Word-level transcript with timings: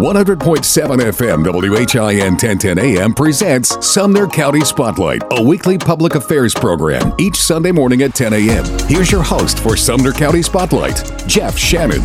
100.7 0.00 0.38
FM 1.12 1.44
WHIN 1.44 2.32
1010 2.32 2.78
AM 2.78 3.12
presents 3.12 3.86
Sumner 3.86 4.26
County 4.26 4.62
Spotlight, 4.62 5.22
a 5.32 5.42
weekly 5.42 5.76
public 5.76 6.14
affairs 6.14 6.54
program 6.54 7.12
each 7.18 7.36
Sunday 7.36 7.70
morning 7.70 8.00
at 8.00 8.14
10 8.14 8.32
a.m. 8.32 8.64
Here's 8.88 9.12
your 9.12 9.22
host 9.22 9.58
for 9.58 9.76
Sumner 9.76 10.12
County 10.12 10.40
Spotlight, 10.40 11.02
Jeff 11.26 11.58
Shannon. 11.58 12.00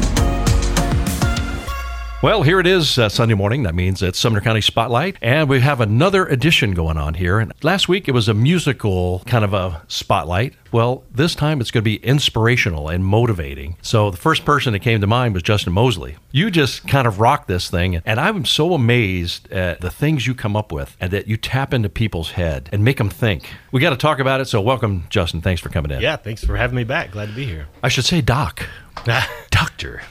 Well, 2.22 2.44
here 2.44 2.60
it 2.60 2.66
is 2.68 2.98
uh, 2.98 3.08
Sunday 3.08 3.36
morning. 3.36 3.64
That 3.64 3.76
means 3.76 4.02
it's 4.02 4.20
Sumner 4.20 4.42
County 4.42 4.60
Spotlight. 4.60 5.18
And 5.22 5.48
we 5.48 5.62
have 5.62 5.80
another 5.80 6.26
edition 6.26 6.74
going 6.74 6.98
on 6.98 7.14
here. 7.14 7.40
And 7.40 7.54
last 7.64 7.88
week 7.88 8.10
it 8.10 8.14
was 8.14 8.28
a 8.28 8.34
musical 8.34 9.22
kind 9.26 9.46
of 9.46 9.54
a 9.54 9.84
spotlight. 9.88 10.56
Well, 10.76 11.06
this 11.10 11.36
time 11.36 11.62
it's 11.62 11.72
going 11.72 11.86
to 11.86 11.90
be 11.90 12.04
inspirational 12.04 12.90
and 12.90 13.06
motivating. 13.06 13.78
So 13.82 14.12
the 14.12 14.18
first 14.18 14.44
person 14.44 14.74
that 14.74 14.80
came 14.80 15.00
to 15.00 15.08
mind 15.08 15.34
was 15.34 15.42
Justin 15.42 15.72
Moseley. 15.72 16.18
You 16.34 16.52
just 16.52 16.86
kind 16.86 17.08
of 17.08 17.22
rock 17.22 17.48
this 17.48 17.70
thing. 17.70 18.02
And 18.06 18.20
I'm 18.20 18.44
so 18.44 18.74
amazed 18.74 19.50
at 19.54 19.80
the 19.80 19.90
things 19.90 20.28
you 20.28 20.36
come 20.36 20.58
up 20.58 20.74
with 20.74 20.98
and 21.00 21.12
that 21.14 21.30
you 21.30 21.38
tap 21.38 21.74
into 21.74 21.88
people's 21.88 22.32
head 22.32 22.68
and 22.74 22.84
make 22.84 22.98
them 22.98 23.10
think. 23.10 23.50
We 23.72 23.80
got 23.80 23.92
to 23.92 23.96
talk 23.96 24.20
about 24.20 24.42
it. 24.42 24.50
So 24.50 24.60
welcome, 24.60 25.06
Justin. 25.10 25.40
Thanks 25.40 25.62
for 25.62 25.70
coming 25.70 25.92
in. 25.92 26.02
Yeah, 26.02 26.18
thanks 26.18 26.44
for 26.44 26.58
having 26.58 26.76
me 26.76 26.84
back. 26.84 27.12
Glad 27.12 27.28
to 27.28 27.34
be 27.34 27.46
here. 27.46 27.68
I 27.82 27.88
should 27.88 28.04
say 28.04 28.20
Doc. 28.20 28.68
Doctor. 29.52 30.02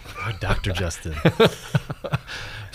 Dr. 0.41 0.73
Justin. 0.73 1.15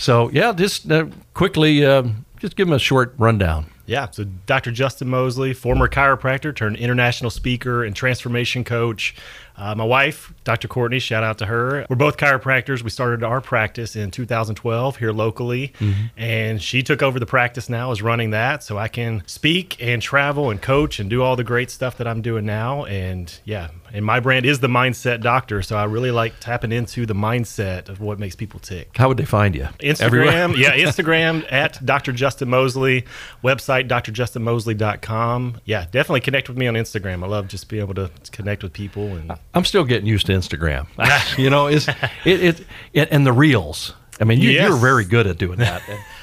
So 0.00 0.30
yeah, 0.30 0.54
just 0.54 0.90
uh, 0.90 1.06
quickly, 1.34 1.84
uh, 1.84 2.04
just 2.38 2.56
give 2.56 2.66
him 2.66 2.72
a 2.72 2.78
short 2.78 3.14
rundown. 3.18 3.66
Yeah, 3.90 4.08
so 4.08 4.22
Dr. 4.46 4.70
Justin 4.70 5.08
Moseley, 5.08 5.52
former 5.52 5.88
chiropractor 5.88 6.54
turned 6.54 6.76
international 6.76 7.28
speaker 7.28 7.82
and 7.82 7.96
transformation 7.96 8.62
coach. 8.62 9.16
Uh, 9.60 9.74
my 9.74 9.84
wife, 9.84 10.32
Dr. 10.44 10.68
Courtney, 10.68 10.98
shout 10.98 11.22
out 11.22 11.36
to 11.36 11.46
her. 11.46 11.84
We're 11.90 11.96
both 11.96 12.16
chiropractors. 12.16 12.82
We 12.82 12.88
started 12.88 13.22
our 13.22 13.42
practice 13.42 13.94
in 13.94 14.10
2012 14.10 14.96
here 14.96 15.12
locally, 15.12 15.74
mm-hmm. 15.78 16.06
and 16.16 16.62
she 16.62 16.82
took 16.82 17.02
over 17.02 17.20
the 17.20 17.26
practice 17.26 17.68
now, 17.68 17.90
is 17.90 18.00
running 18.00 18.30
that. 18.30 18.62
So 18.62 18.78
I 18.78 18.88
can 18.88 19.22
speak 19.26 19.76
and 19.78 20.00
travel 20.00 20.48
and 20.48 20.62
coach 20.62 20.98
and 20.98 21.10
do 21.10 21.22
all 21.22 21.36
the 21.36 21.44
great 21.44 21.70
stuff 21.70 21.98
that 21.98 22.08
I'm 22.08 22.22
doing 22.22 22.46
now. 22.46 22.86
And 22.86 23.38
yeah, 23.44 23.68
and 23.92 24.04
my 24.04 24.20
brand 24.20 24.46
is 24.46 24.60
the 24.60 24.68
Mindset 24.68 25.20
Doctor. 25.20 25.60
So 25.62 25.76
I 25.76 25.84
really 25.84 26.10
like 26.10 26.40
tapping 26.40 26.72
into 26.72 27.04
the 27.04 27.14
mindset 27.14 27.88
of 27.90 28.00
what 28.00 28.18
makes 28.18 28.36
people 28.36 28.60
tick. 28.60 28.96
How 28.96 29.08
would 29.08 29.16
they 29.16 29.24
find 29.24 29.54
you? 29.54 29.68
Instagram. 29.80 30.56
yeah, 30.58 30.70
Instagram 30.76 31.50
at 31.52 31.84
Dr. 31.84 32.12
Justin 32.12 32.48
Moseley, 32.48 33.04
website 33.42 33.88
drjustinmoseley.com. 33.88 35.60
Yeah, 35.64 35.86
definitely 35.90 36.20
connect 36.20 36.48
with 36.48 36.56
me 36.56 36.66
on 36.66 36.74
Instagram. 36.74 37.24
I 37.24 37.26
love 37.26 37.48
just 37.48 37.68
being 37.68 37.82
able 37.82 37.94
to 37.94 38.10
connect 38.30 38.62
with 38.62 38.72
people 38.72 39.16
and 39.16 39.32
I'm 39.54 39.64
still 39.64 39.84
getting 39.84 40.06
used 40.06 40.26
to 40.26 40.32
Instagram. 40.32 40.86
you 41.38 41.50
know, 41.50 41.66
it's 41.66 41.88
it, 42.24 42.44
it, 42.44 42.66
it 42.92 43.08
and 43.10 43.26
the 43.26 43.32
reels. 43.32 43.94
I 44.20 44.24
mean, 44.24 44.40
you, 44.40 44.60
are 44.60 44.76
very 44.76 45.04
good 45.04 45.26
at 45.26 45.38
doing 45.38 45.58
that. 45.58 45.82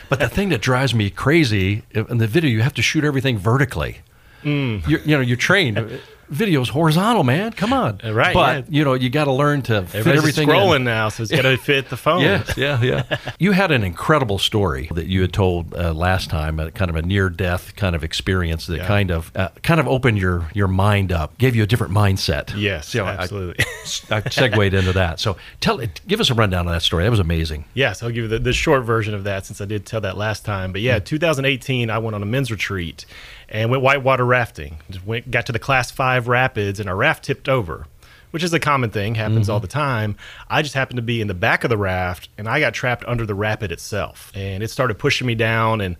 but 0.09 0.19
the 0.19 0.29
thing 0.29 0.49
that 0.49 0.61
drives 0.61 0.93
me 0.93 1.09
crazy 1.09 1.83
in 1.91 2.19
the 2.19 2.27
video, 2.27 2.49
you 2.49 2.61
have 2.61 2.75
to 2.75 2.81
shoot 2.81 3.03
everything 3.03 3.37
vertically. 3.37 3.99
Mm. 4.43 4.87
you 4.87 5.17
know, 5.17 5.19
you're 5.19 5.35
trained 5.35 5.99
video's 6.29 6.69
horizontal, 6.69 7.23
man. 7.23 7.51
Come 7.53 7.73
on, 7.73 7.99
uh, 8.03 8.13
right? 8.13 8.33
But 8.33 8.69
yeah. 8.69 8.77
you 8.77 8.83
know, 8.83 8.93
you 8.93 9.09
got 9.09 9.25
to 9.25 9.31
learn 9.31 9.61
to 9.63 9.83
fit 9.83 10.07
everything. 10.07 10.47
Scrolling 10.47 10.77
in. 10.77 10.83
now, 10.83 11.09
so 11.09 11.23
it's 11.23 11.31
got 11.31 11.43
to 11.43 11.57
fit 11.57 11.89
the 11.89 11.97
phone. 11.97 12.21
Yeah, 12.21 12.43
yeah, 12.55 12.81
yeah. 12.81 13.17
you 13.39 13.51
had 13.51 13.71
an 13.71 13.83
incredible 13.83 14.37
story 14.37 14.89
that 14.93 15.07
you 15.07 15.21
had 15.21 15.33
told 15.33 15.73
uh, 15.73 15.93
last 15.93 16.29
time, 16.29 16.59
a 16.59 16.71
kind 16.71 16.89
of 16.89 16.95
a 16.95 17.01
near-death 17.01 17.75
kind 17.75 17.95
of 17.95 18.03
experience 18.03 18.67
that 18.67 18.77
yeah. 18.77 18.87
kind 18.87 19.11
of 19.11 19.31
uh, 19.35 19.49
kind 19.63 19.79
of 19.79 19.87
opened 19.87 20.17
your 20.17 20.49
your 20.53 20.67
mind 20.67 21.11
up, 21.11 21.37
gave 21.37 21.55
you 21.55 21.63
a 21.63 21.67
different 21.67 21.93
mindset. 21.93 22.53
Yes, 22.57 22.89
so 22.89 23.05
absolutely. 23.05 23.65
I, 24.09 24.17
I 24.25 24.29
segued 24.29 24.73
into 24.73 24.93
that. 24.93 25.19
So 25.19 25.37
tell, 25.59 25.79
give 26.07 26.19
us 26.19 26.29
a 26.29 26.33
rundown 26.33 26.67
of 26.67 26.73
that 26.73 26.81
story. 26.81 27.03
That 27.03 27.11
was 27.11 27.19
amazing. 27.19 27.65
Yes, 27.73 28.03
I'll 28.03 28.09
give 28.09 28.23
you 28.23 28.27
the, 28.27 28.39
the 28.39 28.53
short 28.53 28.83
version 28.83 29.13
of 29.13 29.23
that 29.23 29.45
since 29.45 29.61
I 29.61 29.65
did 29.65 29.85
tell 29.85 30.01
that 30.01 30.17
last 30.17 30.45
time. 30.45 30.71
But 30.71 30.81
yeah, 30.81 30.99
mm 30.99 31.07
2018, 31.07 31.89
I 31.89 31.97
went 31.99 32.15
on 32.15 32.21
a 32.21 32.25
men's 32.25 32.51
retreat 32.51 33.05
and 33.49 33.69
went 33.69 33.83
whitewater 33.83 34.25
rafting. 34.25 34.77
Went, 35.05 35.31
got 35.31 35.45
to 35.47 35.51
the 35.51 35.59
class 35.59 35.91
five 35.91 36.27
rapids, 36.27 36.79
and 36.79 36.89
our 36.89 36.95
raft 36.95 37.23
tipped 37.23 37.47
over, 37.47 37.87
which 38.31 38.43
is 38.43 38.53
a 38.53 38.59
common 38.59 38.89
thing, 38.89 39.15
happens 39.15 39.45
mm-hmm. 39.45 39.51
all 39.51 39.59
the 39.59 39.67
time. 39.67 40.15
I 40.49 40.61
just 40.61 40.75
happened 40.75 40.97
to 40.97 41.03
be 41.03 41.21
in 41.21 41.27
the 41.27 41.33
back 41.33 41.63
of 41.63 41.69
the 41.69 41.77
raft, 41.77 42.29
and 42.37 42.47
I 42.47 42.59
got 42.59 42.73
trapped 42.73 43.05
under 43.05 43.25
the 43.25 43.35
rapid 43.35 43.71
itself, 43.71 44.31
and 44.35 44.61
it 44.61 44.69
started 44.69 44.99
pushing 44.99 45.27
me 45.27 45.35
down. 45.35 45.81
And 45.81 45.95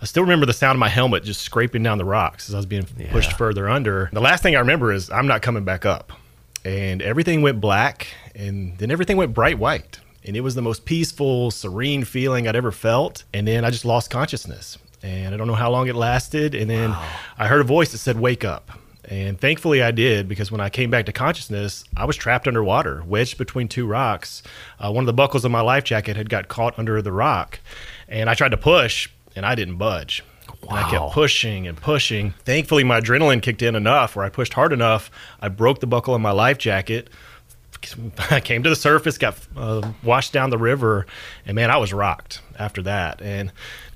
I 0.00 0.04
still 0.04 0.22
remember 0.22 0.46
the 0.46 0.52
sound 0.52 0.76
of 0.76 0.80
my 0.80 0.88
helmet 0.88 1.24
just 1.24 1.40
scraping 1.40 1.82
down 1.82 1.98
the 1.98 2.04
rocks 2.04 2.48
as 2.48 2.54
I 2.54 2.58
was 2.58 2.66
being 2.66 2.86
yeah. 2.98 3.10
pushed 3.10 3.32
further 3.34 3.68
under. 3.68 4.10
The 4.12 4.20
last 4.20 4.42
thing 4.42 4.56
I 4.56 4.60
remember 4.60 4.92
is 4.92 5.10
I'm 5.10 5.26
not 5.26 5.42
coming 5.42 5.64
back 5.64 5.86
up, 5.86 6.12
and 6.64 7.00
everything 7.00 7.42
went 7.42 7.60
black, 7.60 8.08
and 8.34 8.76
then 8.78 8.90
everything 8.90 9.16
went 9.16 9.34
bright 9.34 9.58
white. 9.58 10.00
And 10.22 10.36
it 10.36 10.42
was 10.42 10.54
the 10.54 10.60
most 10.60 10.84
peaceful, 10.84 11.50
serene 11.50 12.04
feeling 12.04 12.46
I'd 12.46 12.54
ever 12.54 12.72
felt. 12.72 13.24
And 13.32 13.48
then 13.48 13.64
I 13.64 13.70
just 13.70 13.86
lost 13.86 14.10
consciousness 14.10 14.76
and 15.02 15.34
I 15.34 15.36
don't 15.36 15.46
know 15.46 15.54
how 15.54 15.70
long 15.70 15.88
it 15.88 15.94
lasted. 15.94 16.54
And 16.54 16.70
then 16.70 16.90
wow. 16.90 17.08
I 17.38 17.46
heard 17.46 17.60
a 17.60 17.64
voice 17.64 17.92
that 17.92 17.98
said, 17.98 18.18
"Wake 18.18 18.44
up." 18.44 18.70
And 19.10 19.40
thankfully, 19.40 19.82
I 19.82 19.90
did 19.90 20.28
because 20.28 20.52
when 20.52 20.60
I 20.60 20.70
came 20.70 20.88
back 20.88 21.06
to 21.06 21.12
consciousness, 21.12 21.84
I 21.96 22.04
was 22.04 22.16
trapped 22.16 22.46
underwater, 22.46 23.02
wedged 23.04 23.38
between 23.38 23.66
two 23.66 23.86
rocks. 23.86 24.42
Uh, 24.78 24.92
one 24.92 25.02
of 25.02 25.06
the 25.06 25.12
buckles 25.12 25.44
of 25.44 25.50
my 25.50 25.62
life 25.62 25.82
jacket 25.82 26.16
had 26.16 26.28
got 26.28 26.48
caught 26.48 26.78
under 26.78 27.02
the 27.02 27.12
rock, 27.12 27.58
and 28.08 28.30
I 28.30 28.34
tried 28.34 28.50
to 28.50 28.56
push, 28.56 29.08
and 29.34 29.44
I 29.44 29.56
didn't 29.56 29.76
budge. 29.76 30.22
Wow. 30.62 30.76
And 30.76 30.78
I 30.78 30.90
kept 30.90 31.12
pushing 31.12 31.66
and 31.66 31.76
pushing. 31.76 32.34
Thankfully, 32.44 32.84
my 32.84 33.00
adrenaline 33.00 33.42
kicked 33.42 33.62
in 33.62 33.74
enough 33.74 34.14
where 34.14 34.24
I 34.24 34.28
pushed 34.28 34.52
hard 34.52 34.72
enough. 34.72 35.10
I 35.40 35.48
broke 35.48 35.80
the 35.80 35.86
buckle 35.86 36.14
of 36.14 36.20
my 36.20 36.32
life 36.32 36.58
jacket. 36.58 37.08
I 38.30 38.40
came 38.40 38.62
to 38.62 38.68
the 38.68 38.76
surface, 38.76 39.18
got 39.18 39.36
uh, 39.56 39.90
washed 40.02 40.32
down 40.32 40.50
the 40.50 40.58
river, 40.58 41.06
and 41.46 41.54
man, 41.54 41.70
I 41.70 41.78
was 41.78 41.92
rocked 41.92 42.42
after 42.58 42.82
that. 42.82 43.22
And 43.22 43.52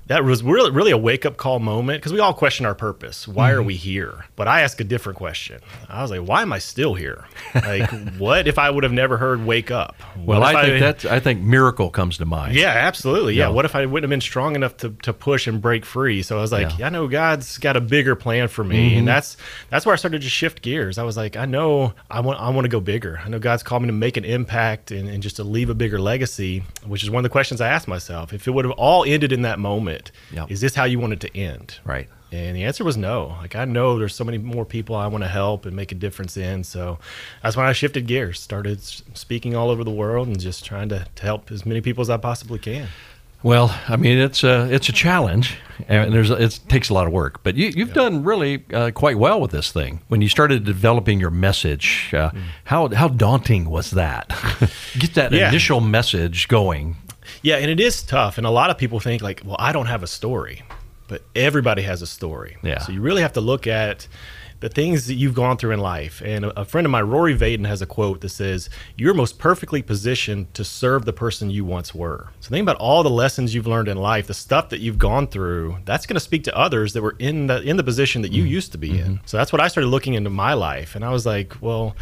that 0.07 0.23
was 0.23 0.43
really 0.43 0.71
really 0.71 0.91
a 0.91 0.97
wake 0.97 1.25
up 1.25 1.37
call 1.37 1.59
moment 1.59 1.99
because 1.99 2.13
we 2.13 2.19
all 2.19 2.33
question 2.33 2.65
our 2.65 2.75
purpose. 2.75 3.27
Why 3.27 3.49
mm-hmm. 3.49 3.59
are 3.59 3.63
we 3.63 3.75
here? 3.75 4.25
But 4.35 4.47
I 4.47 4.61
asked 4.61 4.79
a 4.79 4.83
different 4.83 5.17
question. 5.17 5.61
I 5.89 6.01
was 6.01 6.11
like, 6.11 6.21
why 6.21 6.41
am 6.41 6.53
I 6.53 6.59
still 6.59 6.93
here? 6.93 7.25
Like, 7.53 7.89
what 8.17 8.47
if 8.47 8.59
I 8.59 8.69
would 8.69 8.83
have 8.83 8.93
never 8.93 9.17
heard 9.17 9.45
wake 9.45 9.71
up? 9.71 9.95
What 10.15 10.41
well, 10.41 10.43
I 10.43 10.65
think 10.65 10.79
that 10.79 11.11
I 11.11 11.19
think 11.19 11.41
miracle 11.41 11.89
comes 11.89 12.17
to 12.19 12.25
mind. 12.25 12.55
Yeah, 12.55 12.69
absolutely. 12.69 13.35
Yeah. 13.35 13.49
What 13.49 13.65
if 13.65 13.75
I 13.75 13.85
wouldn't 13.85 14.03
have 14.03 14.09
been 14.09 14.21
strong 14.21 14.55
enough 14.55 14.77
to, 14.77 14.91
to 15.03 15.13
push 15.13 15.47
and 15.47 15.61
break 15.61 15.85
free? 15.85 16.21
So 16.21 16.37
I 16.37 16.41
was 16.41 16.51
like, 16.51 16.77
yeah. 16.77 16.87
I 16.87 16.89
know 16.89 17.07
God's 17.07 17.57
got 17.57 17.75
a 17.75 17.81
bigger 17.81 18.15
plan 18.15 18.47
for 18.47 18.63
me, 18.63 18.89
mm-hmm. 18.89 18.99
and 18.99 19.07
that's 19.07 19.37
that's 19.69 19.85
where 19.85 19.93
I 19.93 19.95
started 19.95 20.21
to 20.21 20.29
shift 20.29 20.61
gears. 20.61 20.97
I 20.97 21.03
was 21.03 21.17
like, 21.17 21.35
I 21.35 21.45
know 21.45 21.93
I 22.11 22.19
want 22.19 22.39
I 22.39 22.49
want 22.49 22.65
to 22.65 22.69
go 22.69 22.79
bigger. 22.79 23.19
I 23.23 23.29
know 23.29 23.39
God's 23.39 23.63
called 23.63 23.81
me 23.81 23.87
to 23.87 23.93
make 23.93 24.17
an 24.17 24.25
impact 24.25 24.91
and, 24.91 25.09
and 25.09 25.23
just 25.23 25.37
to 25.37 25.43
leave 25.43 25.69
a 25.69 25.75
bigger 25.75 25.99
legacy, 25.99 26.63
which 26.85 27.03
is 27.03 27.09
one 27.09 27.21
of 27.21 27.23
the 27.23 27.29
questions 27.29 27.59
I 27.59 27.69
asked 27.69 27.87
myself. 27.87 28.33
If 28.33 28.47
it 28.47 28.51
would 28.51 28.65
have 28.65 28.73
all 28.73 29.03
ended 29.03 29.31
in 29.31 29.41
that 29.43 29.57
moment 29.57 29.94
it. 29.95 30.11
Yep. 30.31 30.51
Is 30.51 30.61
this 30.61 30.75
how 30.75 30.83
you 30.83 30.99
want 30.99 31.13
it 31.13 31.19
to 31.21 31.37
end? 31.37 31.79
Right. 31.83 32.07
And 32.31 32.55
the 32.55 32.63
answer 32.63 32.83
was 32.83 32.97
no. 32.97 33.35
Like 33.41 33.55
I 33.55 33.65
know 33.65 33.97
there's 33.97 34.15
so 34.15 34.23
many 34.23 34.37
more 34.37 34.65
people 34.65 34.95
I 34.95 35.07
want 35.07 35.23
to 35.23 35.27
help 35.27 35.65
and 35.65 35.75
make 35.75 35.91
a 35.91 35.95
difference 35.95 36.37
in. 36.37 36.63
So 36.63 36.99
that's 37.41 37.55
when 37.55 37.65
I 37.65 37.73
shifted 37.73 38.07
gears, 38.07 38.39
started 38.39 38.81
speaking 38.83 39.55
all 39.55 39.69
over 39.69 39.83
the 39.83 39.91
world 39.91 40.27
and 40.27 40.39
just 40.39 40.65
trying 40.65 40.89
to, 40.89 41.07
to 41.15 41.23
help 41.23 41.51
as 41.51 41.65
many 41.65 41.81
people 41.81 42.01
as 42.01 42.09
I 42.09 42.17
possibly 42.17 42.59
can. 42.59 42.87
Well, 43.45 43.79
I 43.87 43.95
mean, 43.95 44.17
it's 44.17 44.43
a 44.43 44.67
it's 44.73 44.89
a 44.89 44.91
challenge, 44.91 45.57
and 45.87 46.11
there's 46.11 46.31
it 46.31 46.59
takes 46.67 46.89
a 46.89 46.95
lot 46.95 47.05
of 47.05 47.13
work. 47.13 47.43
But 47.43 47.55
you, 47.55 47.65
have 47.65 47.89
yeah. 47.89 47.93
done 47.93 48.23
really 48.23 48.65
uh, 48.73 48.89
quite 48.89 49.19
well 49.19 49.39
with 49.39 49.51
this 49.51 49.71
thing. 49.71 50.01
When 50.07 50.19
you 50.19 50.29
started 50.29 50.63
developing 50.63 51.19
your 51.19 51.29
message, 51.29 52.09
uh, 52.11 52.31
mm. 52.31 52.41
how 52.63 52.89
how 52.89 53.07
daunting 53.07 53.69
was 53.69 53.91
that? 53.91 54.29
Get 54.97 55.13
that 55.13 55.31
yeah. 55.31 55.49
initial 55.49 55.79
message 55.79 56.47
going. 56.47 56.95
Yeah, 57.45 57.57
and 57.57 57.69
it 57.69 57.79
is 57.79 58.01
tough. 58.01 58.39
And 58.39 58.47
a 58.47 58.49
lot 58.49 58.71
of 58.71 58.77
people 58.79 58.99
think 58.99 59.21
like, 59.21 59.43
well, 59.45 59.55
I 59.59 59.71
don't 59.71 59.85
have 59.85 60.01
a 60.01 60.07
story, 60.07 60.63
but 61.07 61.21
everybody 61.35 61.83
has 61.83 62.01
a 62.01 62.07
story. 62.07 62.57
Yeah. 62.63 62.79
So 62.79 62.91
you 62.91 63.01
really 63.01 63.21
have 63.21 63.33
to 63.33 63.41
look 63.41 63.67
at 63.67 64.07
the 64.61 64.69
things 64.69 65.05
that 65.05 65.13
you've 65.13 65.35
gone 65.35 65.55
through 65.57 65.69
in 65.69 65.79
life. 65.79 66.23
And 66.25 66.45
a, 66.45 66.65
friend 66.65 66.87
of 66.87 66.91
mine, 66.91 67.03
Rory 67.03 67.37
Vaden, 67.37 67.67
has 67.67 67.83
a 67.83 67.85
quote 67.85 68.21
that 68.21 68.29
says, 68.29 68.71
You're 68.95 69.13
most 69.13 69.37
perfectly 69.37 69.83
positioned 69.83 70.55
to 70.55 70.63
serve 70.63 71.05
the 71.05 71.13
person 71.13 71.51
you 71.51 71.63
once 71.63 71.93
were. 71.93 72.29
So 72.39 72.49
think 72.49 72.63
about 72.63 72.77
all 72.77 73.03
the 73.03 73.11
lessons 73.11 73.53
you've 73.53 73.67
learned 73.67 73.89
in 73.89 73.97
life, 73.97 74.25
the 74.25 74.33
stuff 74.33 74.69
that 74.69 74.79
you've 74.79 74.97
gone 74.97 75.27
through, 75.27 75.77
that's 75.85 76.07
going 76.07 76.15
to 76.15 76.21
speak 76.21 76.45
to 76.45 76.57
others 76.57 76.93
that 76.93 77.03
were 77.03 77.15
in 77.19 77.45
the 77.45 77.61
in 77.61 77.77
the 77.77 77.83
position 77.83 78.23
that 78.23 78.31
you 78.31 78.41
mm-hmm. 78.41 78.53
used 78.53 78.71
to 78.71 78.79
be 78.79 78.89
mm-hmm. 78.89 79.05
in. 79.05 79.19
So 79.27 79.37
that's 79.37 79.53
what 79.53 79.61
I 79.61 79.67
started 79.67 79.89
looking 79.89 80.15
into 80.15 80.31
my 80.31 80.53
life. 80.55 80.95
And 80.95 81.05
I 81.05 81.11
was 81.11 81.27
like, 81.27 81.61
well, 81.61 81.95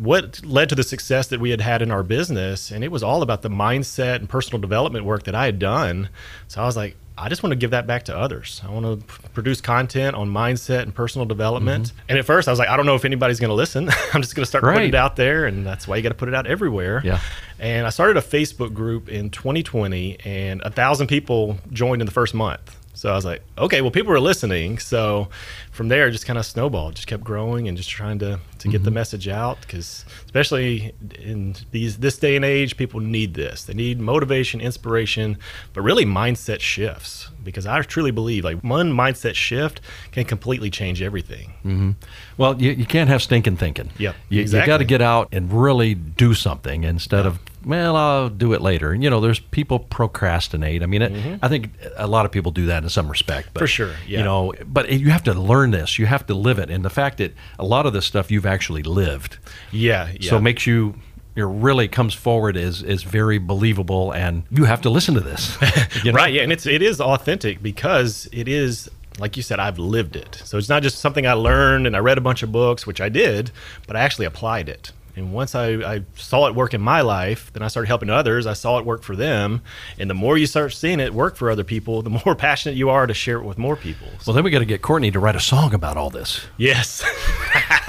what 0.00 0.44
led 0.44 0.68
to 0.68 0.74
the 0.74 0.82
success 0.82 1.26
that 1.28 1.40
we 1.40 1.50
had 1.50 1.60
had 1.60 1.82
in 1.82 1.90
our 1.90 2.02
business 2.02 2.70
and 2.70 2.82
it 2.82 2.90
was 2.90 3.02
all 3.02 3.22
about 3.22 3.42
the 3.42 3.50
mindset 3.50 4.16
and 4.16 4.28
personal 4.28 4.60
development 4.60 5.04
work 5.04 5.24
that 5.24 5.34
i 5.34 5.44
had 5.44 5.58
done 5.58 6.08
so 6.48 6.62
i 6.62 6.66
was 6.66 6.76
like 6.76 6.96
I 7.20 7.28
just 7.28 7.42
want 7.42 7.50
to 7.50 7.56
give 7.56 7.72
that 7.72 7.86
back 7.86 8.04
to 8.04 8.16
others. 8.16 8.62
I 8.64 8.70
want 8.70 9.06
to 9.06 9.28
produce 9.30 9.60
content 9.60 10.16
on 10.16 10.30
mindset 10.30 10.82
and 10.82 10.94
personal 10.94 11.26
development. 11.26 11.88
Mm-hmm. 11.88 12.00
And 12.08 12.18
at 12.18 12.24
first, 12.24 12.48
I 12.48 12.50
was 12.50 12.58
like, 12.58 12.70
I 12.70 12.78
don't 12.78 12.86
know 12.86 12.94
if 12.94 13.04
anybody's 13.04 13.38
going 13.38 13.50
to 13.50 13.54
listen. 13.54 13.90
I'm 14.14 14.22
just 14.22 14.34
going 14.34 14.42
to 14.42 14.46
start 14.46 14.64
putting 14.64 14.88
it 14.88 14.94
out 14.94 15.16
there, 15.16 15.44
and 15.44 15.66
that's 15.66 15.86
why 15.86 15.96
you 15.96 16.02
got 16.02 16.08
to 16.10 16.14
put 16.14 16.28
it 16.28 16.34
out 16.34 16.46
everywhere. 16.46 17.02
Yeah. 17.04 17.20
And 17.58 17.86
I 17.86 17.90
started 17.90 18.16
a 18.16 18.22
Facebook 18.22 18.72
group 18.72 19.10
in 19.10 19.28
2020, 19.28 20.20
and 20.24 20.62
a 20.62 20.70
thousand 20.70 21.08
people 21.08 21.58
joined 21.70 22.00
in 22.00 22.06
the 22.06 22.12
first 22.12 22.32
month. 22.32 22.74
So 22.92 23.10
I 23.10 23.14
was 23.14 23.24
like, 23.24 23.42
okay, 23.56 23.80
well, 23.80 23.90
people 23.90 24.12
are 24.12 24.20
listening. 24.20 24.78
So 24.78 25.28
from 25.70 25.88
there, 25.88 26.08
it 26.08 26.10
just 26.12 26.26
kind 26.26 26.38
of 26.38 26.44
snowballed, 26.44 26.96
just 26.96 27.06
kept 27.06 27.24
growing, 27.24 27.66
and 27.68 27.76
just 27.76 27.88
trying 27.88 28.18
to 28.18 28.40
to 28.58 28.68
get 28.68 28.78
Mm-hmm. 28.78 28.84
the 28.84 28.90
message 28.90 29.26
out. 29.28 29.60
Because 29.62 30.04
especially 30.26 30.92
in 31.18 31.54
these 31.70 31.98
this 31.98 32.18
day 32.18 32.36
and 32.36 32.44
age, 32.44 32.76
people 32.76 33.00
need 33.00 33.32
this. 33.34 33.64
They 33.64 33.72
need 33.74 34.00
motivation, 34.00 34.60
inspiration, 34.60 35.38
but 35.72 35.80
really 35.80 36.04
mindset 36.04 36.60
shifts. 36.60 37.30
Because 37.42 37.64
I 37.66 37.80
truly 37.82 38.10
believe 38.10 38.44
like 38.44 38.60
one 38.62 38.92
mindset 38.92 39.34
shift 39.34 39.80
can 40.12 40.24
completely 40.26 40.68
change 40.70 41.00
everything. 41.00 41.94
Well, 42.36 42.60
you, 42.60 42.72
you 42.72 42.84
can't 42.86 43.08
have 43.08 43.22
stinking 43.22 43.56
thinking. 43.56 43.90
Yep, 43.98 44.14
You, 44.28 44.40
exactly. 44.42 44.66
got 44.66 44.78
to 44.78 44.84
get 44.84 45.00
out 45.00 45.28
and 45.32 45.50
really 45.50 45.94
do 45.94 46.34
something 46.34 46.84
instead 46.84 47.24
of, 47.24 47.38
well, 47.64 47.96
I'll 47.96 48.28
do 48.28 48.52
it 48.52 48.60
later. 48.60 48.92
And, 48.92 49.02
you 49.02 49.10
know, 49.10 49.20
there's 49.20 49.38
people 49.38 49.78
procrastinate. 49.78 50.82
I 50.82 50.86
mean, 50.86 51.02
it, 51.02 51.38
I 51.42 51.48
think 51.48 51.70
a 51.96 52.06
lot 52.06 52.24
of 52.24 52.32
people 52.32 52.52
do 52.52 52.66
that 52.66 52.82
in 52.82 52.88
some 52.88 53.08
respect. 53.08 53.48
But, 53.52 53.60
Mm-hmm. 53.60 53.64
For 53.64 53.66
sure, 53.66 53.94
yeah. 54.06 54.18
You 54.18 54.24
know, 54.24 54.54
but 54.64 54.90
you 54.90 55.10
have 55.10 55.24
to 55.24 55.34
learn 55.34 55.70
this. 55.70 55.98
You 55.98 56.06
have 56.06 56.26
to 56.26 56.34
live 56.34 56.58
it. 56.58 56.70
And 56.70 56.84
the 56.84 56.90
fact 56.90 57.18
that 57.18 57.34
a 57.58 57.64
lot 57.64 57.84
of 57.84 57.92
this 57.92 58.06
stuff 58.06 58.30
you've 58.30 58.46
actually 58.46 58.82
lived. 58.82 59.38
Yeah, 59.70 60.10
yeah. 60.18 60.30
So 60.30 60.38
it 60.38 60.40
makes 60.40 60.66
you. 60.66 60.94
It 61.36 61.42
really 61.44 61.86
comes 61.88 62.12
forward 62.12 62.56
as, 62.56 62.82
as 62.82 63.02
very 63.02 63.38
believable, 63.38 64.12
and 64.12 64.42
you 64.50 64.64
have 64.64 64.80
to 64.82 64.90
listen 64.90 65.14
to 65.14 65.20
this. 65.20 65.56
you 66.04 66.12
know? 66.12 66.16
Right, 66.16 66.32
yeah, 66.32 66.42
and 66.42 66.52
it's 66.52 66.66
it 66.66 66.82
is 66.82 67.00
authentic 67.00 67.62
because 67.62 68.28
it 68.32 68.48
is 68.48 68.90
like 69.18 69.36
you 69.36 69.42
said, 69.42 69.60
I've 69.60 69.78
lived 69.78 70.16
it. 70.16 70.40
So 70.44 70.56
it's 70.56 70.68
not 70.68 70.82
just 70.82 70.98
something 70.98 71.26
I 71.26 71.34
learned 71.34 71.86
and 71.86 71.94
I 71.94 71.98
read 71.98 72.18
a 72.18 72.22
bunch 72.22 72.42
of 72.42 72.50
books, 72.50 72.86
which 72.86 73.00
I 73.00 73.08
did, 73.08 73.50
but 73.86 73.96
I 73.96 74.00
actually 74.00 74.26
applied 74.26 74.68
it. 74.68 74.92
And 75.20 75.34
once 75.34 75.54
I, 75.54 75.66
I 75.96 76.02
saw 76.16 76.46
it 76.48 76.54
work 76.54 76.72
in 76.72 76.80
my 76.80 77.02
life, 77.02 77.52
then 77.52 77.62
I 77.62 77.68
started 77.68 77.88
helping 77.88 78.08
others. 78.08 78.46
I 78.46 78.54
saw 78.54 78.78
it 78.78 78.86
work 78.86 79.02
for 79.02 79.14
them. 79.14 79.60
And 79.98 80.08
the 80.08 80.14
more 80.14 80.38
you 80.38 80.46
start 80.46 80.72
seeing 80.72 80.98
it 80.98 81.12
work 81.12 81.36
for 81.36 81.50
other 81.50 81.62
people, 81.62 82.00
the 82.00 82.08
more 82.24 82.34
passionate 82.34 82.76
you 82.76 82.88
are 82.88 83.06
to 83.06 83.12
share 83.12 83.36
it 83.36 83.44
with 83.44 83.58
more 83.58 83.76
people. 83.76 84.08
So, 84.20 84.28
Well, 84.30 84.34
then 84.34 84.44
we 84.44 84.50
got 84.50 84.60
to 84.60 84.64
get 84.64 84.80
Courtney 84.80 85.10
to 85.10 85.20
write 85.20 85.36
a 85.36 85.40
song 85.40 85.74
about 85.74 85.98
all 85.98 86.08
this. 86.08 86.40
yes, 86.56 87.02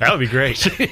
that 0.00 0.08
would 0.10 0.20
be 0.20 0.26
great. 0.26 0.56
See, 0.58 0.90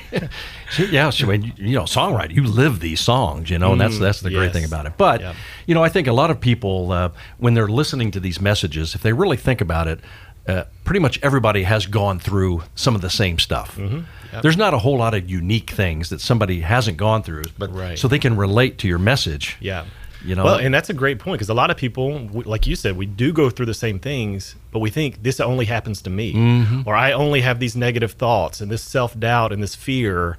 yeah, 0.90 1.10
so 1.10 1.26
when 1.26 1.52
you, 1.56 1.74
know, 1.74 1.82
songwriter, 1.84 2.32
you 2.32 2.44
live 2.44 2.78
these 2.78 3.00
songs, 3.00 3.50
you 3.50 3.58
know, 3.58 3.72
and 3.72 3.80
that's 3.80 3.98
that's 3.98 4.20
the 4.20 4.30
great 4.30 4.52
thing 4.52 4.64
about 4.64 4.86
it. 4.86 4.92
But 4.96 5.20
Yeah. 5.20 5.34
you 5.66 5.74
know, 5.74 5.82
I 5.82 5.88
think 5.88 6.06
a 6.06 6.12
lot 6.12 6.30
of 6.30 6.40
people, 6.40 6.92
uh, 6.92 7.10
when 7.38 7.54
they're 7.54 7.68
listening 7.68 8.12
to 8.12 8.20
these 8.20 8.40
messages, 8.40 8.94
if 8.94 9.02
they 9.02 9.12
really 9.12 9.36
think 9.36 9.60
about 9.60 9.88
it, 9.88 9.98
uh, 10.46 10.64
pretty 10.84 11.00
much 11.00 11.18
everybody 11.22 11.64
has 11.64 11.86
gone 11.86 12.18
through 12.20 12.62
some 12.76 12.94
of 12.94 13.00
the 13.00 13.10
same 13.10 13.38
stuff. 13.38 13.76
Mm-hmm. 13.76 14.00
Yep. 14.32 14.42
There's 14.42 14.56
not 14.56 14.74
a 14.74 14.78
whole 14.78 14.96
lot 14.98 15.14
of 15.14 15.28
unique 15.28 15.70
things 15.70 16.08
that 16.10 16.20
somebody 16.20 16.60
hasn't 16.60 16.96
gone 16.96 17.22
through, 17.22 17.44
but 17.58 17.74
Right. 17.74 17.98
so 17.98 18.08
they 18.08 18.18
can 18.18 18.36
relate 18.36 18.78
to 18.78 18.88
your 18.88 18.98
message. 18.98 19.56
Yeah. 19.60 19.84
You 20.24 20.34
know, 20.34 20.44
well, 20.44 20.56
and 20.56 20.74
that's 20.74 20.90
a 20.90 20.94
great 20.94 21.18
point 21.18 21.38
because 21.38 21.48
a 21.48 21.54
lot 21.54 21.70
of 21.70 21.78
people, 21.78 22.28
like 22.44 22.66
you 22.66 22.76
said, 22.76 22.96
we 22.98 23.06
do 23.06 23.32
go 23.32 23.48
through 23.48 23.64
the 23.66 23.72
same 23.74 23.98
things, 23.98 24.54
but 24.70 24.80
we 24.80 24.90
think 24.90 25.22
this 25.22 25.40
only 25.40 25.64
happens 25.64 26.02
to 26.02 26.10
me, 26.10 26.34
Mm-hmm. 26.34 26.82
or 26.84 26.94
I 26.94 27.12
only 27.12 27.40
have 27.40 27.58
these 27.58 27.74
negative 27.74 28.12
thoughts 28.12 28.60
and 28.60 28.70
this 28.70 28.82
self 28.82 29.18
doubt 29.18 29.50
and 29.50 29.62
this 29.62 29.74
fear. 29.74 30.36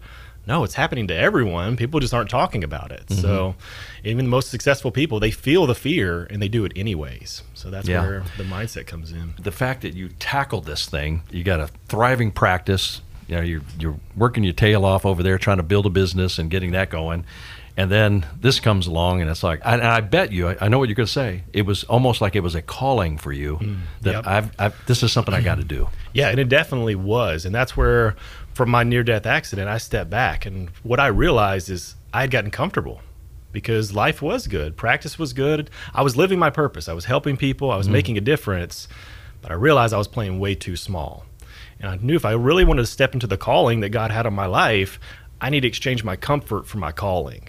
No, 0.47 0.63
it's 0.63 0.73
happening 0.75 1.07
to 1.07 1.15
everyone. 1.15 1.77
People 1.77 1.99
just 1.99 2.13
aren't 2.13 2.29
talking 2.29 2.63
about 2.63 2.91
it. 2.91 3.05
Mm-hmm. 3.07 3.21
So, 3.21 3.55
even 4.03 4.25
the 4.25 4.29
most 4.29 4.49
successful 4.51 4.91
people, 4.91 5.19
they 5.19 5.31
feel 5.31 5.65
the 5.67 5.75
fear 5.75 6.27
and 6.29 6.41
they 6.41 6.47
do 6.47 6.63
it 6.65 6.71
anyways. 6.75 7.41
So 7.55 7.69
that's 7.71 7.87
Yeah. 7.87 8.01
where 8.01 8.23
the 8.37 8.43
mindset 8.43 8.85
comes 8.87 9.11
in. 9.11 9.33
the 9.41 9.51
fact 9.51 9.81
that 9.81 9.95
you 9.95 10.09
tackled 10.19 10.65
this 10.65 10.85
thing, 10.87 11.21
you 11.31 11.43
got 11.43 11.59
a 11.59 11.69
thriving 11.87 12.31
practice. 12.31 13.01
You 13.31 13.37
know, 13.37 13.43
you're 13.43 13.61
you're 13.79 13.99
working 14.15 14.43
your 14.43 14.53
tail 14.53 14.85
off 14.85 15.05
over 15.05 15.23
there 15.23 15.37
trying 15.37 15.57
to 15.57 15.63
build 15.63 15.85
a 15.85 15.89
business 15.89 16.37
and 16.37 16.51
getting 16.51 16.71
that 16.71 16.89
going, 16.89 17.25
and 17.77 17.89
then 17.89 18.25
this 18.39 18.59
comes 18.59 18.87
along 18.87 19.21
and 19.21 19.29
it's 19.29 19.43
like, 19.43 19.61
and 19.63 19.81
I 19.81 20.01
bet 20.01 20.31
you, 20.31 20.49
I, 20.49 20.67
know 20.67 20.77
what 20.77 20.89
you're 20.89 20.95
going 20.95 21.07
to 21.07 21.11
say. 21.11 21.43
It 21.53 21.63
was 21.63 21.83
almost 21.85 22.19
like 22.19 22.35
it 22.35 22.41
was 22.41 22.55
a 22.55 22.61
calling 22.61 23.17
for 23.17 23.31
you 23.31 23.55
hmm. 23.55 23.75
that 24.01 24.11
yep. 24.13 24.27
I've, 24.27 24.51
I've 24.59 24.85
this 24.85 25.03
is 25.03 25.11
something 25.11 25.33
I 25.33 25.41
got 25.41 25.55
to 25.55 25.63
do. 25.63 25.87
Yeah, 26.13 26.27
and 26.27 26.41
it 26.41 26.49
definitely 26.49 26.95
was. 26.95 27.45
And 27.45 27.55
that's 27.55 27.77
where, 27.77 28.17
from 28.53 28.69
my 28.69 28.83
near 28.83 29.01
death 29.01 29.25
accident, 29.25 29.69
I 29.69 29.77
stepped 29.77 30.09
back. 30.09 30.45
And 30.45 30.67
what 30.83 30.99
I 30.99 31.07
realized 31.07 31.69
is 31.69 31.95
I 32.13 32.19
had 32.19 32.31
gotten 32.31 32.51
comfortable 32.51 32.99
because 33.53 33.93
life 33.93 34.21
was 34.21 34.47
good, 34.47 34.75
practice 34.75 35.17
was 35.17 35.31
good. 35.31 35.69
I 35.93 36.01
was 36.01 36.17
living 36.17 36.37
my 36.37 36.49
purpose, 36.49 36.89
I 36.89 36.93
was 36.93 37.05
helping 37.05 37.37
people, 37.37 37.71
I 37.71 37.77
was 37.77 37.87
hmm. 37.87 37.93
making 37.93 38.17
a 38.17 38.21
difference. 38.21 38.89
But 39.41 39.51
I 39.51 39.53
realized 39.53 39.93
I 39.93 39.97
was 39.97 40.09
playing 40.09 40.37
way 40.37 40.53
too 40.53 40.75
small. 40.75 41.25
And 41.81 41.89
I 41.91 41.95
knew 41.97 42.15
if 42.15 42.25
I 42.25 42.31
really 42.31 42.63
wanted 42.63 42.83
to 42.83 42.87
step 42.87 43.13
into 43.13 43.27
the 43.27 43.37
calling 43.37 43.79
that 43.81 43.89
God 43.89 44.11
had 44.11 44.25
on 44.25 44.33
my 44.33 44.45
life, 44.45 44.99
I 45.41 45.49
need 45.49 45.61
to 45.61 45.67
exchange 45.67 46.03
my 46.03 46.15
comfort 46.15 46.67
for 46.67 46.77
my 46.77 46.91
calling. 46.91 47.47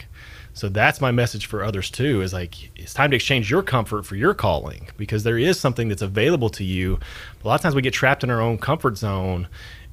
So 0.55 0.69
that's 0.69 1.01
my 1.01 1.11
message 1.11 1.47
for 1.47 1.63
others 1.63 1.91
too 1.91 2.21
is 2.21 2.33
like 2.33 2.71
it's 2.77 2.93
time 2.93 3.11
to 3.11 3.17
exchange 3.17 3.51
your 3.51 3.63
comfort 3.63 4.05
for 4.05 4.17
your 4.17 4.35
calling 4.35 4.89
because 4.97 5.23
there 5.25 5.39
is 5.39 5.59
something 5.59 5.89
that's 5.89 6.03
available 6.03 6.51
to 6.51 6.65
you. 6.65 6.99
A 7.43 7.49
lot 7.49 7.55
of 7.55 7.61
times 7.63 7.75
we 7.75 7.83
get 7.83 7.95
trapped 7.95 8.23
in 8.23 8.31
our 8.31 8.41
own 8.41 8.59
comfort 8.59 8.99
zone 8.99 9.49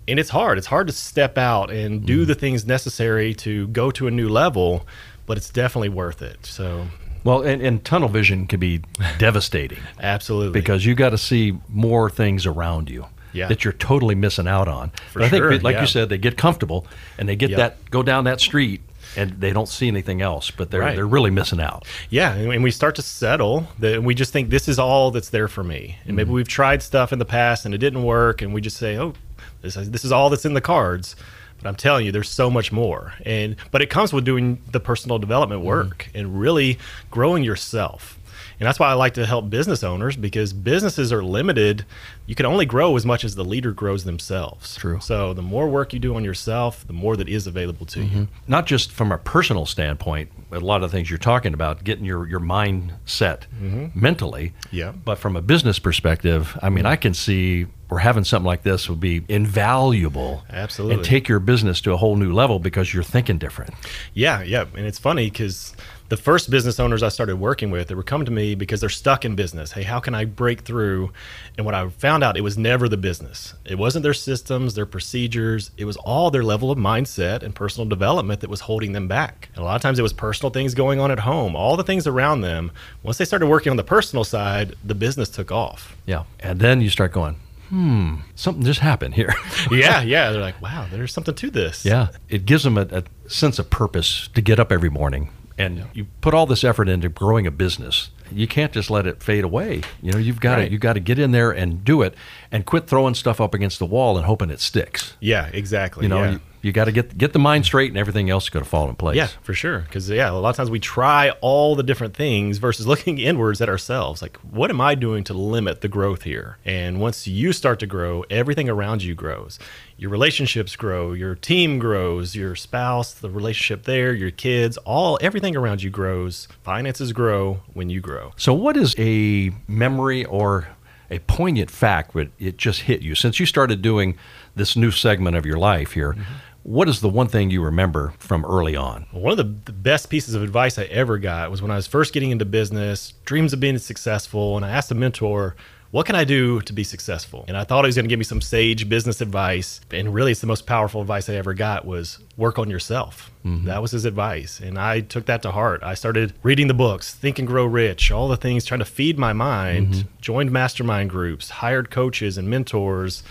and 0.08 0.20
it's 0.20 0.30
hard. 0.30 0.58
It's 0.58 0.68
hard 0.68 0.88
to 0.88 0.94
step 0.94 1.38
out 1.38 1.72
and 1.72 2.06
do 2.06 2.22
mm-hmm. 2.22 2.28
the 2.28 2.36
things 2.36 2.66
necessary 2.66 3.34
to 3.36 3.68
go 3.68 3.92
to 3.92 4.08
a 4.08 4.12
new 4.12 4.28
level, 4.28 4.86
but 5.26 5.38
it's 5.38 5.50
definitely 5.50 5.90
worth 5.90 6.22
it. 6.22 6.46
So 6.46 6.88
Well, 7.24 7.42
and, 7.42 7.62
and 7.62 7.84
tunnel 7.86 8.10
vision 8.10 8.48
can 8.48 8.60
be 8.60 8.82
devastating 9.18 9.80
absolutely. 10.00 10.60
because 10.60 10.86
you 10.86 10.94
got 10.94 11.12
to 11.12 11.18
see 11.18 11.58
more 11.70 12.10
things 12.10 12.46
around 12.46 12.90
you. 12.90 13.06
Yeah. 13.32 13.48
That 13.48 13.64
you're 13.64 13.74
totally 13.74 14.16
missing 14.16 14.48
out 14.48 14.68
on. 14.68 14.90
For 15.12 15.20
but 15.20 15.24
I 15.24 15.30
think, 15.30 15.42
sure, 15.42 15.60
like 15.60 15.76
yeah. 15.76 15.82
you 15.82 15.88
said, 15.88 16.10
they 16.10 16.18
get 16.18 16.38
comfortable 16.38 16.88
and 17.18 17.30
they 17.30 17.36
get 17.36 17.52
Yep. 17.52 17.58
that 17.58 17.92
go 17.92 18.04
down 18.04 18.24
that 18.24 18.40
street 18.40 18.82
and 19.16 19.32
they 19.40 19.52
don't 19.52 19.68
see 19.68 19.88
anything 19.88 20.22
else, 20.22 20.52
but 20.52 20.72
they're 20.72 20.82
Right. 20.82 20.96
they're 20.96 21.08
really 21.08 21.32
missing 21.32 21.60
out. 21.60 21.86
Yeah, 22.10 22.34
and 22.34 22.64
we 22.64 22.72
start 22.72 22.96
to 22.96 23.02
settle 23.02 23.68
that 23.80 24.04
we 24.04 24.14
just 24.16 24.34
think 24.34 24.50
this 24.50 24.68
is 24.68 24.80
all 24.80 25.12
that's 25.12 25.30
there 25.30 25.48
for 25.48 25.64
me. 25.64 25.98
And 26.06 26.16
maybe 26.16 26.28
mm-hmm. 26.28 26.36
we've 26.36 26.48
tried 26.48 26.84
stuff 26.84 27.12
in 27.12 27.20
the 27.20 27.26
past 27.26 27.66
and 27.66 27.74
it 27.74 27.80
didn't 27.80 28.04
work 28.04 28.42
and 28.42 28.54
we 28.54 28.62
just 28.62 28.78
say, 28.78 28.98
"Oh, 28.98 29.14
this 29.62 29.76
is, 29.76 29.92
this 29.92 30.06
is 30.06 30.12
all 30.12 30.30
that's 30.30 30.46
in 30.46 30.54
the 30.54 30.62
cards." 30.62 31.16
But 31.62 31.68
I'm 31.68 31.76
telling 31.76 32.06
you 32.06 32.12
there's 32.12 32.30
so 32.30 32.50
much 32.50 32.72
more. 32.72 33.14
And 33.26 33.56
but 33.72 33.82
it 33.82 33.90
comes 33.90 34.14
with 34.14 34.26
doing 34.26 34.62
the 34.72 34.80
personal 34.80 35.20
development 35.20 35.62
work 35.62 36.06
mm-hmm. 36.06 36.18
and 36.18 36.40
really 36.40 36.80
growing 37.12 37.44
yourself. 37.44 38.19
And 38.60 38.68
that's 38.68 38.80
why 38.80 38.90
I 38.90 38.94
like 38.94 39.14
to 39.14 39.26
help 39.26 39.50
business 39.50 39.84
owners 39.84 40.18
because 40.18 40.52
businesses 40.52 41.14
are 41.14 41.24
limited. 41.24 41.86
You 42.26 42.36
can 42.36 42.46
only 42.46 42.66
grow 42.66 42.96
as 42.98 43.06
much 43.06 43.24
as 43.24 43.36
the 43.36 43.46
leader 43.46 43.72
grows 43.72 44.04
themselves. 44.04 44.76
True. 44.76 45.00
So 45.00 45.34
the 45.34 45.42
more 45.42 45.70
work 45.70 45.94
you 45.94 46.00
do 46.00 46.16
on 46.16 46.26
yourself, 46.26 46.86
the 46.86 46.94
more 46.94 47.16
that 47.16 47.30
is 47.30 47.48
available 47.48 47.86
to 47.88 48.04
you. 48.04 48.28
not 48.48 48.66
just 48.66 48.92
from 48.92 49.12
a 49.12 49.18
personal 49.18 49.66
standpoint, 49.66 50.30
a 50.52 50.60
lot 50.60 50.84
of 50.84 50.92
things 50.92 51.10
you're 51.10 51.20
talking 51.20 51.54
about, 51.54 51.84
getting 51.84 52.04
your, 52.04 52.28
your 52.28 52.40
mind 52.40 52.94
set 53.06 53.48
mentally. 53.96 54.50
Mm-hmm. 54.50 54.76
Yeah. 54.76 54.90
Mm-hmm. 54.90 55.00
But 55.06 55.20
from 55.20 55.36
a 55.36 55.42
business 55.42 55.80
perspective, 55.80 56.58
I 56.62 56.70
mean, 56.70 56.86
I 56.86 56.98
can 56.98 57.14
see 57.14 57.68
where 57.90 58.00
having 58.00 58.24
something 58.24 58.46
like 58.46 58.64
this 58.64 58.88
would 58.88 59.00
be 59.00 59.24
invaluable. 59.28 60.44
Absolutely. 60.50 60.96
And 60.96 61.04
take 61.04 61.28
your 61.28 61.40
business 61.40 61.82
to 61.82 61.94
a 61.94 61.98
whole 61.98 62.16
new 62.16 62.34
level 62.34 62.60
because 62.60 62.94
you're 62.94 63.04
thinking 63.04 63.38
different. 63.38 63.74
Yeah, 64.14 64.44
yeah. 64.44 64.66
And 64.76 64.86
it's 64.86 65.00
funny 65.00 65.30
because 65.30 65.76
the 66.10 66.18
first 66.18 66.50
business 66.50 66.80
owners 66.80 67.04
I 67.04 67.10
started 67.10 67.36
working 67.38 67.70
with, 67.70 67.88
they 67.88 67.96
were 67.96 68.04
coming 68.04 68.26
to 68.26 68.32
me 68.32 68.56
because 68.56 68.80
they're 68.80 68.90
stuck 68.90 69.26
in 69.26 69.36
business. 69.36 69.72
Hey, 69.72 69.84
how 69.84 70.00
can 70.00 70.16
I 70.16 70.26
break 70.26 70.62
through? 70.62 71.12
And 71.56 71.66
what 71.66 71.76
I 71.76 71.88
found 71.90 72.24
out, 72.24 72.36
it 72.36 72.42
was 72.42 72.58
never 72.58 72.90
the 72.90 72.98
business. 72.98 73.54
It 73.64 73.78
wasn't 73.78 74.02
their 74.02 74.16
systems, 74.16 74.74
their 74.74 74.88
procedures. 74.88 75.70
It 75.78 75.86
was 75.86 75.98
all 75.98 76.32
their 76.32 76.44
level 76.44 76.72
of 76.72 76.80
mindset 76.80 77.44
and 77.44 77.54
personal 77.54 77.88
development 77.88 78.42
that 78.42 78.50
was 78.50 78.62
holding 78.62 78.94
them 78.94 79.08
back. 79.08 79.50
And 79.54 79.62
a 79.62 79.64
lot 79.64 79.76
of 79.76 79.84
times 79.84 80.00
it 80.00 80.04
was 80.04 80.14
personal 80.14 80.50
things 80.50 80.74
going 80.74 81.00
on 81.00 81.12
at 81.12 81.20
home, 81.20 81.56
all 81.56 81.78
the 81.78 81.84
things 81.84 82.08
around 82.08 82.42
them. 82.42 82.72
Once 83.04 83.20
they 83.20 83.26
started 83.26 83.46
working 83.48 83.70
on 83.70 83.78
the 83.78 83.84
personal 83.84 84.24
side, 84.24 84.76
the 84.84 84.96
business 84.96 85.30
took 85.30 85.52
off. 85.52 85.96
Yeah. 86.08 86.24
And 86.40 86.60
then 86.60 86.82
you 86.82 86.90
start 86.90 87.12
going, 87.12 87.36
hmm, 87.70 88.16
something 88.34 88.64
just 88.64 88.80
happened 88.80 89.14
here. 89.14 89.36
yeah, 89.72 90.02
yeah. 90.02 90.32
They're 90.32 90.42
like, 90.42 90.60
wow, 90.60 90.88
there's 90.90 91.14
something 91.14 91.36
to 91.36 91.52
this. 91.52 91.86
Yeah, 91.86 92.08
it 92.30 92.48
gives 92.48 92.64
them 92.64 92.80
a, 92.80 92.88
a 92.92 93.04
sense 93.28 93.60
of 93.60 93.70
purpose 93.70 94.28
to 94.34 94.42
get 94.42 94.60
up 94.60 94.72
every 94.72 94.90
morning. 94.90 95.30
And 95.60 95.86
you 95.94 96.08
put 96.22 96.34
all 96.34 96.46
this 96.46 96.64
effort 96.64 96.88
into 96.90 97.10
growing 97.10 97.46
a 97.46 97.52
business. 97.52 98.10
You 98.32 98.48
can't 98.48 98.72
just 98.72 98.90
let 98.90 99.06
it 99.06 99.22
fade 99.22 99.44
away. 99.44 99.82
You 100.02 100.12
know, 100.14 100.18
you've 100.18 100.40
got 100.40 100.58
Right. 100.58 100.66
to 100.66 100.72
you've 100.72 100.82
got 100.82 100.94
to 100.94 101.00
get 101.00 101.20
in 101.20 101.32
there 101.32 101.52
and 101.52 101.84
do 101.84 102.02
it, 102.02 102.16
and 102.52 102.66
quit 102.66 102.88
throwing 102.88 103.14
stuff 103.14 103.42
up 103.42 103.54
against 103.54 103.78
the 103.80 103.86
wall 103.86 104.18
and 104.18 104.26
hoping 104.26 104.50
it 104.50 104.60
sticks. 104.62 105.14
Yeah, 105.20 105.50
exactly. 105.52 106.04
You 106.06 106.10
know, 106.10 106.24
yeah. 106.24 106.38
You, 106.62 106.72
got 106.72 106.86
to 106.86 106.92
get 106.92 107.18
get 107.18 107.34
the 107.34 107.40
mind 107.40 107.66
straight, 107.66 107.90
and 107.90 107.98
everything 107.98 108.30
else 108.30 108.46
is 108.46 108.50
going 108.50 108.64
to 108.64 108.70
fall 108.70 108.90
in 108.90 108.96
place. 108.96 109.16
Yeah, 109.16 109.28
for 109.42 109.54
sure. 109.54 109.80
Because 109.80 110.10
yeah, 110.10 110.30
a 110.30 110.34
lot 110.34 110.50
of 110.50 110.56
times 110.56 110.70
we 110.70 110.80
try 110.80 111.32
all 111.42 111.76
the 111.76 111.84
different 111.84 112.16
things 112.16 112.58
versus 112.58 112.88
looking 112.94 113.18
inwards 113.18 113.62
at 113.62 113.70
ourselves. 113.70 114.22
Like, 114.22 114.38
what 114.38 114.70
am 114.70 114.82
I 114.82 114.96
doing 114.96 115.24
to 115.26 115.34
limit 115.34 115.82
the 115.82 115.88
growth 115.88 116.24
here? 116.24 116.58
And 116.66 117.00
once 117.00 117.28
you 117.28 117.54
start 117.54 117.80
to 117.80 117.88
grow, 117.88 118.24
everything 118.30 118.70
around 118.70 119.04
you 119.04 119.16
grows. 119.16 119.60
Your 119.98 120.10
relationships 120.10 120.76
grow, 120.76 121.12
your 121.12 121.36
team 121.36 121.78
grows, 121.78 122.34
your 122.34 122.56
spouse, 122.56 123.14
the 123.14 123.30
relationship 123.30 123.84
there, 123.84 124.14
your 124.14 124.32
kids, 124.32 124.78
all 124.78 125.18
everything 125.22 125.58
around 125.58 125.84
you 125.84 125.90
grows. 125.90 126.48
Finances 126.64 127.12
grow 127.12 127.62
when 127.74 127.90
you 127.90 128.00
grow. 128.00 128.32
So, 128.38 128.54
what 128.54 128.78
is 128.78 128.96
a 128.98 129.52
memory 129.68 130.24
or 130.26 130.70
a 131.12 131.20
poignant 131.20 131.72
fact 131.72 132.14
that 132.14 132.30
it 132.40 132.58
just 132.58 132.82
hit 132.82 133.02
you 133.02 133.16
since 133.16 133.40
you 133.40 133.46
started 133.46 133.82
doing 133.82 134.18
this 134.56 134.76
new 134.76 134.92
segment 134.92 135.36
of 135.36 135.46
your 135.46 135.58
life 135.58 135.94
here? 135.94 136.14
Mm-hmm 136.14 136.34
what 136.70 136.88
is 136.88 137.02
the 137.02 137.10
one 137.10 137.28
thing 137.28 137.50
you 137.50 137.64
remember 137.64 138.14
from 138.20 138.46
early 138.46 138.76
on? 138.76 139.08
One 139.10 139.32
of 139.32 139.38
the, 139.38 139.56
the, 139.66 139.72
best 139.72 140.08
pieces 140.08 140.36
of 140.36 140.44
advice 140.44 140.78
I 140.78 140.84
ever 140.84 141.18
got 141.18 141.50
was 141.50 141.64
when 141.64 141.72
I 141.72 141.76
was 141.76 141.88
first 141.88 142.14
getting 142.14 142.30
into 142.30 142.46
business, 142.46 143.16
dreams 143.26 143.54
of 143.54 143.60
being 143.60 143.80
successful, 143.80 144.56
and 144.56 144.64
I 144.64 144.70
asked 144.70 144.92
a 144.92 144.96
mentor, 144.96 145.56
what 145.92 146.06
can 146.06 146.16
I 146.16 146.24
do 146.24 146.62
to 146.62 146.74
be 146.74 146.84
successful? 146.84 147.46
And 147.48 147.58
I 147.58 147.64
thought 147.64 147.84
he 147.84 147.88
was 147.88 147.96
going 147.96 148.06
to 148.06 148.10
give 148.10 148.20
me 148.20 148.26
some 148.26 148.42
sage 148.42 148.88
business 148.88 149.22
advice. 149.22 149.82
And 149.92 150.14
really, 150.14 150.32
it's 150.32 150.42
the 150.42 150.48
most 150.48 150.68
powerful 150.68 151.02
advice 151.02 151.30
I 151.30 151.34
ever 151.34 151.54
got 151.56 151.86
was 151.86 152.20
work 152.38 152.60
on 152.60 152.70
yourself. 152.70 153.32
Mm-hmm. 153.44 153.66
That 153.66 153.82
was 153.82 153.92
his 153.92 154.06
advice. 154.06 154.60
And 154.60 154.78
I 154.78 155.00
took 155.02 155.26
that 155.26 155.42
to 155.42 155.52
heart. 155.52 155.82
I 155.82 155.96
started 155.96 156.34
reading 156.44 156.68
the 156.68 156.74
books, 156.76 157.16
Think 157.16 157.40
and 157.40 157.48
Grow 157.48 157.66
Rich, 157.66 158.12
all 158.12 158.28
the 158.28 158.38
things, 158.38 158.66
trying 158.66 158.80
to 158.80 158.86
feed 158.86 159.18
my 159.18 159.34
mind, 159.34 159.94
mm-hmm. 159.94 160.08
joined 160.22 160.52
mastermind 160.52 161.10
groups, 161.10 161.50
hired 161.50 161.90
coaches 161.90 162.38
and 162.38 162.50
mentors. 162.50 163.24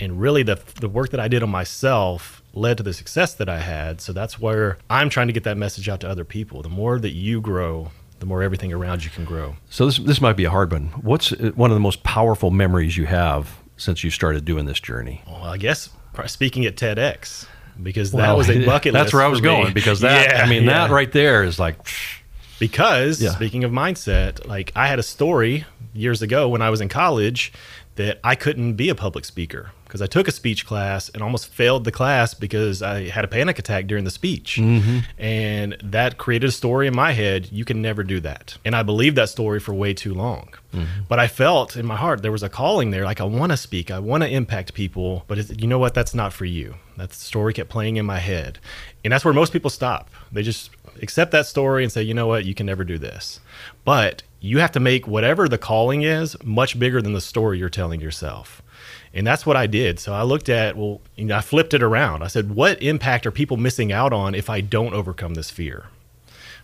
And 0.00 0.18
really, 0.18 0.42
the, 0.42 0.58
the 0.80 0.88
work 0.88 1.10
that 1.10 1.20
I 1.20 1.28
did 1.28 1.42
on 1.42 1.50
myself 1.50 2.42
led 2.54 2.78
to 2.78 2.82
the 2.82 2.94
success 2.94 3.34
that 3.34 3.50
I 3.50 3.60
had. 3.60 4.00
So 4.00 4.14
that's 4.14 4.40
where 4.40 4.78
I'm 4.88 5.10
trying 5.10 5.26
to 5.26 5.34
get 5.34 5.44
that 5.44 5.58
message 5.58 5.88
out 5.88 6.00
to 6.00 6.08
other 6.08 6.24
people. 6.24 6.62
The 6.62 6.70
more 6.70 6.98
that 6.98 7.12
you 7.12 7.42
grow, 7.42 7.90
the 8.18 8.26
more 8.26 8.42
everything 8.42 8.72
around 8.72 9.04
you 9.04 9.10
can 9.10 9.24
grow. 9.24 9.56
So 9.70 9.86
this 9.86 9.98
this 9.98 10.20
might 10.20 10.36
be 10.36 10.44
a 10.44 10.50
hard 10.50 10.72
one. 10.72 10.86
What's 11.02 11.32
uh, 11.32 11.52
one 11.54 11.70
of 11.70 11.74
the 11.74 11.80
most 11.80 12.02
powerful 12.02 12.50
memories 12.50 12.96
you 12.96 13.06
have 13.06 13.58
since 13.76 14.02
you 14.02 14.10
started 14.10 14.44
doing 14.44 14.66
this 14.66 14.80
journey? 14.80 15.22
Well, 15.26 15.44
I 15.44 15.56
guess 15.56 15.90
speaking 16.26 16.64
at 16.64 16.76
TEDx 16.76 17.46
because 17.82 18.12
that 18.12 18.18
well, 18.18 18.36
was 18.38 18.48
a 18.48 18.64
bucket 18.66 18.94
list. 18.94 19.04
That's 19.04 19.12
where 19.12 19.22
I 19.22 19.28
was 19.28 19.40
going 19.40 19.72
because 19.74 20.00
that 20.00 20.30
yeah, 20.30 20.42
I 20.42 20.48
mean 20.48 20.64
yeah. 20.64 20.86
that 20.86 20.90
right 20.90 21.10
there 21.12 21.44
is 21.44 21.58
like 21.58 21.78
because 22.58 23.20
yeah. 23.20 23.30
speaking 23.30 23.64
of 23.64 23.70
mindset, 23.70 24.46
like 24.46 24.72
I 24.74 24.86
had 24.86 24.98
a 24.98 25.02
story 25.02 25.64
years 25.92 26.22
ago 26.22 26.48
when 26.48 26.62
I 26.62 26.70
was 26.70 26.80
in 26.80 26.88
college 26.88 27.52
that 27.96 28.20
I 28.22 28.34
couldn't 28.34 28.74
be 28.74 28.88
a 28.88 28.94
public 28.94 29.24
speaker 29.24 29.72
because 29.86 30.02
I 30.02 30.06
took 30.06 30.26
a 30.26 30.32
speech 30.32 30.66
class 30.66 31.08
and 31.08 31.22
almost 31.22 31.48
failed 31.48 31.84
the 31.84 31.92
class 31.92 32.34
because 32.34 32.82
I 32.82 33.08
had 33.08 33.24
a 33.24 33.28
panic 33.28 33.58
attack 33.58 33.86
during 33.86 34.04
the 34.04 34.10
speech. 34.10 34.56
Mm-hmm. 34.60 34.98
And 35.16 35.76
that 35.82 36.18
created 36.18 36.48
a 36.48 36.52
story 36.52 36.88
in 36.88 36.94
my 36.94 37.12
head. 37.12 37.48
You 37.52 37.64
can 37.64 37.80
never 37.80 38.02
do 38.02 38.18
that. 38.20 38.58
And 38.64 38.74
I 38.74 38.82
believed 38.82 39.16
that 39.16 39.28
story 39.28 39.60
for 39.60 39.72
way 39.72 39.94
too 39.94 40.12
long. 40.12 40.50
Mm-hmm. 40.74 41.02
But 41.08 41.20
I 41.20 41.28
felt 41.28 41.76
in 41.76 41.86
my 41.86 41.96
heart 41.96 42.22
there 42.22 42.32
was 42.32 42.42
a 42.42 42.48
calling 42.48 42.90
there. 42.90 43.04
Like, 43.04 43.20
I 43.20 43.24
want 43.24 43.52
to 43.52 43.56
speak, 43.56 43.90
I 43.90 44.00
want 44.00 44.24
to 44.24 44.28
impact 44.28 44.74
people. 44.74 45.24
But 45.28 45.60
you 45.60 45.68
know 45.68 45.78
what? 45.78 45.94
That's 45.94 46.14
not 46.14 46.32
for 46.32 46.44
you. 46.44 46.74
That 46.96 47.12
story 47.12 47.52
kept 47.52 47.70
playing 47.70 47.96
in 47.96 48.06
my 48.06 48.18
head. 48.18 48.58
And 49.04 49.12
that's 49.12 49.24
where 49.24 49.34
most 49.34 49.52
people 49.52 49.70
stop. 49.70 50.10
They 50.32 50.42
just 50.42 50.70
accept 51.00 51.30
that 51.32 51.46
story 51.46 51.84
and 51.84 51.92
say, 51.92 52.02
you 52.02 52.14
know 52.14 52.26
what? 52.26 52.44
You 52.44 52.54
can 52.54 52.66
never 52.66 52.84
do 52.84 52.98
this. 52.98 53.40
But 53.84 54.22
you 54.40 54.58
have 54.58 54.72
to 54.72 54.80
make 54.80 55.06
whatever 55.06 55.48
the 55.48 55.58
calling 55.58 56.02
is 56.02 56.36
much 56.44 56.78
bigger 56.78 57.00
than 57.00 57.12
the 57.12 57.20
story 57.20 57.58
you're 57.58 57.68
telling 57.68 58.00
yourself. 58.00 58.62
And 59.16 59.26
that's 59.26 59.46
what 59.46 59.56
I 59.56 59.66
did. 59.66 59.98
So 59.98 60.12
I 60.12 60.22
looked 60.22 60.48
at, 60.50 60.76
well, 60.76 61.00
you 61.16 61.24
know, 61.24 61.36
I 61.36 61.40
flipped 61.40 61.72
it 61.72 61.82
around. 61.82 62.22
I 62.22 62.26
said, 62.26 62.54
what 62.54 62.82
impact 62.82 63.26
are 63.26 63.30
people 63.30 63.56
missing 63.56 63.90
out 63.90 64.12
on 64.12 64.34
if 64.34 64.50
I 64.50 64.60
don't 64.60 64.92
overcome 64.92 65.34
this 65.34 65.50
fear? 65.50 65.86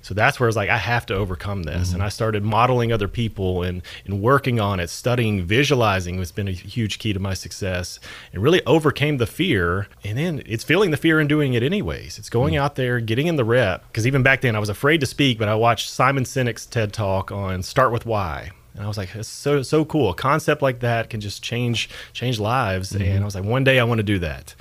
So 0.02 0.14
that's 0.14 0.38
where 0.38 0.48
I 0.48 0.50
was 0.50 0.56
like, 0.56 0.68
I 0.68 0.78
have 0.78 1.06
to 1.06 1.14
overcome 1.14 1.62
this. 1.62 1.88
Mm-hmm. 1.88 1.94
And 1.94 2.02
I 2.02 2.08
started 2.08 2.44
modeling 2.44 2.92
other 2.92 3.08
people 3.08 3.62
and, 3.62 3.82
and 4.04 4.20
working 4.20 4.60
on 4.60 4.80
it, 4.80 4.90
studying, 4.90 5.44
visualizing 5.44 6.18
has 6.18 6.32
been 6.32 6.48
a 6.48 6.52
huge 6.52 6.98
key 6.98 7.12
to 7.12 7.20
my 7.20 7.34
success 7.34 8.00
and 8.32 8.42
really 8.42 8.64
overcame 8.66 9.18
the 9.18 9.26
fear. 9.26 9.86
And 10.04 10.18
then 10.18 10.42
it's 10.44 10.64
feeling 10.64 10.90
the 10.90 10.96
fear 10.96 11.20
and 11.20 11.28
doing 11.28 11.54
it 11.54 11.62
anyways. 11.62 12.18
It's 12.18 12.28
going 12.28 12.54
mm-hmm. 12.54 12.64
out 12.64 12.74
there, 12.74 13.00
getting 13.00 13.28
in 13.28 13.36
the 13.36 13.44
rep. 13.44 13.86
Because 13.86 14.06
even 14.06 14.22
back 14.22 14.40
then 14.40 14.56
I 14.56 14.58
was 14.58 14.68
afraid 14.68 14.98
to 15.00 15.06
speak, 15.06 15.38
but 15.38 15.48
I 15.48 15.54
watched 15.54 15.88
Simon 15.88 16.24
Sinek's 16.24 16.66
TED 16.66 16.92
talk 16.92 17.30
on 17.30 17.62
Start 17.62 17.92
With 17.92 18.04
Why. 18.04 18.50
And 18.74 18.84
I 18.84 18.88
was 18.88 18.96
like, 18.96 19.14
it's 19.14 19.28
so 19.28 19.62
so 19.62 19.84
cool. 19.84 20.10
A 20.10 20.14
concept 20.14 20.62
like 20.62 20.80
that 20.80 21.10
can 21.10 21.20
just 21.20 21.42
change 21.42 21.90
change 22.12 22.40
lives. 22.40 22.92
Mm-hmm. 22.92 23.02
And 23.02 23.22
I 23.22 23.24
was 23.24 23.34
like, 23.34 23.44
one 23.44 23.64
day 23.64 23.78
I 23.78 23.84
want 23.84 23.98
to 23.98 24.04
do 24.04 24.18
that. 24.20 24.54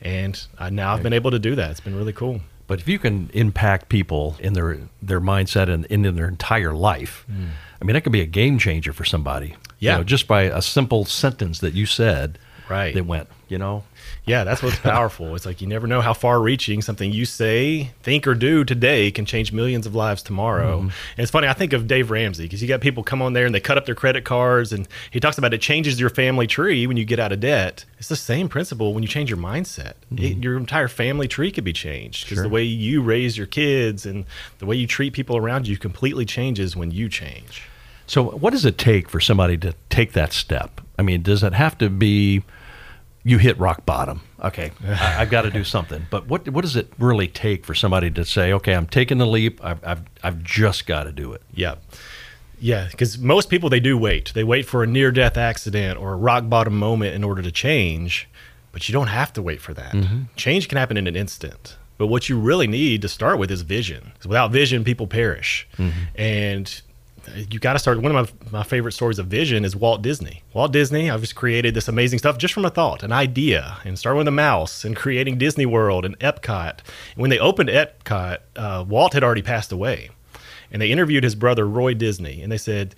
And 0.00 0.40
I, 0.58 0.70
now 0.70 0.94
I've 0.94 1.02
been 1.02 1.12
able 1.12 1.30
to 1.30 1.38
do 1.38 1.54
that. 1.54 1.70
It's 1.70 1.80
been 1.80 1.96
really 1.96 2.12
cool. 2.12 2.40
But 2.66 2.80
if 2.80 2.88
you 2.88 2.98
can 2.98 3.30
impact 3.32 3.88
people 3.88 4.36
in 4.40 4.52
their 4.52 4.78
their 5.00 5.20
mindset 5.20 5.68
and, 5.68 5.84
in 5.86 6.02
their 6.16 6.28
entire 6.28 6.74
life, 6.74 7.24
mm. 7.30 7.48
I 7.80 7.84
mean, 7.84 7.94
that 7.94 8.02
could 8.02 8.12
be 8.12 8.20
a 8.20 8.26
game 8.26 8.58
changer 8.58 8.92
for 8.92 9.04
somebody. 9.04 9.54
Yeah, 9.78 9.92
you 9.92 9.98
know, 9.98 10.04
just 10.04 10.26
by 10.26 10.42
a 10.42 10.62
simple 10.62 11.04
sentence 11.04 11.60
that 11.60 11.74
you 11.74 11.86
said, 11.86 12.38
right? 12.68 12.94
That 12.94 13.06
went, 13.06 13.28
you 13.48 13.58
know, 13.58 13.84
yeah, 14.24 14.44
that's 14.44 14.62
what's 14.62 14.78
powerful. 14.78 15.34
It's 15.34 15.46
like 15.46 15.60
you 15.60 15.66
never 15.66 15.86
know 15.86 16.00
how 16.00 16.12
far 16.12 16.40
reaching 16.40 16.82
something 16.82 17.12
you 17.12 17.24
say, 17.24 17.90
think, 18.02 18.26
or 18.26 18.34
do 18.34 18.64
today 18.64 19.10
can 19.10 19.24
change 19.24 19.52
millions 19.52 19.86
of 19.86 19.94
lives 19.94 20.22
tomorrow. 20.22 20.78
Mm-hmm. 20.78 20.88
And 20.88 21.18
it's 21.18 21.30
funny, 21.30 21.48
I 21.48 21.52
think 21.52 21.72
of 21.72 21.86
Dave 21.86 22.10
Ramsey 22.10 22.44
because 22.44 22.60
you 22.60 22.68
got 22.68 22.80
people 22.80 23.02
come 23.02 23.22
on 23.22 23.32
there 23.32 23.46
and 23.46 23.54
they 23.54 23.60
cut 23.60 23.78
up 23.78 23.86
their 23.86 23.94
credit 23.94 24.24
cards, 24.24 24.72
and 24.72 24.88
he 25.10 25.20
talks 25.20 25.38
about 25.38 25.54
it 25.54 25.60
changes 25.60 26.00
your 26.00 26.10
family 26.10 26.46
tree 26.46 26.86
when 26.86 26.96
you 26.96 27.04
get 27.04 27.18
out 27.18 27.32
of 27.32 27.40
debt. 27.40 27.84
It's 27.98 28.08
the 28.08 28.16
same 28.16 28.48
principle 28.48 28.94
when 28.94 29.02
you 29.02 29.08
change 29.08 29.30
your 29.30 29.38
mindset. 29.38 29.94
Mm-hmm. 30.12 30.24
It, 30.24 30.44
your 30.44 30.56
entire 30.56 30.88
family 30.88 31.28
tree 31.28 31.52
could 31.52 31.64
be 31.64 31.72
changed 31.72 32.24
because 32.24 32.36
sure. 32.36 32.42
the 32.42 32.48
way 32.48 32.62
you 32.62 33.02
raise 33.02 33.36
your 33.36 33.46
kids 33.46 34.06
and 34.06 34.24
the 34.58 34.66
way 34.66 34.76
you 34.76 34.86
treat 34.86 35.12
people 35.12 35.36
around 35.36 35.68
you 35.68 35.76
completely 35.76 36.24
changes 36.24 36.76
when 36.76 36.90
you 36.90 37.08
change. 37.08 37.62
So, 38.06 38.22
what 38.22 38.50
does 38.50 38.64
it 38.64 38.78
take 38.78 39.08
for 39.08 39.20
somebody 39.20 39.56
to 39.58 39.74
take 39.90 40.12
that 40.12 40.32
step? 40.32 40.80
I 40.98 41.02
mean, 41.02 41.22
does 41.22 41.42
it 41.42 41.52
have 41.52 41.76
to 41.78 41.90
be 41.90 42.44
you 43.26 43.38
hit 43.38 43.58
rock 43.58 43.84
bottom. 43.84 44.20
Okay, 44.40 44.70
I, 44.84 44.94
have 44.94 45.30
got 45.30 45.42
to 45.42 45.50
do 45.50 45.64
something. 45.64 46.06
But 46.10 46.28
what 46.28 46.48
what 46.48 46.62
does 46.62 46.76
it 46.76 46.92
really 46.98 47.26
take 47.26 47.66
for 47.66 47.74
somebody 47.74 48.10
to 48.12 48.24
say, 48.24 48.52
okay, 48.52 48.72
I'm 48.72 48.86
taking 48.86 49.18
the 49.18 49.26
leap. 49.26 49.62
I've 49.64 49.84
I've, 49.84 50.02
I've 50.22 50.42
just 50.42 50.86
got 50.86 51.04
to 51.04 51.12
do 51.12 51.32
it. 51.32 51.42
Yeah. 51.52 51.74
Yeah, 52.58 52.88
because 52.90 53.18
most 53.18 53.50
people 53.50 53.68
they 53.68 53.80
do 53.80 53.98
wait. 53.98 54.32
They 54.32 54.44
wait 54.44 54.64
for 54.64 54.82
a 54.82 54.86
near 54.86 55.10
death 55.12 55.36
accident 55.36 55.98
or 55.98 56.14
a 56.14 56.16
rock 56.16 56.48
bottom 56.48 56.78
moment 56.78 57.14
in 57.14 57.22
order 57.22 57.42
to 57.42 57.52
change, 57.52 58.28
but 58.72 58.88
you 58.88 58.94
don't 58.94 59.08
have 59.08 59.30
to 59.34 59.42
wait 59.42 59.60
for 59.60 59.74
that. 59.74 59.92
Mm-hmm. 59.92 60.22
Change 60.36 60.68
can 60.68 60.78
happen 60.78 60.96
in 60.96 61.06
an 61.06 61.16
instant. 61.16 61.76
But 61.98 62.06
what 62.06 62.30
you 62.30 62.38
really 62.38 62.66
need 62.66 63.02
to 63.02 63.08
start 63.08 63.38
with 63.38 63.50
is 63.50 63.62
vision. 63.62 64.12
Because 64.14 64.28
without 64.28 64.52
vision, 64.52 64.84
people 64.84 65.06
perish. 65.06 65.68
Mm-hmm. 65.76 66.00
And 66.14 66.82
you 67.34 67.58
got 67.58 67.74
to 67.74 67.78
start. 67.78 68.00
One 68.00 68.14
of 68.14 68.42
my, 68.52 68.58
my 68.58 68.62
favorite 68.62 68.92
stories 68.92 69.18
of 69.18 69.26
vision 69.26 69.64
is 69.64 69.76
Walt 69.76 70.02
Disney. 70.02 70.42
Walt 70.52 70.72
Disney, 70.72 71.10
I've 71.10 71.20
just 71.20 71.34
created 71.34 71.74
this 71.74 71.88
amazing 71.88 72.18
stuff 72.18 72.38
just 72.38 72.54
from 72.54 72.64
a 72.64 72.70
thought, 72.70 73.02
an 73.02 73.12
idea, 73.12 73.78
and 73.84 73.98
starting 73.98 74.18
with 74.18 74.28
a 74.28 74.32
mouse 74.32 74.84
and 74.84 74.96
creating 74.96 75.38
Disney 75.38 75.66
World 75.66 76.04
and 76.04 76.18
Epcot. 76.18 76.78
And 77.14 77.16
when 77.16 77.30
they 77.30 77.38
opened 77.38 77.68
Epcot, 77.68 78.38
uh, 78.56 78.84
Walt 78.86 79.12
had 79.12 79.24
already 79.24 79.42
passed 79.42 79.72
away. 79.72 80.10
And 80.70 80.82
they 80.82 80.90
interviewed 80.90 81.24
his 81.24 81.34
brother, 81.34 81.66
Roy 81.66 81.94
Disney, 81.94 82.42
and 82.42 82.50
they 82.50 82.58
said, 82.58 82.94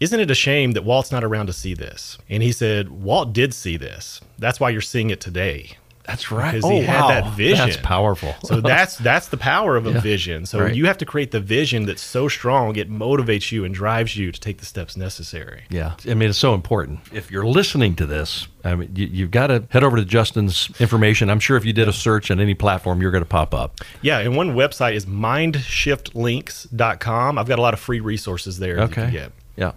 Isn't 0.00 0.20
it 0.20 0.30
a 0.30 0.34
shame 0.34 0.72
that 0.72 0.84
Walt's 0.84 1.12
not 1.12 1.24
around 1.24 1.46
to 1.46 1.52
see 1.52 1.74
this? 1.74 2.18
And 2.28 2.42
he 2.42 2.52
said, 2.52 2.90
Walt 2.90 3.32
did 3.32 3.54
see 3.54 3.76
this. 3.76 4.20
That's 4.38 4.58
why 4.58 4.70
you're 4.70 4.80
seeing 4.80 5.10
it 5.10 5.20
today. 5.20 5.76
That's 6.04 6.30
right. 6.32 6.52
Because 6.52 6.64
oh, 6.64 6.70
he 6.70 6.82
had 6.82 7.00
wow. 7.00 7.08
that 7.08 7.32
vision. 7.34 7.68
That's 7.68 7.78
powerful. 7.78 8.34
so 8.44 8.60
that's 8.60 8.96
that's 8.96 9.28
the 9.28 9.36
power 9.36 9.76
of 9.76 9.86
a 9.86 9.90
yeah. 9.92 10.00
vision. 10.00 10.46
So 10.46 10.60
right. 10.60 10.74
you 10.74 10.86
have 10.86 10.98
to 10.98 11.06
create 11.06 11.30
the 11.30 11.38
vision 11.40 11.86
that's 11.86 12.02
so 12.02 12.26
strong 12.28 12.74
it 12.76 12.90
motivates 12.90 13.52
you 13.52 13.64
and 13.64 13.74
drives 13.74 14.16
you 14.16 14.32
to 14.32 14.40
take 14.40 14.58
the 14.58 14.66
steps 14.66 14.96
necessary. 14.96 15.62
Yeah, 15.70 15.94
I 16.08 16.14
mean 16.14 16.30
it's 16.30 16.38
so 16.38 16.54
important. 16.54 17.00
If 17.12 17.30
you're 17.30 17.46
listening 17.46 17.94
to 17.96 18.06
this, 18.06 18.48
I 18.64 18.74
mean 18.74 18.90
you, 18.94 19.24
have 19.24 19.30
got 19.30 19.48
to 19.48 19.64
head 19.70 19.84
over 19.84 19.96
to 19.96 20.04
Justin's 20.04 20.70
information. 20.80 21.28
I'm 21.30 21.40
sure 21.40 21.56
if 21.56 21.64
you 21.64 21.72
did 21.72 21.88
a 21.88 21.92
search 21.92 22.32
on 22.32 22.40
any 22.40 22.54
platform, 22.54 23.00
you're 23.00 23.12
going 23.12 23.24
to 23.24 23.30
pop 23.30 23.54
up. 23.54 23.80
Yeah, 24.00 24.18
and 24.18 24.36
one 24.36 24.54
website 24.54 24.94
is 24.94 25.06
mindshiftlinks.com. 25.06 27.38
I've 27.38 27.48
got 27.48 27.58
a 27.58 27.62
lot 27.62 27.74
of 27.74 27.80
free 27.80 28.00
resources 28.00 28.58
there. 28.58 28.80
Okay. 28.80 29.28
Yeah. 29.56 29.72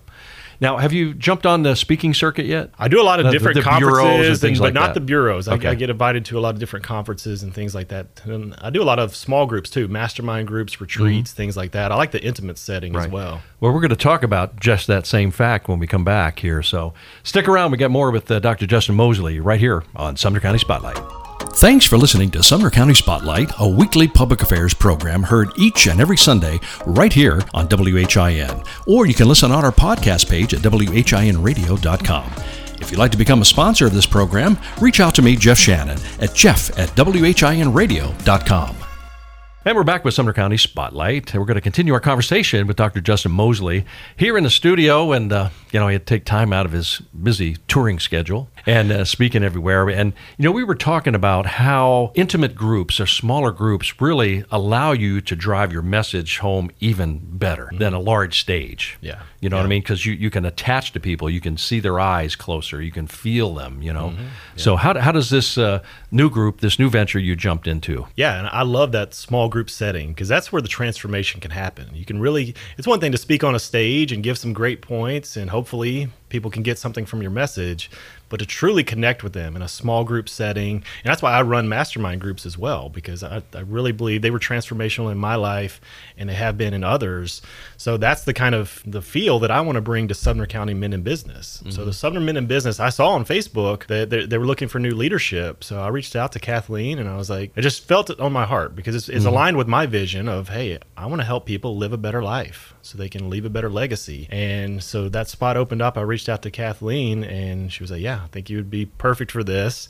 Now, 0.61 0.77
have 0.77 0.93
you 0.93 1.13
jumped 1.13 1.45
on 1.45 1.63
the 1.63 1.75
speaking 1.75 2.13
circuit 2.13 2.45
yet? 2.45 2.71
I 2.77 2.87
do 2.87 3.01
a 3.01 3.03
lot 3.03 3.19
of 3.19 3.25
the, 3.25 3.31
different 3.31 3.55
the, 3.55 3.61
the 3.61 3.69
conferences, 3.69 4.43
and, 4.43 4.57
but 4.57 4.63
like 4.63 4.73
not 4.73 4.87
that. 4.87 4.93
the 4.95 4.99
bureaus. 5.01 5.47
Okay. 5.47 5.67
I, 5.67 5.71
I, 5.71 5.75
get 5.75 5.89
invited 5.89 6.25
to 6.25 6.37
a 6.37 6.41
lot 6.41 6.53
of 6.53 6.59
different 6.59 6.85
conferences 6.85 7.43
and 7.43 7.53
things 7.53 7.75
like 7.75 7.89
that. 7.89 8.21
And 8.25 8.55
I 8.59 8.69
do 8.69 8.81
a 8.81 8.85
lot 8.85 8.99
of 8.99 9.15
small 9.15 9.45
groups 9.45 9.69
too, 9.69 9.87
mastermind 9.87 10.47
groups, 10.47 10.79
retreats, 10.79 11.31
mm-hmm. 11.31 11.37
things 11.37 11.57
like 11.57 11.71
that. 11.71 11.91
I 11.91 11.95
like 11.95 12.11
the 12.11 12.23
intimate 12.23 12.57
setting 12.57 12.93
right. 12.93 13.05
as 13.05 13.11
well. 13.11 13.41
Well, 13.59 13.73
we're 13.73 13.81
going 13.81 13.89
to 13.89 13.95
talk 13.95 14.23
about 14.23 14.59
just 14.59 14.87
that 14.87 15.05
same 15.05 15.31
fact 15.31 15.67
when 15.67 15.79
we 15.79 15.87
come 15.87 16.03
back 16.03 16.39
here. 16.39 16.63
So 16.63 16.93
stick 17.23 17.47
around. 17.47 17.71
We 17.71 17.77
got 17.77 17.91
more 17.91 18.11
with 18.11 18.29
uh, 18.29 18.39
Dr. 18.39 18.67
Justin 18.67 18.95
Moseley 18.95 19.39
right 19.39 19.59
here 19.59 19.83
on 19.95 20.17
Sumner 20.17 20.39
County 20.39 20.59
Spotlight. 20.59 21.24
Thanks 21.55 21.85
for 21.85 21.97
listening 21.97 22.31
to 22.31 22.43
Sumner 22.43 22.69
County 22.69 22.93
Spotlight, 22.93 23.49
a 23.59 23.67
weekly 23.67 24.09
public 24.09 24.41
affairs 24.41 24.73
program 24.73 25.23
heard 25.23 25.57
each 25.57 25.87
and 25.87 26.01
every 26.01 26.17
Sunday 26.17 26.59
right 26.85 27.13
here 27.13 27.41
on 27.53 27.67
WHIN. 27.69 28.61
Or 28.85 29.05
you 29.05 29.13
can 29.13 29.29
listen 29.29 29.53
on 29.53 29.63
our 29.63 29.71
podcast 29.71 30.29
page 30.29 30.53
at 30.53 30.59
WHINradio.com. 30.59 32.31
If 32.81 32.91
you'd 32.91 32.99
like 32.99 33.11
to 33.11 33.17
become 33.17 33.41
a 33.41 33.45
sponsor 33.45 33.87
of 33.87 33.93
this 33.93 34.05
program, 34.05 34.57
reach 34.81 34.99
out 34.99 35.15
to 35.15 35.21
me, 35.21 35.37
Jeff 35.37 35.57
Shannon, 35.57 35.97
at 36.19 36.35
jeff 36.35 36.77
at 36.77 36.89
whinradio.com. 36.89 38.75
And 39.67 39.75
we're 39.75 39.83
back 39.83 40.05
with 40.05 40.13
Sumner 40.13 40.31
County 40.31 40.57
Spotlight. 40.57 41.33
We're 41.33 41.43
going 41.43 41.55
to 41.55 41.61
continue 41.61 41.91
our 41.95 41.99
conversation 41.99 42.67
with 42.67 42.77
Dr. 42.77 43.01
Justin 43.01 43.31
Moseley 43.31 43.83
here 44.15 44.37
in 44.37 44.43
the 44.43 44.51
studio. 44.51 45.11
And, 45.11 45.33
uh, 45.33 45.49
you 45.71 45.79
know, 45.79 45.87
he 45.87 45.93
had 45.93 46.05
to 46.05 46.13
take 46.13 46.23
time 46.23 46.53
out 46.53 46.67
of 46.67 46.71
his 46.71 46.99
busy 46.99 47.57
touring 47.67 47.97
schedule 47.97 48.47
and 48.67 48.91
uh, 48.91 49.05
speaking 49.05 49.43
everywhere. 49.43 49.89
And, 49.89 50.13
you 50.37 50.43
know, 50.43 50.51
we 50.51 50.63
were 50.63 50.75
talking 50.75 51.15
about 51.15 51.47
how 51.47 52.11
intimate 52.13 52.53
groups 52.53 52.99
or 52.99 53.07
smaller 53.07 53.51
groups 53.51 53.99
really 53.99 54.45
allow 54.51 54.91
you 54.91 55.19
to 55.21 55.35
drive 55.35 55.73
your 55.73 55.81
message 55.81 56.37
home 56.37 56.69
even 56.79 57.17
better 57.23 57.65
mm-hmm. 57.65 57.79
than 57.79 57.95
a 57.95 57.99
large 57.99 58.39
stage. 58.39 58.99
Yeah. 59.01 59.23
You 59.41 59.49
know 59.49 59.55
yeah. 59.55 59.63
what 59.63 59.65
I 59.65 59.69
mean? 59.69 59.81
Because 59.81 60.05
you, 60.05 60.13
you 60.13 60.29
can 60.29 60.45
attach 60.45 60.91
to 60.91 60.99
people, 60.99 61.27
you 61.27 61.41
can 61.41 61.57
see 61.57 61.79
their 61.79 61.99
eyes 61.99 62.35
closer, 62.35 62.83
you 62.83 62.91
can 62.91 63.07
feel 63.07 63.55
them, 63.55 63.81
you 63.81 63.93
know? 63.93 64.09
Mm-hmm. 64.09 64.21
Yeah. 64.21 64.29
So, 64.57 64.75
how, 64.75 64.99
how 64.99 65.11
does 65.11 65.31
this 65.31 65.57
uh, 65.57 65.81
new 66.15 66.29
group, 66.29 66.61
this 66.61 66.79
new 66.79 66.89
venture 66.89 67.19
you 67.19 67.35
jumped 67.35 67.67
into? 67.67 68.07
Yeah. 68.15 68.39
And 68.39 68.47
I 68.47 68.63
love 68.63 68.91
that 68.93 69.13
small 69.13 69.49
group 69.49 69.69
setting 69.69 70.09
because 70.09 70.27
that's 70.27 70.51
where 70.51 70.61
the 70.61 70.67
transformation 70.67 71.41
can 71.41 71.51
happen. 71.51 71.89
You 71.93 72.05
can 72.05 72.19
really, 72.19 72.55
it's 72.77 72.87
one 72.87 72.99
thing 72.99 73.11
to 73.11 73.17
speak 73.17 73.43
on 73.43 73.53
a 73.53 73.59
stage 73.59 74.11
and 74.11 74.23
give 74.23 74.37
some 74.37 74.53
great 74.53 74.81
points, 74.81 75.35
and 75.35 75.49
hopefully 75.49 76.09
people 76.29 76.51
can 76.51 76.63
get 76.63 76.77
something 76.77 77.05
from 77.05 77.21
your 77.21 77.31
message 77.31 77.89
but 78.29 78.37
to 78.37 78.45
truly 78.45 78.83
connect 78.83 79.23
with 79.23 79.33
them 79.33 79.55
in 79.55 79.61
a 79.61 79.67
small 79.67 80.03
group 80.03 80.27
setting. 80.27 80.75
And 80.75 80.83
that's 81.05 81.21
why 81.21 81.31
I 81.31 81.41
run 81.41 81.69
mastermind 81.69 82.21
groups 82.21 82.45
as 82.45 82.57
well, 82.57 82.89
because 82.89 83.23
I, 83.23 83.43
I, 83.53 83.59
really 83.59 83.91
believe 83.91 84.21
they 84.21 84.31
were 84.31 84.39
transformational 84.39 85.11
in 85.11 85.17
my 85.17 85.35
life 85.35 85.79
and 86.17 86.29
they 86.29 86.33
have 86.33 86.57
been 86.57 86.73
in 86.73 86.83
others. 86.83 87.41
So 87.77 87.97
that's 87.97 88.23
the 88.23 88.33
kind 88.33 88.55
of 88.55 88.81
the 88.85 89.01
feel 89.01 89.39
that 89.39 89.51
I 89.51 89.61
want 89.61 89.75
to 89.75 89.81
bring 89.81 90.07
to 90.07 90.13
Sumner 90.13 90.47
County 90.47 90.73
Men 90.73 90.93
in 90.93 91.03
Business. 91.03 91.59
Mm-hmm. 91.59 91.71
So 91.71 91.85
the 91.85 91.93
Sumner 91.93 92.19
Men 92.19 92.37
in 92.37 92.47
Business, 92.47 92.79
I 92.79 92.89
saw 92.89 93.09
on 93.09 93.25
Facebook 93.25 93.85
that 93.87 94.09
they, 94.09 94.25
they, 94.25 94.37
were 94.37 94.45
looking 94.45 94.67
for 94.67 94.79
new 94.79 94.95
leadership. 94.95 95.63
So 95.63 95.79
I 95.79 95.89
reached 95.89 96.15
out 96.15 96.31
to 96.33 96.39
Kathleen 96.39 96.99
and 96.99 97.07
I 97.07 97.17
was 97.17 97.29
like, 97.29 97.51
I 97.55 97.61
just 97.61 97.87
felt 97.87 98.09
it 98.09 98.19
on 98.19 98.33
my 98.33 98.45
heart 98.45 98.75
because 98.75 98.95
it's, 98.95 99.09
it's 99.09 99.19
mm-hmm. 99.19 99.27
aligned 99.27 99.57
with 99.57 99.67
my 99.67 99.85
vision 99.85 100.27
of, 100.27 100.49
hey, 100.49 100.79
I 100.97 101.05
want 101.05 101.21
to 101.21 101.25
help 101.25 101.45
people 101.45 101.77
live 101.77 101.93
a 101.93 101.97
better 101.97 102.23
life 102.23 102.73
so 102.81 102.97
they 102.97 103.09
can 103.09 103.29
leave 103.29 103.45
a 103.45 103.49
better 103.49 103.69
legacy. 103.69 104.27
And 104.29 104.83
so 104.83 105.09
that 105.09 105.27
spot 105.27 105.57
opened 105.57 105.81
up. 105.81 105.97
I 105.97 106.01
reached 106.01 106.14
out 106.29 106.41
to 106.43 106.51
Kathleen 106.51 107.23
and 107.23 107.71
she 107.71 107.83
was 107.83 107.91
like, 107.91 108.01
yeah, 108.01 108.21
I 108.23 108.27
think 108.27 108.49
you 108.49 108.57
would 108.57 108.69
be 108.69 108.85
perfect 108.85 109.31
for 109.31 109.43
this. 109.43 109.87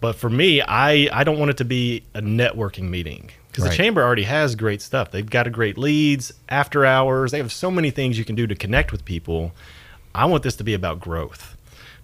But 0.00 0.14
for 0.14 0.30
me, 0.30 0.60
I, 0.62 1.08
I 1.12 1.24
don't 1.24 1.38
want 1.38 1.50
it 1.50 1.56
to 1.58 1.64
be 1.64 2.04
a 2.14 2.20
networking 2.20 2.88
meeting 2.88 3.30
because 3.48 3.64
right. 3.64 3.70
the 3.70 3.76
chamber 3.76 4.02
already 4.02 4.22
has 4.22 4.54
great 4.54 4.80
stuff. 4.80 5.10
They've 5.10 5.28
got 5.28 5.46
a 5.46 5.50
great 5.50 5.76
leads, 5.76 6.32
after 6.48 6.84
hours. 6.84 7.32
They 7.32 7.38
have 7.38 7.52
so 7.52 7.70
many 7.70 7.90
things 7.90 8.18
you 8.18 8.24
can 8.24 8.36
do 8.36 8.46
to 8.46 8.54
connect 8.54 8.92
with 8.92 9.04
people. 9.04 9.52
I 10.14 10.26
want 10.26 10.42
this 10.42 10.56
to 10.56 10.64
be 10.64 10.74
about 10.74 11.00
growth 11.00 11.56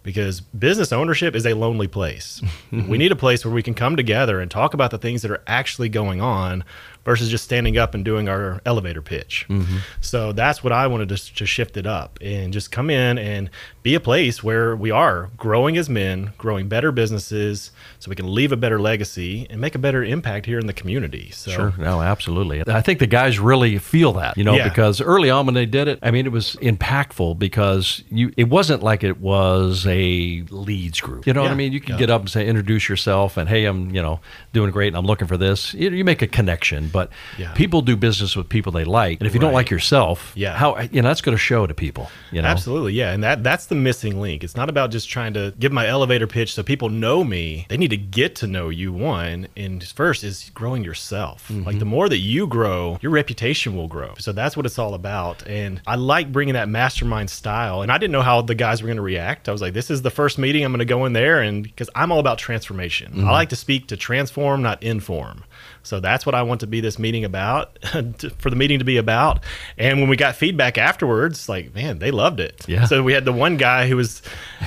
because 0.03 0.41
business 0.41 0.93
ownership 0.93 1.35
is 1.35 1.47
a 1.47 1.55
lonely 1.55 1.89
place. 1.89 2.43
we 2.73 2.99
need 2.99 3.11
a 3.11 3.17
place 3.17 3.45
where 3.45 3.55
we 3.55 3.63
can 3.63 3.75
come 3.75 3.97
together 3.97 4.41
and 4.41 4.51
talk 4.51 4.75
about 4.75 4.91
the 4.91 4.99
things 4.99 5.23
that 5.23 5.31
are 5.31 5.43
actually 5.47 5.89
going 5.89 6.21
on 6.21 6.65
versus 7.05 7.29
just 7.29 7.45
standing 7.45 7.77
up 7.77 7.95
and 7.95 8.05
doing 8.05 8.29
our 8.29 8.61
elevator 8.65 9.03
pitch. 9.03 9.47
Mm-hmm. 9.49 9.79
So 10.01 10.33
that's 10.33 10.65
what 10.65 10.73
I 10.73 10.87
wanted 10.87 11.09
to, 11.11 11.35
to 11.35 11.47
shift 11.47 11.77
it 11.77 11.87
up 11.87 12.19
and 12.21 12.53
just 12.53 12.73
come 12.73 12.91
in 12.91 13.19
and 13.19 13.51
be 13.83 13.95
a 13.95 14.01
place 14.01 14.43
where 14.43 14.75
we 14.75 14.91
are 14.91 15.31
growing 15.37 15.77
as 15.77 15.91
men, 15.91 16.33
growing 16.39 16.69
better 16.69 16.91
businesses, 16.91 17.71
so 17.99 18.09
we 18.09 18.17
can 18.17 18.33
leave 18.33 18.51
a 18.51 18.57
better 18.57 18.81
legacy 18.81 19.47
and 19.51 19.61
make 19.61 19.75
a 19.75 19.79
better 19.79 20.03
impact 20.03 20.47
here 20.47 20.59
in 20.59 20.67
the 20.67 20.73
community. 20.73 21.31
So, 21.31 21.51
sure, 21.51 21.75
no, 21.79 22.01
absolutely. 22.01 22.63
I 22.67 22.81
think 22.81 22.99
the 22.99 23.07
guys 23.07 23.39
really 23.39 23.79
feel 23.79 24.15
that, 24.15 24.39
you 24.39 24.45
know, 24.45 24.55
yeah. 24.55 24.69
because 24.69 25.01
early 25.01 25.29
on 25.29 25.45
when 25.47 25.55
they 25.55 25.67
did 25.67 25.89
it, 25.89 25.99
I 26.03 26.11
mean, 26.11 26.25
it 26.25 26.33
was 26.33 26.57
impactful 26.63 27.39
because 27.39 28.03
you 28.11 28.33
it 28.37 28.49
wasn't 28.49 28.83
like 28.83 29.05
it 29.05 29.21
was 29.21 29.87
a 29.87 30.45
leads 30.51 31.01
group. 31.01 31.27
You 31.27 31.33
know 31.33 31.43
yeah. 31.43 31.49
what 31.49 31.53
I 31.53 31.57
mean? 31.57 31.73
You 31.73 31.81
can 31.81 31.95
yeah. 31.95 31.99
get 31.99 32.11
up 32.11 32.23
and 32.23 32.31
say, 32.31 32.47
introduce 32.47 32.89
yourself, 32.89 33.37
and 33.37 33.49
hey, 33.49 33.67
I'm 33.67 33.95
you 33.95 34.01
know 34.01 34.21
doing 34.53 34.71
great, 34.71 34.89
and 34.89 34.97
I'm 34.97 35.07
looking 35.07 35.27
for 35.27 35.37
this. 35.37 35.75
You, 35.75 35.91
you 35.91 36.05
make 36.05 36.23
a 36.23 36.27
connection 36.27 36.89
but 36.95 37.11
yeah. 37.37 37.53
people 37.55 37.83
do 37.83 37.97
business 37.97 38.37
with 38.37 38.49
people 38.49 38.71
they 38.71 38.85
like, 38.85 39.19
and 39.21 39.27
if 39.27 39.35
you 39.35 39.41
right. 39.41 39.47
don't 39.47 39.53
like 39.53 39.69
yourself, 39.69 40.33
yeah, 40.37 40.57
how 40.57 40.79
you 40.79 41.03
know 41.03 41.09
that's 41.09 41.21
going 41.21 41.37
to 41.37 41.43
show 41.43 41.67
to 41.67 41.75
people. 41.75 42.09
You 42.31 42.41
know, 42.41 42.49
absolutely, 42.49 42.93
yeah, 42.95 43.11
and 43.11 43.23
that 43.25 43.43
that's 43.43 43.67
the 43.67 43.75
missing 43.75 44.21
link. 44.21 44.45
It's 44.45 44.57
not 44.57 44.69
about 44.69 44.93
just 44.93 45.09
trying 45.09 45.35
to 45.35 45.53
give 45.59 45.73
my 45.73 45.89
elevator 45.89 46.29
pitch 46.29 46.55
so 46.55 46.63
people 46.63 46.89
know 46.89 47.25
me. 47.25 47.67
They 47.69 47.77
need 47.77 47.91
to 47.91 47.97
get 47.97 48.37
to 48.37 48.47
know 48.47 48.69
you. 48.69 48.93
One, 48.95 49.49
and 49.57 49.83
first 49.83 50.23
is 50.23 50.51
growing 50.55 50.85
yourself. 50.85 51.49
Mm-hmm. 51.49 51.65
Like 51.65 51.81
the 51.81 51.85
more 51.85 52.09
that 52.09 52.19
you 52.19 52.47
grow, 52.47 52.99
your 53.03 53.11
reputation 53.11 53.77
will 53.77 53.89
grow. 53.89 54.15
So 54.19 54.31
that's 54.31 54.57
what 54.57 54.65
it's 54.65 54.79
all 54.79 54.95
about. 54.95 55.45
And 55.49 55.83
I 55.89 55.97
like 55.97 56.31
bringing 56.31 56.55
that 56.55 56.69
mastermind 56.69 57.29
style. 57.29 57.83
And 57.83 57.91
I 57.91 57.99
didn't 57.99 58.13
know 58.13 58.23
how 58.23 58.41
the 58.41 58.55
guys 58.55 58.83
were 58.83 58.87
going 58.87 58.97
to 58.97 59.03
react. 59.03 59.49
I 59.49 59.53
was 59.53 59.61
like, 59.61 59.75
this 59.75 59.91
is 59.91 60.03
the 60.03 60.11
first 60.11 60.39
meeting. 60.39 60.65
I'm 60.65 60.71
going 60.71 60.79
to 60.79 60.85
go 60.85 61.07
in 61.07 61.13
there, 61.13 61.41
and 61.41 61.65
because 61.65 61.91
I'm 61.97 62.13
all 62.13 62.21
about 62.21 62.39
transformation, 62.39 63.13
mm-hmm. 63.13 63.29
I 63.29 63.33
like 63.33 63.49
to 63.49 63.57
speak 63.57 63.89
to 63.89 63.97
transform, 63.97 64.63
not 64.63 64.81
inform. 64.83 65.43
So 65.85 66.01
that's 66.01 66.27
what 66.27 66.35
I 66.35 66.43
want 66.43 66.61
to 66.61 66.67
be 66.67 66.81
this 66.81 66.99
meeting 66.99 67.25
about, 67.25 67.79
for 68.39 68.51
the 68.51 68.57
meeting 68.57 68.79
to 68.79 68.85
be 68.85 68.97
about. 68.97 69.45
And 69.79 70.01
when 70.01 70.09
we 70.09 70.17
got 70.17 70.35
feedback 70.35 70.79
afterwards, 70.79 71.49
like, 71.49 71.75
man, 71.75 71.99
they 71.99 72.11
loved 72.11 72.41
it. 72.41 72.65
Yeah. 72.67 72.87
So 72.87 73.03
we 73.03 73.13
had 73.13 73.25
the 73.25 73.33
one 73.33 73.57
guy 73.57 73.87
who 73.89 73.97
was, 73.97 74.23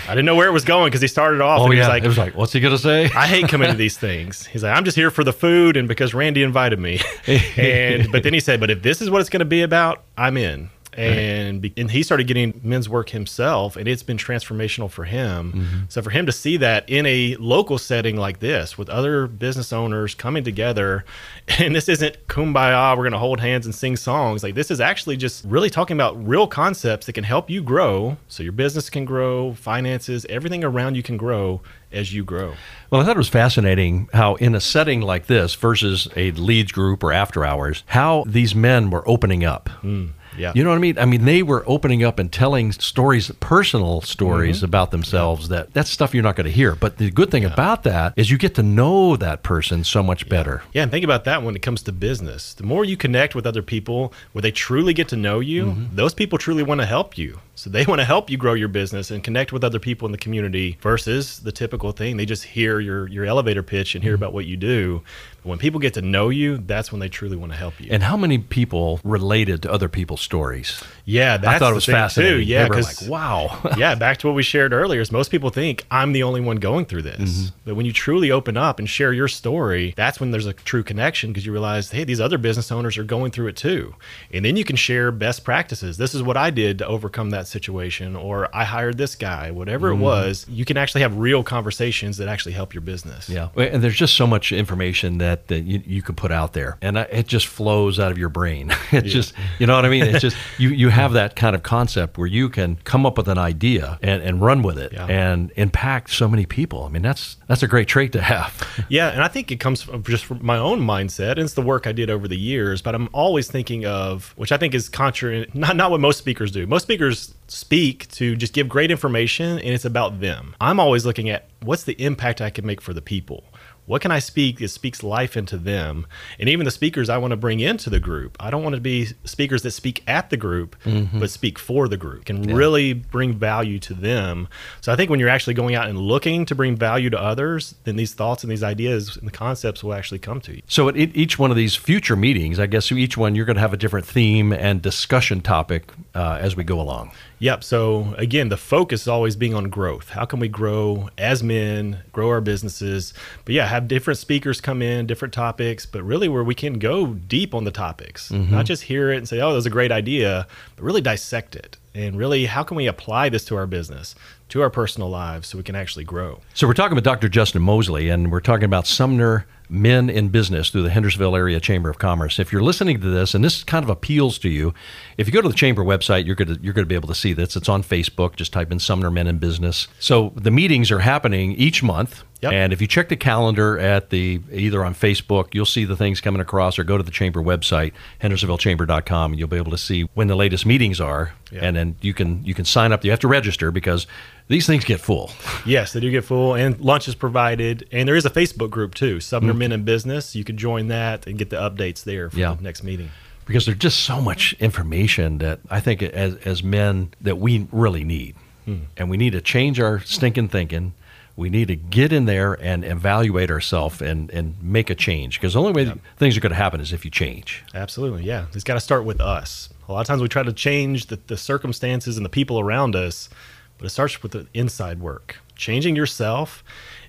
I 0.07 0.09
didn't 0.09 0.25
know 0.25 0.35
where 0.35 0.47
it 0.47 0.51
was 0.53 0.63
going 0.65 0.87
because 0.87 1.01
he 1.01 1.07
started 1.07 1.41
off. 1.41 1.61
Oh, 1.61 1.65
and 1.65 1.73
yeah. 1.73 1.77
He 1.77 1.79
was 1.79 1.87
like, 1.89 2.03
it 2.03 2.07
was 2.07 2.17
like, 2.17 2.35
what's 2.35 2.53
he 2.53 2.59
going 2.59 2.75
to 2.75 2.81
say? 2.81 3.05
I 3.05 3.27
hate 3.27 3.49
coming 3.49 3.69
to 3.69 3.77
these 3.77 3.97
things. 3.97 4.45
He's 4.45 4.63
like, 4.63 4.75
I'm 4.75 4.85
just 4.85 4.95
here 4.95 5.11
for 5.11 5.23
the 5.23 5.33
food 5.33 5.75
and 5.75 5.87
because 5.87 6.13
Randy 6.13 6.43
invited 6.43 6.79
me. 6.79 6.99
and, 7.57 8.11
but 8.11 8.23
then 8.23 8.33
he 8.33 8.39
said, 8.39 8.59
but 8.59 8.69
if 8.69 8.83
this 8.83 9.01
is 9.01 9.09
what 9.09 9.21
it's 9.21 9.29
going 9.29 9.39
to 9.39 9.45
be 9.45 9.63
about, 9.63 10.03
I'm 10.17 10.37
in 10.37 10.69
and 10.97 11.63
right. 11.63 11.73
and 11.77 11.91
he 11.91 12.01
started 12.01 12.25
getting 12.25 12.59
men's 12.63 12.89
work 12.89 13.09
himself 13.09 13.75
and 13.75 13.87
it's 13.87 14.01
been 14.01 14.17
transformational 14.17 14.89
for 14.89 15.05
him 15.05 15.53
mm-hmm. 15.53 15.79
so 15.89 16.01
for 16.01 16.09
him 16.09 16.25
to 16.25 16.31
see 16.31 16.57
that 16.57 16.89
in 16.89 17.05
a 17.05 17.35
local 17.35 17.77
setting 17.77 18.17
like 18.17 18.39
this 18.39 18.77
with 18.77 18.89
other 18.89 19.27
business 19.27 19.71
owners 19.71 20.15
coming 20.15 20.43
together 20.43 21.05
and 21.59 21.75
this 21.75 21.87
isn't 21.87 22.27
kumbaya 22.27 22.97
we're 22.97 23.03
going 23.03 23.11
to 23.11 23.19
hold 23.19 23.39
hands 23.39 23.65
and 23.65 23.75
sing 23.75 23.95
songs 23.95 24.41
like 24.41 24.55
this 24.55 24.71
is 24.71 24.81
actually 24.81 25.15
just 25.15 25.45
really 25.45 25.69
talking 25.69 25.95
about 25.95 26.27
real 26.27 26.47
concepts 26.47 27.05
that 27.05 27.13
can 27.13 27.23
help 27.23 27.49
you 27.49 27.61
grow 27.61 28.17
so 28.27 28.41
your 28.41 28.51
business 28.51 28.89
can 28.89 29.05
grow 29.05 29.53
finances 29.53 30.25
everything 30.29 30.63
around 30.63 30.95
you 30.95 31.03
can 31.03 31.15
grow 31.15 31.61
as 31.91 32.13
you 32.13 32.23
grow. 32.23 32.53
Well, 32.89 33.01
I 33.01 33.05
thought 33.05 33.15
it 33.15 33.17
was 33.17 33.29
fascinating 33.29 34.09
how, 34.13 34.35
in 34.35 34.55
a 34.55 34.61
setting 34.61 35.01
like 35.01 35.27
this 35.27 35.55
versus 35.55 36.07
a 36.15 36.31
leads 36.31 36.71
group 36.71 37.03
or 37.03 37.11
after 37.11 37.45
hours, 37.45 37.83
how 37.87 38.23
these 38.27 38.55
men 38.55 38.89
were 38.89 39.07
opening 39.07 39.43
up. 39.43 39.69
Mm. 39.81 40.11
Yeah. 40.37 40.51
You 40.55 40.63
know 40.63 40.69
what 40.69 40.77
I 40.77 40.79
mean? 40.79 40.97
I 40.97 41.05
mean, 41.05 41.25
they 41.25 41.43
were 41.43 41.63
opening 41.67 42.03
up 42.03 42.19
and 42.19 42.31
telling 42.31 42.71
stories, 42.71 43.31
personal 43.39 44.01
stories 44.01 44.57
mm-hmm. 44.57 44.65
about 44.65 44.91
themselves 44.91 45.49
that 45.49 45.73
that's 45.73 45.89
stuff 45.89 46.13
you're 46.13 46.23
not 46.23 46.35
going 46.35 46.45
to 46.45 46.51
hear. 46.51 46.75
But 46.75 46.97
the 46.97 47.11
good 47.11 47.31
thing 47.31 47.43
yeah. 47.43 47.53
about 47.53 47.83
that 47.83 48.13
is 48.15 48.29
you 48.31 48.37
get 48.37 48.55
to 48.55 48.63
know 48.63 49.15
that 49.17 49.43
person 49.43 49.83
so 49.83 50.03
much 50.03 50.23
yeah. 50.23 50.29
better. 50.29 50.63
Yeah. 50.73 50.83
And 50.83 50.91
think 50.91 51.03
about 51.03 51.25
that 51.25 51.43
when 51.43 51.55
it 51.55 51.61
comes 51.61 51.83
to 51.83 51.91
business. 51.91 52.53
The 52.53 52.63
more 52.63 52.85
you 52.85 52.97
connect 52.97 53.35
with 53.35 53.45
other 53.45 53.61
people 53.61 54.13
where 54.31 54.41
they 54.41 54.51
truly 54.51 54.93
get 54.93 55.07
to 55.09 55.17
know 55.17 55.39
you, 55.39 55.65
mm-hmm. 55.67 55.95
those 55.95 56.13
people 56.13 56.37
truly 56.37 56.63
want 56.63 56.81
to 56.81 56.85
help 56.87 57.17
you. 57.17 57.39
So 57.55 57.71
they 57.71 57.85
want 57.85 57.99
to 57.99 58.05
help 58.05 58.29
you 58.29 58.37
grow 58.37 58.53
your 58.53 58.67
business 58.67 59.09
and 59.09 59.23
connect 59.23 59.51
with 59.51 59.63
other 59.63 59.79
people 59.79 60.05
in 60.05 60.11
the 60.11 60.17
community 60.17 60.77
versus 60.79 61.39
the 61.39 61.51
typical 61.51 61.91
thing. 61.91 62.17
They 62.17 62.25
just 62.25 62.43
hear 62.43 62.79
your, 62.79 63.07
your 63.07 63.25
elevator 63.25 63.63
pitch 63.63 63.95
and 63.95 64.03
hear 64.03 64.13
mm-hmm. 64.13 64.23
about 64.23 64.33
what 64.33 64.45
you 64.45 64.57
do. 64.57 65.01
When 65.43 65.59
people 65.59 65.79
get 65.79 65.93
to 65.93 66.01
know 66.01 66.29
you, 66.29 66.57
that's 66.57 66.91
when 66.91 66.99
they 66.99 67.09
truly 67.09 67.37
want 67.37 67.51
to 67.53 67.57
help 67.57 67.79
you. 67.79 67.87
And 67.91 68.03
how 68.03 68.17
many 68.17 68.37
people 68.37 68.99
related 69.03 69.61
to 69.63 69.71
other 69.71 69.87
people's 69.87 70.21
stories? 70.21 70.83
Yeah, 71.07 71.39
I 71.41 71.57
thought 71.57 71.71
it 71.71 71.75
was 71.75 71.85
fascinating. 71.85 72.39
Too. 72.39 72.43
Yeah, 72.43 72.67
because 72.67 73.01
like, 73.01 73.09
wow. 73.09 73.61
yeah, 73.77 73.95
back 73.95 74.17
to 74.17 74.27
what 74.27 74.35
we 74.35 74.43
shared 74.43 74.73
earlier 74.73 74.99
is 74.99 75.09
most 75.09 75.31
people 75.31 75.49
think 75.49 75.85
I'm 75.89 76.11
the 76.11 76.23
only 76.23 76.41
one 76.41 76.57
going 76.57 76.83
through 76.83 77.03
this. 77.03 77.31
Mm-hmm. 77.31 77.55
But 77.63 77.75
when 77.75 77.85
you 77.85 77.93
truly 77.93 78.29
open 78.29 78.57
up 78.57 78.77
and 78.77 78.89
share 78.89 79.13
your 79.13 79.29
story, 79.29 79.93
that's 79.95 80.19
when 80.19 80.31
there's 80.31 80.45
a 80.45 80.51
true 80.51 80.83
connection 80.83 81.31
because 81.31 81.45
you 81.45 81.53
realize, 81.53 81.91
hey, 81.91 82.03
these 82.03 82.19
other 82.19 82.37
business 82.37 82.73
owners 82.73 82.97
are 82.97 83.05
going 83.05 83.31
through 83.31 83.47
it 83.47 83.55
too. 83.55 83.95
And 84.33 84.43
then 84.43 84.57
you 84.57 84.65
can 84.65 84.75
share 84.75 85.13
best 85.13 85.45
practices. 85.45 85.95
This 85.95 86.13
is 86.13 86.21
what 86.21 86.35
I 86.35 86.49
did 86.49 86.77
to 86.79 86.87
overcome 86.87 87.29
that 87.29 87.47
situation, 87.47 88.17
or 88.17 88.53
I 88.53 88.65
hired 88.65 88.97
this 88.97 89.15
guy, 89.15 89.49
whatever 89.51 89.91
mm-hmm. 89.91 90.01
it 90.01 90.05
was. 90.05 90.45
You 90.49 90.65
can 90.65 90.75
actually 90.75 91.01
have 91.03 91.17
real 91.17 91.41
conversations 91.41 92.17
that 92.17 92.27
actually 92.27 92.51
help 92.51 92.73
your 92.73 92.81
business. 92.81 93.29
Yeah. 93.29 93.47
And 93.55 93.81
there's 93.81 93.95
just 93.95 94.15
so 94.15 94.27
much 94.27 94.51
information 94.51 95.19
that, 95.19 95.47
that 95.47 95.61
you, 95.61 95.81
you 95.85 96.01
can 96.01 96.15
put 96.15 96.33
out 96.33 96.51
there, 96.51 96.77
and 96.81 96.97
it 96.97 97.27
just 97.27 97.47
flows 97.47 97.97
out 97.97 98.11
of 98.11 98.17
your 98.17 98.29
brain. 98.29 98.73
It 98.97 99.05
yeah. 99.05 99.11
just, 99.11 99.33
you 99.59 99.67
know 99.67 99.75
what 99.75 99.85
I 99.85 99.89
mean? 99.89 100.03
It's 100.03 100.21
just, 100.21 100.37
you, 100.57 100.69
you 100.69 100.87
have 100.97 101.13
that 101.13 101.35
kind 101.35 101.55
of 101.55 101.63
concept 101.63 102.17
where 102.17 102.27
you 102.27 102.49
can 102.49 102.77
come 102.83 103.05
up 103.05 103.17
with 103.17 103.27
an 103.27 103.37
idea 103.37 103.99
and, 104.01 104.21
and 104.21 104.41
run 104.41 104.63
with 104.63 104.77
it 104.77 104.93
yeah. 104.93 105.05
and 105.05 105.51
impact 105.55 106.11
so 106.11 106.27
many 106.27 106.45
people. 106.45 106.83
I 106.83 106.89
mean, 106.89 107.01
that's, 107.01 107.37
that's 107.47 107.63
a 107.63 107.67
great 107.67 107.87
trait 107.87 108.11
to 108.13 108.21
have. 108.21 108.85
yeah. 108.89 109.09
And 109.09 109.23
I 109.23 109.27
think 109.27 109.51
it 109.51 109.59
comes 109.59 109.81
from 109.81 110.03
just 110.03 110.25
from 110.25 110.45
my 110.45 110.57
own 110.57 110.81
mindset. 110.81 111.31
And 111.31 111.41
it's 111.41 111.53
the 111.53 111.61
work 111.61 111.87
I 111.87 111.91
did 111.91 112.09
over 112.09 112.27
the 112.27 112.37
years, 112.37 112.81
but 112.81 112.95
I'm 112.95 113.09
always 113.13 113.49
thinking 113.49 113.85
of, 113.85 114.33
which 114.37 114.51
I 114.51 114.57
think 114.57 114.73
is 114.73 114.89
contrary, 114.89 115.49
not, 115.53 115.75
not 115.75 115.91
what 115.91 115.99
most 115.99 116.17
speakers 116.17 116.51
do. 116.51 116.67
Most 116.67 116.83
speakers 116.83 117.33
speak 117.47 118.09
to 118.09 118.35
just 118.35 118.53
give 118.53 118.67
great 118.67 118.91
information 118.91 119.59
and 119.59 119.69
it's 119.69 119.85
about 119.85 120.19
them. 120.19 120.55
I'm 120.59 120.79
always 120.79 121.05
looking 121.05 121.29
at 121.29 121.47
what's 121.61 121.83
the 121.83 121.93
impact 121.93 122.41
I 122.41 122.49
can 122.49 122.65
make 122.65 122.81
for 122.81 122.93
the 122.93 123.01
people 123.01 123.43
What 123.87 124.01
can 124.03 124.11
I 124.11 124.19
speak 124.19 124.59
that 124.59 124.67
speaks 124.67 125.01
life 125.01 125.35
into 125.35 125.57
them? 125.57 126.05
And 126.39 126.47
even 126.49 126.65
the 126.65 126.71
speakers 126.71 127.09
I 127.09 127.17
want 127.17 127.31
to 127.31 127.37
bring 127.37 127.59
into 127.61 127.89
the 127.89 127.99
group. 127.99 128.37
I 128.39 128.51
don't 128.51 128.61
want 128.61 128.75
to 128.75 128.81
be 128.81 129.07
speakers 129.23 129.63
that 129.63 129.71
speak 129.71 130.03
at 130.05 130.29
the 130.29 130.37
group, 130.37 130.75
Mm-hmm. 130.85 131.19
but 131.19 131.29
speak 131.31 131.57
for 131.57 131.87
the 131.87 131.97
group, 131.97 132.25
can 132.25 132.43
really 132.53 132.93
bring 132.93 133.33
value 133.33 133.79
to 133.79 133.93
them. 133.93 134.47
So 134.81 134.91
I 134.93 134.95
think 134.95 135.09
when 135.09 135.19
you're 135.19 135.29
actually 135.29 135.53
going 135.55 135.73
out 135.73 135.87
and 135.89 135.97
looking 135.97 136.45
to 136.45 136.53
bring 136.53 136.75
value 136.75 137.09
to 137.09 137.19
others, 137.19 137.75
then 137.85 137.95
these 137.95 138.13
thoughts 138.13 138.43
and 138.43 138.51
these 138.51 138.61
ideas 138.63 139.15
and 139.17 139.25
the 139.27 139.31
concepts 139.31 139.83
will 139.83 139.93
actually 139.93 140.19
come 140.19 140.41
to 140.41 140.55
you. 140.55 140.61
So 140.67 140.89
at 140.89 140.95
each 140.97 141.39
one 141.39 141.49
of 141.49 141.57
these 141.57 141.75
future 141.75 142.15
meetings, 142.15 142.59
I 142.59 142.65
guess 142.67 142.91
each 142.91 143.15
one 143.17 143.35
you're 143.35 143.45
going 143.45 143.55
to 143.55 143.61
have 143.61 143.73
a 143.73 143.77
different 143.77 144.05
theme 144.05 144.51
and 144.51 144.81
discussion 144.81 145.39
topic 145.41 145.93
uh, 146.13 146.37
as 146.41 146.55
we 146.55 146.63
go 146.65 146.79
along. 146.81 147.11
Yep. 147.39 147.63
So 147.63 148.15
again, 148.17 148.49
the 148.49 148.57
focus 148.57 149.03
is 149.03 149.07
always 149.07 149.35
being 149.35 149.53
on 149.53 149.69
growth. 149.69 150.09
How 150.09 150.25
can 150.25 150.39
we 150.39 150.47
grow 150.47 151.09
as 151.17 151.43
men, 151.43 151.99
grow 152.11 152.29
our 152.29 152.41
businesses? 152.41 153.13
But 153.45 153.53
yeah, 153.53 153.67
have 153.67 153.87
different 153.87 154.17
speakers 154.17 154.59
come 154.59 154.81
in, 154.81 155.05
different 155.05 155.33
topics, 155.33 155.85
but 155.85 156.01
really 156.03 156.27
where 156.27 156.43
we 156.43 156.55
can 156.55 156.79
go 156.79 157.13
deep 157.13 157.53
on 157.53 157.63
the 157.63 157.71
topics, 157.71 158.31
mm-hmm. 158.31 158.51
not 158.51 158.65
just 158.65 158.83
hear 158.83 159.11
it 159.11 159.17
and 159.17 159.29
say, 159.29 159.39
oh, 159.39 159.49
that 159.49 159.55
was 159.55 159.65
a 159.65 159.71
great 159.71 159.91
idea, 159.91 160.47
but 160.75 160.83
really 160.83 161.01
dissect 161.01 161.55
it. 161.55 161.77
And 161.93 162.15
really, 162.15 162.45
how 162.45 162.61
can 162.61 162.77
we 162.77 162.85
apply 162.85 163.29
this 163.29 163.43
to 163.45 163.55
our 163.55 163.65
business, 163.65 164.13
to 164.49 164.61
our 164.61 164.69
personal 164.69 165.09
lives, 165.09 165.47
so 165.47 165.57
we 165.57 165.63
can 165.63 165.75
actually 165.75 166.05
grow? 166.05 166.41
So 166.53 166.67
we're 166.67 166.73
talking 166.73 166.93
with 166.93 167.03
Dr. 167.03 167.27
Justin 167.27 167.63
Moseley, 167.63 168.09
and 168.09 168.31
we're 168.31 168.39
talking 168.39 168.65
about 168.65 168.85
Sumner 168.85 169.47
Men 169.69 170.09
in 170.09 170.29
Business 170.29 170.69
through 170.69 170.83
the 170.83 170.89
Hendersonville 170.89 171.35
Area 171.35 171.59
Chamber 171.59 171.89
of 171.89 171.99
Commerce. 171.99 172.39
If 172.39 172.51
you're 172.51 172.61
listening 172.61 173.01
to 173.01 173.09
this, 173.09 173.33
and 173.33 173.43
this 173.43 173.63
kind 173.63 173.83
of 173.83 173.89
appeals 173.89 174.37
to 174.39 174.49
you, 174.49 174.73
if 175.17 175.27
you 175.27 175.33
go 175.33 175.41
to 175.41 175.49
the 175.49 175.55
chamber 175.55 175.83
website, 175.83 176.25
you're 176.25 176.35
going 176.35 176.55
to 176.55 176.59
you're 176.61 176.73
going 176.73 176.85
to 176.85 176.89
be 176.89 176.95
able 176.95 177.09
to 177.09 177.15
see 177.15 177.33
this. 177.33 177.55
It's 177.55 177.69
on 177.69 177.83
Facebook. 177.83 178.35
Just 178.35 178.53
type 178.53 178.71
in 178.71 178.79
Sumner 178.79 179.11
Men 179.11 179.27
in 179.27 179.37
Business. 179.37 179.87
So 179.99 180.33
the 180.35 180.51
meetings 180.51 180.91
are 180.91 180.99
happening 180.99 181.53
each 181.53 181.83
month. 181.83 182.23
Yep. 182.41 182.53
And 182.53 182.71
if 182.71 182.81
you 182.81 182.87
check 182.87 183.09
the 183.09 183.15
calendar 183.15 183.79
at 183.79 184.11
the 184.11 184.39
either 184.51 184.85
on 184.85 184.93
Facebook, 184.93 185.55
you'll 185.55 185.65
see 185.65 185.85
the 185.85 185.95
things 185.95 186.21
coming 186.21 186.39
across, 186.39 186.77
or 186.77 186.83
go 186.83 186.95
to 186.95 187.03
the 187.03 187.11
chamber 187.11 187.41
website, 187.41 187.93
hendersonvillechamber.com, 188.21 189.31
and 189.31 189.39
you'll 189.39 189.47
be 189.47 189.57
able 189.57 189.71
to 189.71 189.77
see 189.77 190.03
when 190.13 190.27
the 190.27 190.35
latest 190.35 190.65
meetings 190.65 191.01
are. 191.01 191.33
Yeah. 191.51 191.61
And 191.63 191.75
then 191.75 191.95
you 192.01 192.13
can 192.13 192.45
you 192.45 192.53
can 192.53 192.65
sign 192.65 192.91
up. 192.91 193.03
You 193.03 193.11
have 193.11 193.19
to 193.21 193.27
register 193.27 193.71
because 193.71 194.05
these 194.47 194.65
things 194.65 194.85
get 194.85 194.99
full. 195.01 195.31
Yes, 195.65 195.93
they 195.93 195.99
do 195.99 196.09
get 196.09 196.23
full, 196.23 196.53
and 196.55 196.79
lunch 196.79 197.07
is 197.07 197.15
provided. 197.15 197.87
And 197.91 198.07
there 198.07 198.15
is 198.15 198.25
a 198.25 198.29
Facebook 198.29 198.69
group 198.69 198.95
too, 198.95 199.19
Sumner 199.19 199.51
mm-hmm. 199.51 199.59
Men 199.59 199.71
in 199.73 199.83
Business. 199.83 200.35
You 200.35 200.43
can 200.43 200.57
join 200.57 200.87
that 200.87 201.27
and 201.27 201.37
get 201.37 201.49
the 201.49 201.57
updates 201.57 202.03
there 202.03 202.29
for 202.29 202.37
Yeah. 202.37 202.53
the 202.55 202.63
next 202.63 202.83
meeting. 202.83 203.09
because 203.45 203.65
there's 203.65 203.77
just 203.77 203.99
so 203.99 204.19
much 204.21 204.53
information 204.59 205.37
that 205.37 205.59
I 205.69 205.79
think 205.79 206.03
as 206.03 206.35
as 206.45 206.61
men 206.63 207.11
that 207.21 207.37
we 207.37 207.67
really 207.71 208.03
need, 208.03 208.35
hmm. 208.65 208.79
and 208.97 209.09
we 209.09 209.15
need 209.17 209.31
to 209.31 209.41
change 209.41 209.79
our 209.79 209.99
stinking 210.01 210.49
thinking. 210.49 210.93
We 211.37 211.49
need 211.51 211.67
to 211.67 211.75
get 211.75 212.11
in 212.11 212.25
there 212.25 212.53
and 212.53 212.83
evaluate 212.83 213.51
ourselves 213.51 214.01
and 214.01 214.29
and 214.31 214.55
make 214.61 214.89
a 214.89 214.95
change 214.95 215.39
because 215.39 215.53
the 215.53 215.61
only 215.61 215.71
way 215.71 215.93
things 216.17 216.35
are 216.35 216.39
going 216.41 216.51
to 216.51 216.55
happen 216.57 216.81
is 216.81 216.91
if 216.91 217.05
you 217.05 217.11
change. 217.11 217.63
Absolutely, 217.75 218.23
yeah. 218.23 218.47
It's 218.53 218.63
got 218.63 218.73
to 218.73 218.79
start 218.79 219.05
with 219.05 219.21
us. 219.21 219.69
A 219.87 219.93
lot 219.93 220.01
of 220.01 220.07
times 220.07 220.21
we 220.21 220.27
try 220.27 220.43
to 220.43 220.51
change 220.51 221.05
the, 221.05 221.17
the 221.27 221.37
circumstances 221.37 222.17
and 222.17 222.25
the 222.25 222.29
people 222.29 222.59
around 222.59 222.95
us, 222.95 223.29
but 223.77 223.85
it 223.85 223.89
starts 223.89 224.21
with 224.23 224.31
the 224.31 224.47
inside 224.53 224.99
work, 224.99 225.37
changing 225.55 225.95
yourself. 225.95 226.63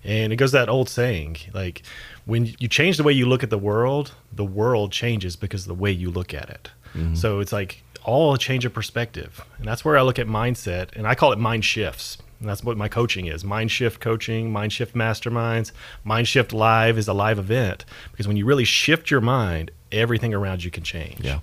And 0.05 0.33
it 0.33 0.37
goes 0.37 0.53
that 0.53 0.69
old 0.69 0.89
saying, 0.89 1.39
like 1.53 1.83
when 2.25 2.55
you 2.59 2.69
change 2.69 2.97
the 2.97 3.03
way 3.03 3.13
you 3.13 3.27
look 3.27 3.43
at 3.43 3.51
the 3.51 3.59
world, 3.59 4.13
the 4.33 4.45
world 4.45 4.93
changes 4.93 5.37
because 5.37 5.63
of 5.63 5.69
the 5.69 5.75
way 5.75 5.91
you 5.91 6.11
look 6.11 6.33
at 6.33 6.49
it. 6.51 6.71
Mm-hmm. 6.95 7.15
So 7.15 7.41
it's 7.41 7.53
like 7.53 7.83
all 8.05 8.35
a 8.35 8.39
change 8.39 8.65
of 8.65 8.73
perspective, 8.73 9.45
and 9.59 9.67
that's 9.67 9.85
where 9.85 9.99
I 9.99 10.03
look 10.03 10.19
at 10.19 10.27
mindset, 10.27 10.95
and 10.97 11.07
I 11.07 11.15
call 11.15 11.33
it 11.33 11.39
mind 11.39 11.65
shifts. 11.65 12.19
And 12.41 12.49
that's 12.49 12.63
what 12.63 12.77
my 12.77 12.89
coaching 12.89 13.27
is 13.27 13.45
mind 13.45 13.71
shift 13.71 14.01
coaching, 14.01 14.53
mind 14.53 14.73
shift 14.73 14.95
masterminds. 14.95 15.73
Mind 16.05 16.29
shift 16.29 16.53
live 16.53 16.97
is 16.97 17.09
a 17.09 17.13
live 17.13 17.39
event 17.39 17.85
because 18.13 18.29
when 18.29 18.37
you 18.37 18.45
really 18.45 18.65
shift 18.65 19.11
your 19.11 19.21
mind, 19.21 19.73
everything 19.91 20.33
around 20.33 20.63
you 20.63 20.71
can 20.71 20.85
change. 20.85 21.21
Yeah. 21.21 21.41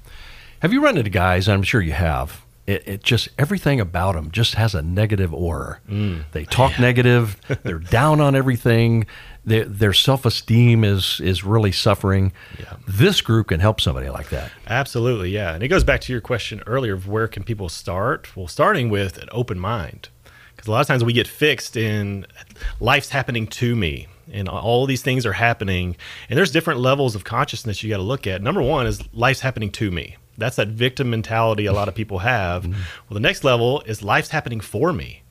Have 0.60 0.72
you 0.72 0.82
run 0.82 0.98
into 0.98 1.10
guys? 1.10 1.50
I'm 1.50 1.64
sure 1.64 1.82
you 1.82 1.92
have. 1.92 2.45
It, 2.67 2.88
it 2.88 3.04
just 3.04 3.30
everything 3.38 3.80
about 3.80 4.15
them 4.15 4.32
just 4.32 4.56
has 4.56 4.73
a 4.73 4.82
negative 4.82 5.34
aura. 5.34 5.80
Mm. 5.88 6.23
They 6.32 6.45
talk 6.45 6.80
negative. 6.80 7.39
They're 7.63 7.80
down 7.80 8.19
on 8.19 8.36
everything. 8.36 9.06
Their, 9.43 9.65
their 9.65 9.93
self 9.93 10.25
esteem 10.25 10.84
is 10.84 11.21
is 11.23 11.43
really 11.43 11.71
suffering. 11.71 12.34
Yeah. 12.60 12.73
This 12.88 13.21
group 13.21 13.47
can 13.49 13.60
help 13.60 13.80
somebody 13.80 14.10
like 14.10 14.30
that. 14.30 14.51
Absolutely, 14.67 15.30
yeah. 15.30 15.54
And 15.54 15.63
it 15.63 15.67
goes 15.67 15.84
back 15.84 16.01
to 16.01 16.12
your 16.12 16.21
question 16.21 16.63
earlier 16.65 16.93
of 16.93 17.08
where 17.08 17.28
can 17.28 17.43
people 17.43 17.69
start? 17.69 18.36
Well, 18.36 18.47
starting 18.47 18.89
with 18.89 19.17
an 19.17 19.30
open 19.32 19.60
mind. 19.60 20.10
Because 20.56 20.67
a 20.67 20.71
lot 20.71 20.82
of 20.82 20.88
times 20.88 21.04
we 21.04 21.13
get 21.13 21.28
fixed 21.28 21.75
in 21.75 22.25
life's 22.80 23.10
happening 23.10 23.45
to 23.45 23.75
me 23.75 24.08
and 24.32 24.49
all 24.49 24.86
these 24.86 25.01
things 25.01 25.25
are 25.25 25.34
happening. 25.34 25.95
And 26.30 26.38
there's 26.38 26.51
different 26.51 26.80
levels 26.80 27.15
of 27.15 27.23
consciousness 27.23 27.84
you 27.84 27.89
got 27.89 27.97
to 27.97 28.04
look 28.04 28.28
at. 28.28 28.41
Number 28.41 28.62
one 28.62 28.88
is 28.88 29.01
life's 29.13 29.41
happening 29.41 29.71
to 29.71 29.91
me. 29.91 30.17
That's 30.38 30.56
that 30.58 30.69
victim 30.69 31.10
mentality 31.10 31.65
a 31.65 31.74
lot 31.74 31.88
of 31.88 31.95
people 31.95 32.19
have. 32.19 32.63
Mm-hmm. 32.63 32.82
Well, 33.10 33.15
the 33.15 33.19
next 33.19 33.43
level 33.43 33.82
is 33.82 34.02
life's 34.02 34.30
happening 34.30 34.60
for 34.60 34.93
me. 34.93 35.21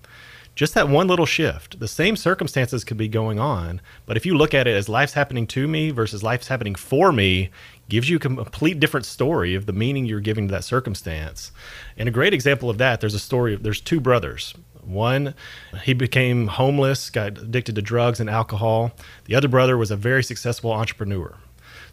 Just 0.54 0.74
that 0.74 0.88
one 0.88 1.08
little 1.08 1.26
shift. 1.26 1.80
The 1.80 1.88
same 1.88 2.14
circumstances 2.14 2.84
could 2.84 2.96
be 2.96 3.08
going 3.08 3.40
on 3.40 3.80
but 4.06 4.16
if 4.16 4.24
you 4.24 4.36
look 4.36 4.54
at 4.54 4.66
it 4.66 4.76
as 4.76 4.88
life's 4.88 5.14
happening 5.14 5.46
to 5.48 5.66
me 5.66 5.90
versus 5.90 6.22
life's 6.22 6.48
happening 6.48 6.74
for 6.74 7.12
me 7.12 7.50
gives 7.88 8.08
you 8.08 8.16
a 8.16 8.20
complete 8.20 8.80
different 8.80 9.06
story 9.06 9.54
of 9.54 9.66
the 9.66 9.72
meaning 9.72 10.06
you're 10.06 10.20
giving 10.20 10.48
to 10.48 10.52
that 10.52 10.64
circumstance. 10.64 11.52
And 11.96 12.08
a 12.08 12.12
great 12.12 12.32
example 12.32 12.70
of 12.70 12.78
that 12.78 13.00
there's 13.00 13.14
a 13.14 13.18
story 13.18 13.54
of 13.54 13.62
there's 13.62 13.80
two 13.80 14.00
brothers. 14.00 14.54
One 14.82 15.34
he 15.82 15.94
became 15.94 16.46
homeless 16.46 17.10
got 17.10 17.38
addicted 17.38 17.74
to 17.74 17.82
drugs 17.82 18.20
and 18.20 18.30
alcohol. 18.30 18.92
The 19.24 19.34
other 19.34 19.48
brother 19.48 19.76
was 19.76 19.90
a 19.90 19.96
very 19.96 20.22
successful 20.22 20.72
entrepreneur 20.72 21.36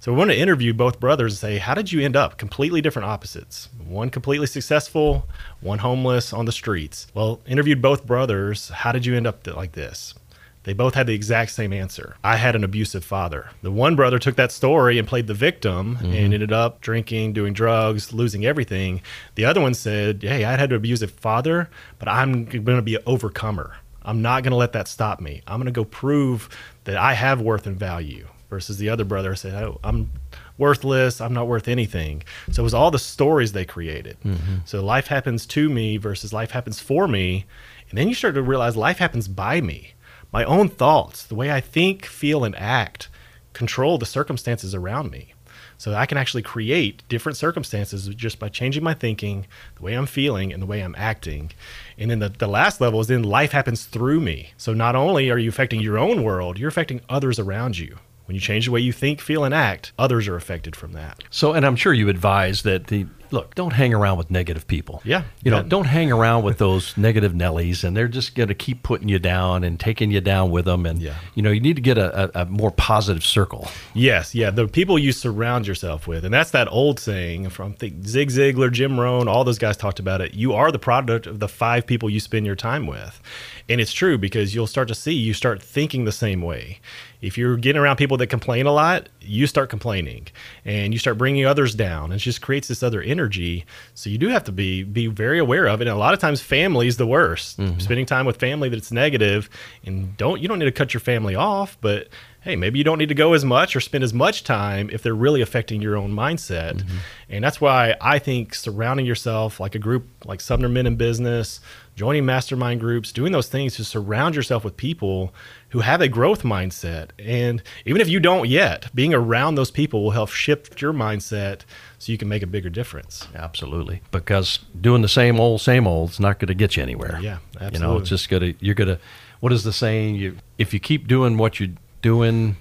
so 0.01 0.11
we 0.11 0.17
want 0.17 0.31
to 0.31 0.37
interview 0.37 0.73
both 0.73 0.99
brothers 0.99 1.33
and 1.33 1.37
say, 1.37 1.57
how 1.59 1.75
did 1.75 1.91
you 1.91 2.01
end 2.01 2.15
up? 2.15 2.39
Completely 2.39 2.81
different 2.81 3.07
opposites. 3.07 3.69
One 3.85 4.09
completely 4.09 4.47
successful, 4.47 5.27
one 5.59 5.77
homeless 5.77 6.33
on 6.33 6.45
the 6.45 6.51
streets. 6.51 7.05
Well, 7.13 7.39
interviewed 7.45 7.83
both 7.83 8.07
brothers. 8.07 8.69
How 8.69 8.91
did 8.91 9.05
you 9.05 9.15
end 9.15 9.27
up 9.27 9.45
like 9.45 9.73
this? 9.73 10.15
They 10.63 10.73
both 10.73 10.95
had 10.95 11.05
the 11.05 11.13
exact 11.13 11.51
same 11.51 11.71
answer. 11.71 12.15
I 12.23 12.37
had 12.37 12.55
an 12.55 12.63
abusive 12.63 13.05
father. 13.05 13.51
The 13.61 13.69
one 13.69 13.95
brother 13.95 14.17
took 14.17 14.35
that 14.37 14.51
story 14.51 14.97
and 14.97 15.07
played 15.07 15.27
the 15.27 15.35
victim 15.35 15.97
and 15.97 16.07
mm-hmm. 16.07 16.33
ended 16.33 16.51
up 16.51 16.81
drinking, 16.81 17.33
doing 17.33 17.53
drugs, 17.53 18.11
losing 18.11 18.43
everything. 18.43 19.03
The 19.35 19.45
other 19.45 19.61
one 19.61 19.75
said, 19.75 20.23
Hey, 20.23 20.43
I 20.45 20.57
had 20.57 20.71
an 20.71 20.77
abusive 20.77 21.11
father, 21.11 21.69
but 21.99 22.07
I'm 22.07 22.45
going 22.45 22.65
to 22.65 22.81
be 22.81 22.95
an 22.95 23.03
overcomer. 23.05 23.77
I'm 24.01 24.23
not 24.23 24.41
going 24.41 24.49
to 24.49 24.57
let 24.57 24.73
that 24.73 24.87
stop 24.87 25.21
me. 25.21 25.43
I'm 25.45 25.57
going 25.57 25.71
to 25.71 25.71
go 25.71 25.85
prove 25.85 26.49
that 26.85 26.97
I 26.97 27.13
have 27.13 27.39
worth 27.39 27.67
and 27.67 27.77
value 27.77 28.27
versus 28.51 28.77
the 28.77 28.89
other 28.89 29.05
brother 29.05 29.33
said, 29.33 29.63
oh, 29.63 29.79
I'm 29.81 30.11
worthless. 30.57 31.21
I'm 31.21 31.33
not 31.33 31.47
worth 31.47 31.69
anything. 31.69 32.21
So 32.51 32.61
it 32.61 32.63
was 32.63 32.73
all 32.73 32.91
the 32.91 32.99
stories 32.99 33.53
they 33.53 33.65
created. 33.65 34.17
Mm-hmm. 34.23 34.57
So 34.65 34.83
life 34.83 35.07
happens 35.07 35.45
to 35.47 35.69
me 35.69 35.97
versus 35.97 36.33
life 36.33 36.51
happens 36.51 36.79
for 36.79 37.07
me. 37.07 37.45
And 37.89 37.97
then 37.97 38.09
you 38.09 38.13
start 38.13 38.35
to 38.35 38.43
realize 38.43 38.75
life 38.75 38.99
happens 38.99 39.27
by 39.29 39.61
me. 39.61 39.93
My 40.33 40.43
own 40.43 40.67
thoughts, 40.67 41.25
the 41.25 41.33
way 41.33 41.49
I 41.49 41.61
think, 41.61 42.05
feel, 42.05 42.43
and 42.43 42.55
act 42.57 43.07
control 43.53 43.97
the 43.97 44.05
circumstances 44.05 44.75
around 44.75 45.11
me. 45.11 45.33
So 45.77 45.93
I 45.93 46.05
can 46.05 46.17
actually 46.17 46.43
create 46.43 47.01
different 47.09 47.37
circumstances 47.37 48.07
just 48.09 48.37
by 48.37 48.49
changing 48.49 48.83
my 48.83 48.93
thinking, 48.93 49.47
the 49.77 49.81
way 49.81 49.93
I'm 49.93 50.05
feeling, 50.05 50.53
and 50.53 50.61
the 50.61 50.67
way 50.67 50.81
I'm 50.81 50.93
acting. 50.95 51.51
And 51.97 52.11
then 52.11 52.19
the, 52.19 52.29
the 52.29 52.47
last 52.47 52.81
level 52.81 52.99
is 52.99 53.07
then 53.07 53.23
life 53.23 53.51
happens 53.51 53.85
through 53.85 54.19
me. 54.19 54.51
So 54.57 54.73
not 54.73 54.95
only 54.95 55.31
are 55.31 55.39
you 55.39 55.49
affecting 55.49 55.81
your 55.81 55.97
own 55.97 56.21
world, 56.21 56.59
you're 56.59 56.69
affecting 56.69 57.01
others 57.09 57.39
around 57.39 57.79
you. 57.79 57.97
When 58.31 58.35
you 58.35 58.39
change 58.39 58.63
the 58.63 58.71
way 58.71 58.79
you 58.79 58.93
think, 58.93 59.19
feel, 59.19 59.43
and 59.43 59.53
act, 59.53 59.91
others 59.99 60.25
are 60.29 60.37
affected 60.37 60.73
from 60.73 60.93
that. 60.93 61.21
So, 61.29 61.51
and 61.51 61.65
I'm 61.65 61.75
sure 61.75 61.91
you 61.91 62.07
advise 62.07 62.61
that 62.61 62.87
the 62.87 63.07
look, 63.29 63.55
don't 63.55 63.71
hang 63.73 63.93
around 63.93 64.17
with 64.17 64.29
negative 64.31 64.67
people. 64.67 65.01
Yeah, 65.05 65.23
You 65.43 65.51
know, 65.51 65.63
don't 65.63 65.85
hang 65.85 66.11
around 66.11 66.43
with 66.43 66.57
those 66.57 66.95
negative 66.97 67.31
Nellies, 67.33 67.83
and 67.83 67.95
they're 67.95 68.09
just 68.09 68.35
going 68.35 68.49
to 68.49 68.53
keep 68.55 68.83
putting 68.83 69.07
you 69.09 69.19
down 69.19 69.63
and 69.65 69.79
taking 69.79 70.11
you 70.11 70.19
down 70.21 70.51
with 70.51 70.63
them. 70.65 70.85
And 70.85 71.01
Yeah. 71.01 71.15
you 71.33 71.41
know, 71.41 71.49
you 71.51 71.59
need 71.61 71.75
to 71.77 71.81
get 71.81 71.97
a, 71.97 72.39
a, 72.39 72.41
a 72.43 72.45
more 72.45 72.71
positive 72.71 73.23
circle. 73.25 73.69
Yes, 73.93 74.33
yeah, 74.35 74.49
the 74.49 74.67
people 74.67 74.97
you 74.99 75.11
surround 75.13 75.65
yourself 75.67 76.07
with, 76.07 76.23
and 76.25 76.33
that's 76.33 76.51
that 76.51 76.67
old 76.69 76.99
saying 77.01 77.49
from 77.49 77.73
think 77.73 78.05
Zig 78.05 78.29
Ziglar, 78.29 78.71
Jim 78.71 78.97
Rohn, 78.99 79.27
all 79.27 79.43
those 79.43 79.59
guys 79.59 79.75
talked 79.77 79.99
about 79.99 80.19
it. 80.21 80.33
You 80.33 80.53
are 80.53 80.71
the 80.71 80.79
product 80.79 81.25
of 81.27 81.39
the 81.39 81.47
five 81.49 81.85
people 81.87 82.09
you 82.09 82.19
spend 82.21 82.45
your 82.45 82.55
time 82.55 82.85
with, 82.87 83.21
and 83.69 83.79
it's 83.81 83.93
true 83.93 84.17
because 84.17 84.53
you'll 84.55 84.67
start 84.67 84.87
to 84.89 84.95
see 84.95 85.13
you 85.13 85.33
start 85.33 85.61
thinking 85.63 86.03
the 86.05 86.11
same 86.13 86.41
way. 86.41 86.79
If 87.21 87.37
you're 87.37 87.55
getting 87.57 87.79
around 87.79 87.97
people 87.97 88.17
that 88.17 88.27
complain 88.27 88.65
a 88.65 88.71
lot, 88.71 89.07
you 89.21 89.45
start 89.47 89.69
complaining, 89.69 90.27
and 90.65 90.93
you 90.93 90.99
start 90.99 91.17
bringing 91.17 91.45
others 91.45 91.75
down, 91.75 92.05
and 92.05 92.15
it 92.15 92.23
just 92.23 92.41
creates 92.41 92.67
this 92.67 92.81
other 92.81 93.01
energy. 93.01 93.65
So 93.93 94.09
you 94.09 94.17
do 94.17 94.29
have 94.29 94.43
to 94.45 94.51
be 94.51 94.83
be 94.83 95.07
very 95.07 95.39
aware 95.39 95.67
of 95.67 95.81
it. 95.81 95.87
And 95.87 95.95
a 95.95 95.99
lot 95.99 96.13
of 96.13 96.19
times, 96.19 96.41
family 96.41 96.87
is 96.87 96.97
the 96.97 97.07
worst. 97.07 97.59
Mm-hmm. 97.59 97.79
Spending 97.79 98.05
time 98.05 98.25
with 98.25 98.37
family 98.37 98.69
that's 98.69 98.91
negative, 98.91 99.49
and 99.85 100.17
don't 100.17 100.41
you 100.41 100.47
don't 100.47 100.59
need 100.59 100.65
to 100.65 100.71
cut 100.71 100.93
your 100.93 101.01
family 101.01 101.35
off, 101.35 101.77
but 101.81 102.07
hey, 102.41 102.55
maybe 102.55 102.79
you 102.79 102.83
don't 102.83 102.97
need 102.97 103.09
to 103.09 103.15
go 103.15 103.33
as 103.33 103.45
much 103.45 103.75
or 103.75 103.79
spend 103.79 104.03
as 104.03 104.13
much 104.13 104.43
time 104.43 104.89
if 104.91 105.03
they're 105.03 105.13
really 105.13 105.41
affecting 105.41 105.79
your 105.79 105.95
own 105.95 106.11
mindset. 106.11 106.77
Mm-hmm. 106.77 106.97
And 107.29 107.43
that's 107.43 107.61
why 107.61 107.95
I 108.01 108.17
think 108.17 108.55
surrounding 108.55 109.05
yourself 109.05 109.59
like 109.59 109.75
a 109.75 109.79
group 109.79 110.07
like 110.25 110.41
Sumner 110.41 110.67
Men 110.67 110.87
in 110.87 110.95
Business, 110.95 111.59
joining 111.95 112.25
mastermind 112.25 112.79
groups, 112.79 113.11
doing 113.11 113.31
those 113.31 113.47
things 113.47 113.75
to 113.75 113.83
surround 113.83 114.33
yourself 114.33 114.63
with 114.63 114.75
people 114.75 115.31
who 115.69 115.81
have 115.81 116.01
a 116.01 116.07
growth 116.07 116.41
mindset. 116.41 117.09
And 117.19 117.61
even 117.85 118.01
if 118.01 118.09
you 118.09 118.19
don't 118.19 118.49
yet, 118.49 118.93
being 118.95 119.13
around 119.13 119.53
those 119.53 119.69
people 119.69 120.01
will 120.01 120.11
help 120.11 120.29
shift 120.29 120.81
your 120.81 120.93
mindset 120.93 121.61
so 121.99 122.11
you 122.11 122.17
can 122.17 122.27
make 122.27 122.41
a 122.41 122.47
bigger 122.47 122.71
difference. 122.71 123.27
Absolutely. 123.35 124.01
Because 124.09 124.57
doing 124.79 125.03
the 125.03 125.07
same 125.07 125.39
old, 125.39 125.61
same 125.61 125.85
old 125.85 126.09
is 126.09 126.19
not 126.19 126.39
going 126.39 126.47
to 126.47 126.55
get 126.55 126.75
you 126.75 126.81
anywhere. 126.81 127.19
Yeah, 127.21 127.37
absolutely. 127.53 127.77
You 127.77 127.85
know, 127.85 127.97
it's 127.99 128.09
just 128.09 128.29
going 128.29 128.41
to, 128.41 128.65
you're 128.65 128.73
going 128.73 128.87
to, 128.87 128.99
what 129.41 129.53
is 129.53 129.63
the 129.63 129.73
saying? 129.73 130.15
You, 130.15 130.37
if 130.57 130.73
you 130.73 130.79
keep 130.79 131.07
doing 131.07 131.37
what 131.37 131.59
you're 131.59 131.69
doing, 132.01 132.57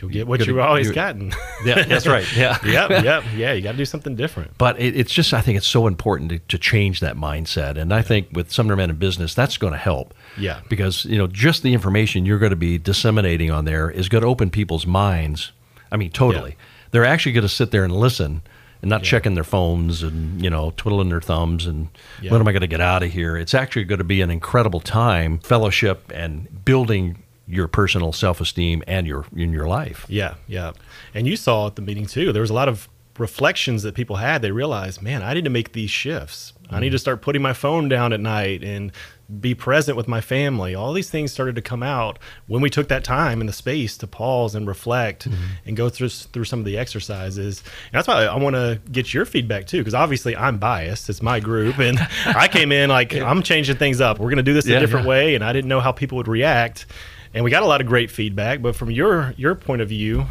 you'll 0.00 0.10
get 0.10 0.26
what 0.26 0.46
you've 0.46 0.58
always 0.58 0.90
gotten. 0.90 1.32
yeah, 1.64 1.84
that's 1.84 2.06
right. 2.06 2.26
Yeah. 2.36 2.58
yep. 2.64 2.90
Yep. 2.90 3.24
Yeah. 3.34 3.52
You 3.52 3.62
got 3.62 3.72
to 3.72 3.78
do 3.78 3.84
something 3.84 4.14
different. 4.14 4.56
But 4.58 4.78
it, 4.80 4.96
it's 4.96 5.12
just, 5.12 5.32
I 5.34 5.40
think 5.40 5.56
it's 5.56 5.66
so 5.66 5.86
important 5.86 6.30
to, 6.30 6.38
to 6.38 6.58
change 6.58 7.00
that 7.00 7.16
mindset. 7.16 7.76
And 7.76 7.92
I 7.92 8.02
think 8.02 8.28
with 8.32 8.52
Sumner 8.52 8.76
Men 8.76 8.90
in 8.90 8.96
Business, 8.96 9.34
that's 9.34 9.56
going 9.56 9.72
to 9.72 9.78
help. 9.78 10.14
Yeah. 10.36 10.60
Because, 10.68 11.04
you 11.04 11.18
know, 11.18 11.26
just 11.26 11.62
the 11.62 11.74
information 11.74 12.26
you're 12.26 12.38
going 12.38 12.50
to 12.50 12.56
be 12.56 12.78
disseminating 12.78 13.50
on 13.50 13.64
there 13.64 13.90
is 13.90 14.08
going 14.08 14.22
to 14.22 14.28
open 14.28 14.50
people's 14.50 14.86
minds. 14.86 15.52
I 15.90 15.96
mean, 15.96 16.10
totally. 16.10 16.50
Yeah. 16.50 16.64
They're 16.90 17.04
actually 17.04 17.32
going 17.32 17.42
to 17.42 17.48
sit 17.48 17.70
there 17.70 17.84
and 17.84 17.94
listen 17.94 18.42
and 18.82 18.88
not 18.88 19.02
yeah. 19.02 19.10
checking 19.10 19.34
their 19.34 19.44
phones 19.44 20.02
and 20.02 20.40
you 20.40 20.48
know 20.48 20.72
twiddling 20.76 21.08
their 21.08 21.20
thumbs 21.20 21.66
and 21.66 21.88
yeah. 22.22 22.30
when 22.30 22.40
am 22.40 22.46
I 22.46 22.52
going 22.52 22.60
to 22.60 22.68
get 22.68 22.80
out 22.80 23.02
of 23.02 23.10
here? 23.10 23.36
It's 23.36 23.52
actually 23.54 23.84
going 23.84 23.98
to 23.98 24.04
be 24.04 24.20
an 24.20 24.30
incredible 24.30 24.80
time, 24.80 25.40
fellowship, 25.40 26.12
and 26.14 26.64
building 26.64 27.22
your 27.48 27.66
personal 27.66 28.12
self-esteem 28.12 28.82
and 28.86 29.06
your 29.06 29.24
in 29.34 29.52
your 29.52 29.66
life. 29.66 30.04
Yeah, 30.08 30.34
yeah. 30.46 30.72
And 31.14 31.26
you 31.26 31.36
saw 31.36 31.68
at 31.68 31.76
the 31.76 31.82
meeting 31.82 32.06
too. 32.06 32.32
There 32.32 32.42
was 32.42 32.50
a 32.50 32.54
lot 32.54 32.68
of 32.68 32.88
reflections 33.18 33.82
that 33.82 33.94
people 33.94 34.16
had. 34.16 34.42
They 34.42 34.52
realized, 34.52 35.02
man, 35.02 35.22
I 35.22 35.34
need 35.34 35.44
to 35.44 35.50
make 35.50 35.72
these 35.72 35.90
shifts. 35.90 36.52
Mm-hmm. 36.64 36.74
I 36.74 36.80
need 36.80 36.90
to 36.90 36.98
start 36.98 37.22
putting 37.22 37.42
my 37.42 37.52
phone 37.52 37.88
down 37.88 38.12
at 38.12 38.20
night 38.20 38.62
and 38.62 38.92
be 39.40 39.54
present 39.54 39.96
with 39.96 40.08
my 40.08 40.20
family. 40.20 40.74
All 40.74 40.92
these 40.92 41.10
things 41.10 41.32
started 41.32 41.54
to 41.56 41.62
come 41.62 41.82
out 41.82 42.18
when 42.46 42.62
we 42.62 42.70
took 42.70 42.88
that 42.88 43.04
time 43.04 43.40
and 43.40 43.48
the 43.48 43.52
space 43.52 43.98
to 43.98 44.06
pause 44.06 44.54
and 44.54 44.66
reflect 44.66 45.28
mm-hmm. 45.28 45.44
and 45.66 45.76
go 45.76 45.88
through 45.88 46.08
through 46.08 46.44
some 46.44 46.60
of 46.60 46.64
the 46.64 46.78
exercises. 46.78 47.62
And 47.92 47.98
that's 47.98 48.08
why 48.08 48.24
I 48.24 48.36
want 48.36 48.56
to 48.56 48.80
get 48.90 49.12
your 49.12 49.26
feedback 49.26 49.66
too, 49.66 49.78
because 49.78 49.94
obviously 49.94 50.36
I'm 50.36 50.58
biased. 50.58 51.10
It's 51.10 51.22
my 51.22 51.40
group, 51.40 51.78
and 51.78 51.98
I 52.26 52.48
came 52.48 52.72
in 52.72 52.88
like 52.88 53.14
I'm 53.14 53.42
changing 53.42 53.76
things 53.76 54.00
up. 54.00 54.18
We're 54.18 54.30
going 54.30 54.36
to 54.36 54.42
do 54.42 54.54
this 54.54 54.66
yeah, 54.66 54.78
a 54.78 54.80
different 54.80 55.04
yeah. 55.04 55.10
way, 55.10 55.34
and 55.34 55.44
I 55.44 55.52
didn't 55.52 55.68
know 55.68 55.80
how 55.80 55.92
people 55.92 56.16
would 56.16 56.28
react 56.28 56.86
and 57.34 57.44
we 57.44 57.50
got 57.50 57.62
a 57.62 57.66
lot 57.66 57.80
of 57.80 57.86
great 57.86 58.10
feedback. 58.10 58.62
But 58.62 58.76
from 58.76 58.90
your 58.90 59.34
your 59.36 59.54
point 59.54 59.82
of 59.82 59.88
view, 59.88 60.26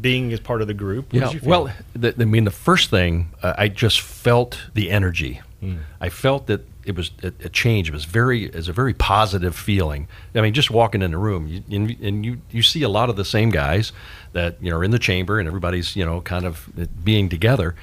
being 0.00 0.32
as 0.32 0.40
part 0.40 0.60
of 0.60 0.68
the 0.68 0.74
group, 0.74 1.12
yeah. 1.12 1.32
Well, 1.42 1.70
the, 1.94 2.14
I 2.18 2.24
mean, 2.24 2.44
the 2.44 2.50
first 2.50 2.90
thing 2.90 3.30
uh, 3.42 3.54
I 3.56 3.68
just 3.68 4.00
felt 4.00 4.60
the 4.74 4.90
energy. 4.90 5.40
Mm. 5.62 5.80
I 6.00 6.08
felt 6.08 6.46
that 6.46 6.64
it 6.84 6.96
was 6.96 7.10
a, 7.22 7.32
a, 7.44 7.48
change. 7.48 7.88
It 7.88 7.92
was 7.92 8.04
very, 8.04 8.44
it 8.44 8.68
a 8.68 8.72
very 8.72 8.94
positive 8.94 9.54
feeling. 9.56 10.08
I 10.34 10.40
mean, 10.40 10.54
just 10.54 10.70
walking 10.70 11.02
in 11.02 11.10
the 11.10 11.18
room, 11.18 11.46
you, 11.46 11.62
and, 11.70 11.90
and, 12.00 12.24
you 12.24 12.40
you 12.50 12.62
see 12.62 12.82
a 12.82 12.88
lot 12.88 13.10
of 13.10 13.16
the 13.16 13.24
same 13.24 13.50
guys 13.50 13.92
that 14.32 14.56
you 14.60 14.70
know 14.70 14.78
are 14.78 14.84
in 14.84 14.90
the 14.90 14.98
chamber, 14.98 15.38
and 15.38 15.46
everybody's 15.46 15.96
you 15.96 16.04
know 16.04 16.20
kind 16.20 16.46
of 16.46 16.68
being 17.04 17.28
together. 17.28 17.74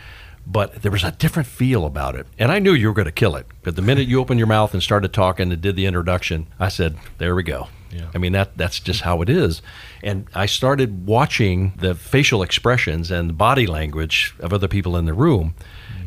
But 0.47 0.83
there 0.83 0.91
was 0.91 1.03
a 1.03 1.11
different 1.11 1.47
feel 1.47 1.85
about 1.85 2.15
it, 2.15 2.27
and 2.39 2.51
I 2.51 2.59
knew 2.59 2.73
you 2.73 2.87
were 2.87 2.93
going 2.93 3.05
to 3.05 3.11
kill 3.11 3.35
it. 3.35 3.47
But 3.63 3.75
the 3.75 3.81
minute 3.81 4.07
you 4.07 4.19
opened 4.19 4.39
your 4.39 4.47
mouth 4.47 4.73
and 4.73 4.81
started 4.81 5.11
talking 5.11 5.51
and 5.51 5.61
did 5.61 5.75
the 5.75 5.85
introduction, 5.85 6.47
I 6.59 6.69
said, 6.69 6.97
"There 7.17 7.35
we 7.35 7.43
go." 7.43 7.67
Yeah. 7.91 8.09
I 8.13 8.17
mean 8.17 8.33
that 8.33 8.57
that's 8.57 8.79
just 8.79 9.01
how 9.01 9.21
it 9.21 9.29
is. 9.29 9.61
And 10.03 10.27
I 10.33 10.45
started 10.45 11.05
watching 11.05 11.73
the 11.77 11.95
facial 11.95 12.43
expressions 12.43 13.11
and 13.11 13.29
the 13.29 13.33
body 13.33 13.67
language 13.67 14.35
of 14.39 14.53
other 14.53 14.67
people 14.67 14.97
in 14.97 15.05
the 15.05 15.13
room. 15.13 15.55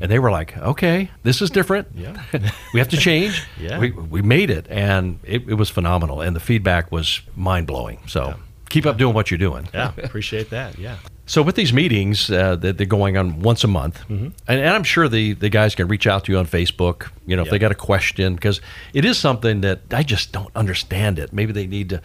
And 0.01 0.11
they 0.11 0.21
were 0.21 0.31
like, 0.31 0.57
okay, 0.57 1.11
this 1.25 1.43
is 1.43 1.51
different. 1.51 1.89
Yeah. 1.95 2.23
we 2.73 2.79
have 2.79 2.89
to 2.91 2.97
change. 2.97 3.43
yeah. 3.61 3.81
We, 3.81 3.91
we 3.91 4.23
made 4.23 4.49
it. 4.49 4.67
And 4.71 5.19
it, 5.25 5.49
it 5.49 5.55
was 5.55 5.71
phenomenal. 5.71 6.21
And 6.21 6.37
the 6.37 6.41
feedback 6.41 6.93
was 6.93 7.21
mind 7.35 7.67
blowing. 7.67 7.99
So 8.07 8.29
yeah. 8.29 8.35
Keep 8.69 8.87
up 8.87 8.97
doing 8.97 9.15
what 9.15 9.31
you're 9.31 9.39
doing. 9.39 9.69
Yeah. 9.73 9.93
Appreciate 10.03 10.51
that. 10.51 10.79
Yeah. 10.79 10.97
So 11.27 11.43
with 11.43 11.57
these 11.57 11.75
meetings 11.75 12.31
uh, 12.31 12.57
that 12.57 12.79
they're 12.79 12.87
going 12.87 13.19
on 13.19 13.41
once 13.41 13.63
a 13.63 13.69
month, 13.69 14.01
mm-hmm. 14.09 14.29
and, 14.49 14.61
and, 14.61 14.69
I'm 14.71 14.83
sure 14.83 15.09
the, 15.11 15.35
the 15.35 15.51
guys 15.51 15.75
can 15.75 15.87
reach 15.87 16.07
out 16.07 16.25
to 16.25 16.33
you 16.33 16.39
on 16.39 16.47
Facebook, 16.47 17.11
you 17.27 17.37
know, 17.37 17.43
if 17.43 17.51
they 17.51 17.59
got 17.59 17.71
a 17.71 17.75
question, 17.75 18.35
because 18.35 18.63
it 18.95 19.05
is 19.05 19.19
something 19.19 19.61
that 19.61 19.81
I 19.93 20.03
just 20.03 20.33
don't 20.33 20.55
understand 20.57 21.19
it. 21.19 21.33
Maybe 21.33 21.53
they 21.53 21.67
need 21.67 21.91
to 21.91 22.01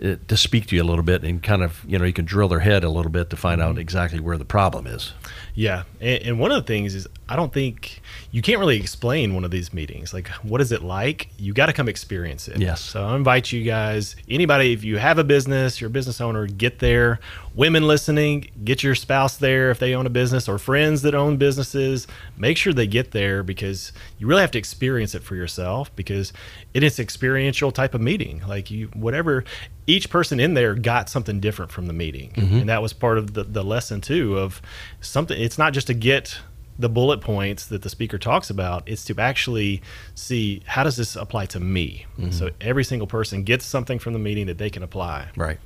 uh, 0.00 0.14
to 0.28 0.36
speak 0.36 0.66
to 0.66 0.76
you 0.76 0.82
a 0.82 0.84
little 0.84 1.02
bit 1.02 1.24
and 1.24 1.42
kind 1.42 1.60
of 1.60 1.84
you 1.84 1.98
know 1.98 2.04
you 2.04 2.12
can 2.12 2.24
drill 2.24 2.46
their 2.46 2.60
head 2.60 2.84
a 2.84 2.88
little 2.88 3.10
bit 3.10 3.30
to 3.30 3.36
find 3.36 3.60
mm-hmm. 3.60 3.70
out 3.70 3.78
exactly 3.78 4.20
where 4.20 4.38
the 4.38 4.44
problem 4.44 4.86
is. 4.86 5.12
Yeah, 5.56 5.82
and, 6.00 6.22
and, 6.22 6.38
one 6.38 6.52
of 6.52 6.64
the 6.64 6.66
things 6.72 6.94
is 6.94 7.08
I 7.28 7.34
don't 7.34 7.52
think 7.52 8.00
you 8.30 8.42
can't 8.42 8.58
really 8.58 8.78
explain 8.78 9.34
one 9.34 9.44
of 9.44 9.50
these 9.50 9.72
meetings. 9.72 10.12
Like, 10.12 10.28
what 10.42 10.60
is 10.60 10.70
it 10.70 10.82
like? 10.82 11.30
You 11.38 11.54
got 11.54 11.66
to 11.66 11.72
come 11.72 11.88
experience 11.88 12.46
it. 12.46 12.58
Yes. 12.58 12.82
So 12.82 13.02
I 13.02 13.16
invite 13.16 13.52
you 13.52 13.64
guys, 13.64 14.16
anybody, 14.28 14.74
if 14.74 14.84
you 14.84 14.98
have 14.98 15.18
a 15.18 15.24
business, 15.24 15.80
you're 15.80 15.88
a 15.88 15.90
business 15.90 16.20
owner, 16.20 16.46
get 16.46 16.78
there. 16.78 17.20
Women 17.54 17.86
listening, 17.86 18.50
get 18.62 18.82
your 18.82 18.94
spouse 18.94 19.38
there 19.38 19.70
if 19.70 19.78
they 19.78 19.94
own 19.94 20.04
a 20.04 20.10
business 20.10 20.46
or 20.46 20.58
friends 20.58 21.02
that 21.02 21.14
own 21.14 21.38
businesses. 21.38 22.06
Make 22.36 22.58
sure 22.58 22.74
they 22.74 22.86
get 22.86 23.12
there 23.12 23.42
because 23.42 23.92
you 24.18 24.26
really 24.26 24.42
have 24.42 24.50
to 24.52 24.58
experience 24.58 25.14
it 25.14 25.22
for 25.22 25.34
yourself 25.34 25.94
because 25.96 26.32
it 26.74 26.82
is 26.82 27.00
experiential 27.00 27.72
type 27.72 27.94
of 27.94 28.02
meeting. 28.02 28.42
Like 28.46 28.70
you, 28.70 28.88
whatever, 28.88 29.44
each 29.86 30.10
person 30.10 30.38
in 30.38 30.52
there 30.52 30.74
got 30.74 31.08
something 31.08 31.40
different 31.40 31.72
from 31.72 31.86
the 31.86 31.94
meeting, 31.94 32.32
mm-hmm. 32.32 32.58
and 32.58 32.68
that 32.68 32.82
was 32.82 32.92
part 32.92 33.16
of 33.16 33.32
the 33.32 33.42
the 33.42 33.64
lesson 33.64 34.02
too 34.02 34.38
of 34.38 34.60
something. 35.00 35.40
It's 35.40 35.56
not 35.56 35.72
just 35.72 35.86
to 35.86 35.94
get 35.94 36.38
the 36.78 36.88
bullet 36.88 37.20
points 37.20 37.66
that 37.66 37.82
the 37.82 37.90
speaker 37.90 38.18
talks 38.18 38.50
about 38.50 38.88
is 38.88 39.04
to 39.04 39.18
actually 39.18 39.82
see 40.14 40.62
how 40.66 40.84
does 40.84 40.96
this 40.96 41.16
apply 41.16 41.46
to 41.46 41.60
me 41.60 42.06
mm-hmm. 42.18 42.30
so 42.30 42.50
every 42.60 42.84
single 42.84 43.06
person 43.06 43.42
gets 43.42 43.64
something 43.64 43.98
from 43.98 44.12
the 44.12 44.18
meeting 44.18 44.46
that 44.46 44.58
they 44.58 44.70
can 44.70 44.82
apply 44.82 45.28
right 45.36 45.58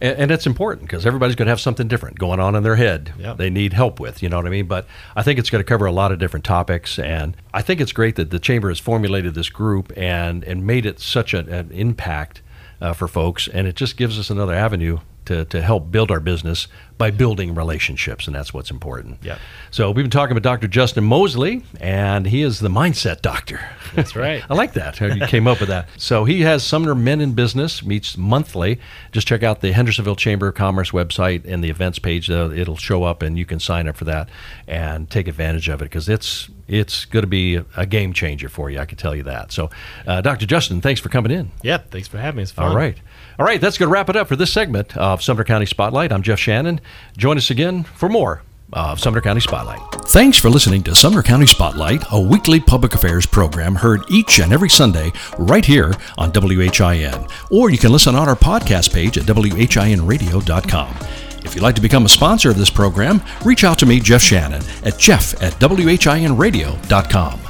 and, 0.00 0.18
and 0.18 0.30
it's 0.30 0.46
important 0.46 0.88
because 0.88 1.06
everybody's 1.06 1.36
going 1.36 1.46
to 1.46 1.50
have 1.50 1.60
something 1.60 1.88
different 1.88 2.18
going 2.18 2.40
on 2.40 2.54
in 2.54 2.62
their 2.62 2.76
head 2.76 3.12
yep. 3.18 3.36
they 3.36 3.50
need 3.50 3.72
help 3.72 4.00
with 4.00 4.22
you 4.22 4.28
know 4.28 4.36
what 4.36 4.46
i 4.46 4.50
mean 4.50 4.66
but 4.66 4.86
i 5.14 5.22
think 5.22 5.38
it's 5.38 5.50
going 5.50 5.62
to 5.62 5.68
cover 5.68 5.86
a 5.86 5.92
lot 5.92 6.12
of 6.12 6.18
different 6.18 6.44
topics 6.44 6.98
and 6.98 7.36
i 7.54 7.62
think 7.62 7.80
it's 7.80 7.92
great 7.92 8.16
that 8.16 8.30
the 8.30 8.38
chamber 8.38 8.68
has 8.68 8.78
formulated 8.78 9.34
this 9.34 9.48
group 9.48 9.92
and 9.96 10.42
and 10.44 10.66
made 10.66 10.84
it 10.84 10.98
such 11.00 11.32
a, 11.34 11.38
an 11.38 11.70
impact 11.70 12.42
uh, 12.80 12.92
for 12.92 13.08
folks 13.08 13.48
and 13.48 13.66
it 13.66 13.74
just 13.74 13.96
gives 13.96 14.18
us 14.18 14.30
another 14.30 14.54
avenue 14.54 14.98
to, 15.28 15.44
to 15.44 15.60
help 15.60 15.90
build 15.90 16.10
our 16.10 16.20
business 16.20 16.68
by 16.98 17.10
building 17.12 17.54
relationships, 17.54 18.26
and 18.26 18.34
that's 18.34 18.52
what's 18.52 18.70
important. 18.70 19.18
Yeah. 19.22 19.38
So 19.70 19.90
we've 19.90 20.04
been 20.04 20.10
talking 20.10 20.34
with 20.34 20.42
Dr. 20.42 20.66
Justin 20.66 21.04
Moseley, 21.04 21.62
and 21.80 22.26
he 22.26 22.42
is 22.42 22.58
the 22.58 22.68
mindset 22.68 23.22
doctor. 23.22 23.60
That's 23.94 24.16
right. 24.16 24.42
I 24.50 24.54
like 24.54 24.72
that. 24.74 25.00
You 25.00 25.26
came 25.26 25.46
up 25.46 25.60
with 25.60 25.68
that. 25.68 25.88
So 25.96 26.24
he 26.24 26.42
has 26.42 26.64
Sumner 26.64 26.94
Men 26.94 27.20
in 27.20 27.34
Business 27.34 27.84
meets 27.84 28.16
monthly. 28.16 28.80
Just 29.12 29.28
check 29.28 29.42
out 29.42 29.60
the 29.60 29.72
Hendersonville 29.72 30.16
Chamber 30.16 30.48
of 30.48 30.56
Commerce 30.56 30.90
website 30.90 31.44
and 31.46 31.62
the 31.62 31.70
events 31.70 31.98
page. 32.00 32.28
Uh, 32.28 32.50
it'll 32.50 32.76
show 32.76 33.04
up, 33.04 33.22
and 33.22 33.38
you 33.38 33.46
can 33.46 33.60
sign 33.60 33.88
up 33.88 33.96
for 33.96 34.04
that 34.04 34.28
and 34.66 35.08
take 35.08 35.28
advantage 35.28 35.68
of 35.68 35.80
it 35.80 35.86
because 35.86 36.08
it's 36.08 36.48
it's 36.66 37.06
going 37.06 37.22
to 37.22 37.28
be 37.28 37.60
a 37.76 37.86
game 37.86 38.12
changer 38.12 38.48
for 38.48 38.68
you. 38.70 38.78
I 38.78 38.84
can 38.84 38.98
tell 38.98 39.14
you 39.14 39.22
that. 39.22 39.52
So, 39.52 39.70
uh, 40.06 40.20
Dr. 40.20 40.44
Justin, 40.44 40.82
thanks 40.82 41.00
for 41.00 41.08
coming 41.08 41.32
in. 41.32 41.50
Yeah, 41.62 41.78
thanks 41.78 42.08
for 42.08 42.18
having 42.18 42.36
me. 42.36 42.42
It's 42.42 42.52
fun. 42.52 42.68
All 42.68 42.76
right. 42.76 42.96
All 43.38 43.46
right, 43.46 43.60
that's 43.60 43.78
going 43.78 43.88
to 43.88 43.92
wrap 43.92 44.10
it 44.10 44.16
up 44.16 44.28
for 44.28 44.36
this 44.36 44.52
segment 44.52 44.96
of 44.96 45.22
Sumner 45.22 45.44
County 45.44 45.64
Spotlight. 45.64 46.12
I'm 46.12 46.22
Jeff 46.22 46.38
Shannon. 46.38 46.80
Join 47.16 47.36
us 47.36 47.50
again 47.50 47.84
for 47.84 48.08
more 48.08 48.42
of 48.72 49.00
Sumner 49.00 49.20
County 49.20 49.40
Spotlight. 49.40 49.80
Thanks 50.06 50.38
for 50.38 50.50
listening 50.50 50.82
to 50.84 50.94
Sumner 50.94 51.22
County 51.22 51.46
Spotlight, 51.46 52.04
a 52.12 52.20
weekly 52.20 52.60
public 52.60 52.94
affairs 52.94 53.26
program 53.26 53.74
heard 53.74 54.02
each 54.10 54.40
and 54.40 54.52
every 54.52 54.68
Sunday 54.68 55.12
right 55.38 55.64
here 55.64 55.94
on 56.16 56.30
WHIN. 56.32 57.26
Or 57.50 57.70
you 57.70 57.78
can 57.78 57.92
listen 57.92 58.14
on 58.14 58.28
our 58.28 58.36
podcast 58.36 58.92
page 58.92 59.18
at 59.18 59.24
WHINradio.com. 59.24 60.96
If 61.44 61.54
you'd 61.54 61.62
like 61.62 61.76
to 61.76 61.80
become 61.80 62.04
a 62.04 62.10
sponsor 62.10 62.50
of 62.50 62.58
this 62.58 62.70
program, 62.70 63.22
reach 63.44 63.64
out 63.64 63.78
to 63.78 63.86
me, 63.86 64.00
Jeff 64.00 64.22
Shannon, 64.22 64.62
at 64.84 64.98
jeff 64.98 65.40
at 65.42 65.54
WHINradio.com. 65.54 67.40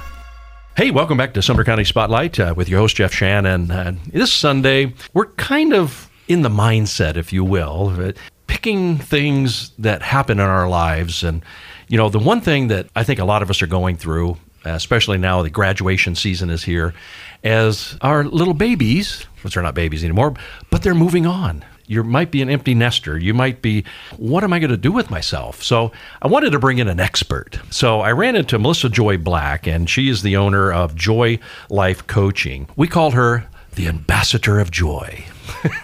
Hey, 0.76 0.92
welcome 0.92 1.18
back 1.18 1.34
to 1.34 1.42
Sumner 1.42 1.64
County 1.64 1.82
Spotlight 1.82 2.38
uh, 2.38 2.54
with 2.56 2.68
your 2.68 2.78
host, 2.78 2.94
Jeff 2.96 3.12
Shannon. 3.12 3.68
Uh, 3.68 3.96
this 4.12 4.32
Sunday, 4.32 4.94
we're 5.12 5.26
kind 5.32 5.74
of 5.74 6.08
in 6.28 6.42
the 6.42 6.48
mindset, 6.48 7.16
if 7.16 7.32
you 7.32 7.42
will, 7.42 7.90
picking 8.48 8.98
things 8.98 9.70
that 9.78 10.02
happen 10.02 10.40
in 10.40 10.46
our 10.46 10.68
lives. 10.68 11.22
And, 11.22 11.44
you 11.86 11.96
know, 11.96 12.08
the 12.08 12.18
one 12.18 12.40
thing 12.40 12.68
that 12.68 12.88
I 12.96 13.04
think 13.04 13.20
a 13.20 13.24
lot 13.24 13.42
of 13.42 13.50
us 13.50 13.62
are 13.62 13.68
going 13.68 13.96
through, 13.96 14.36
especially 14.64 15.18
now 15.18 15.42
the 15.42 15.50
graduation 15.50 16.16
season 16.16 16.50
is 16.50 16.64
here, 16.64 16.92
as 17.44 17.96
our 18.00 18.24
little 18.24 18.54
babies, 18.54 19.22
which 19.42 19.56
are 19.56 19.62
not 19.62 19.74
babies 19.74 20.02
anymore, 20.02 20.34
but 20.70 20.82
they're 20.82 20.94
moving 20.94 21.26
on 21.26 21.64
you 21.88 22.04
might 22.04 22.30
be 22.30 22.42
an 22.42 22.50
empty 22.50 22.74
nester. 22.74 23.18
You 23.18 23.34
might 23.34 23.62
be, 23.62 23.84
what 24.18 24.44
am 24.44 24.52
I 24.52 24.58
going 24.58 24.70
to 24.70 24.76
do 24.76 24.92
with 24.92 25.10
myself? 25.10 25.62
So 25.62 25.90
I 26.22 26.28
wanted 26.28 26.50
to 26.50 26.58
bring 26.58 26.78
in 26.78 26.86
an 26.86 27.00
expert. 27.00 27.58
So 27.70 28.00
I 28.00 28.12
ran 28.12 28.36
into 28.36 28.58
Melissa 28.58 28.88
Joy 28.90 29.16
Black, 29.16 29.66
and 29.66 29.88
she 29.88 30.08
is 30.08 30.22
the 30.22 30.36
owner 30.36 30.70
of 30.70 30.94
Joy 30.94 31.38
Life 31.70 32.06
Coaching. 32.06 32.68
We 32.76 32.86
call 32.86 33.12
her 33.12 33.48
the 33.74 33.88
ambassador 33.88 34.60
of 34.60 34.70
joy. 34.70 35.24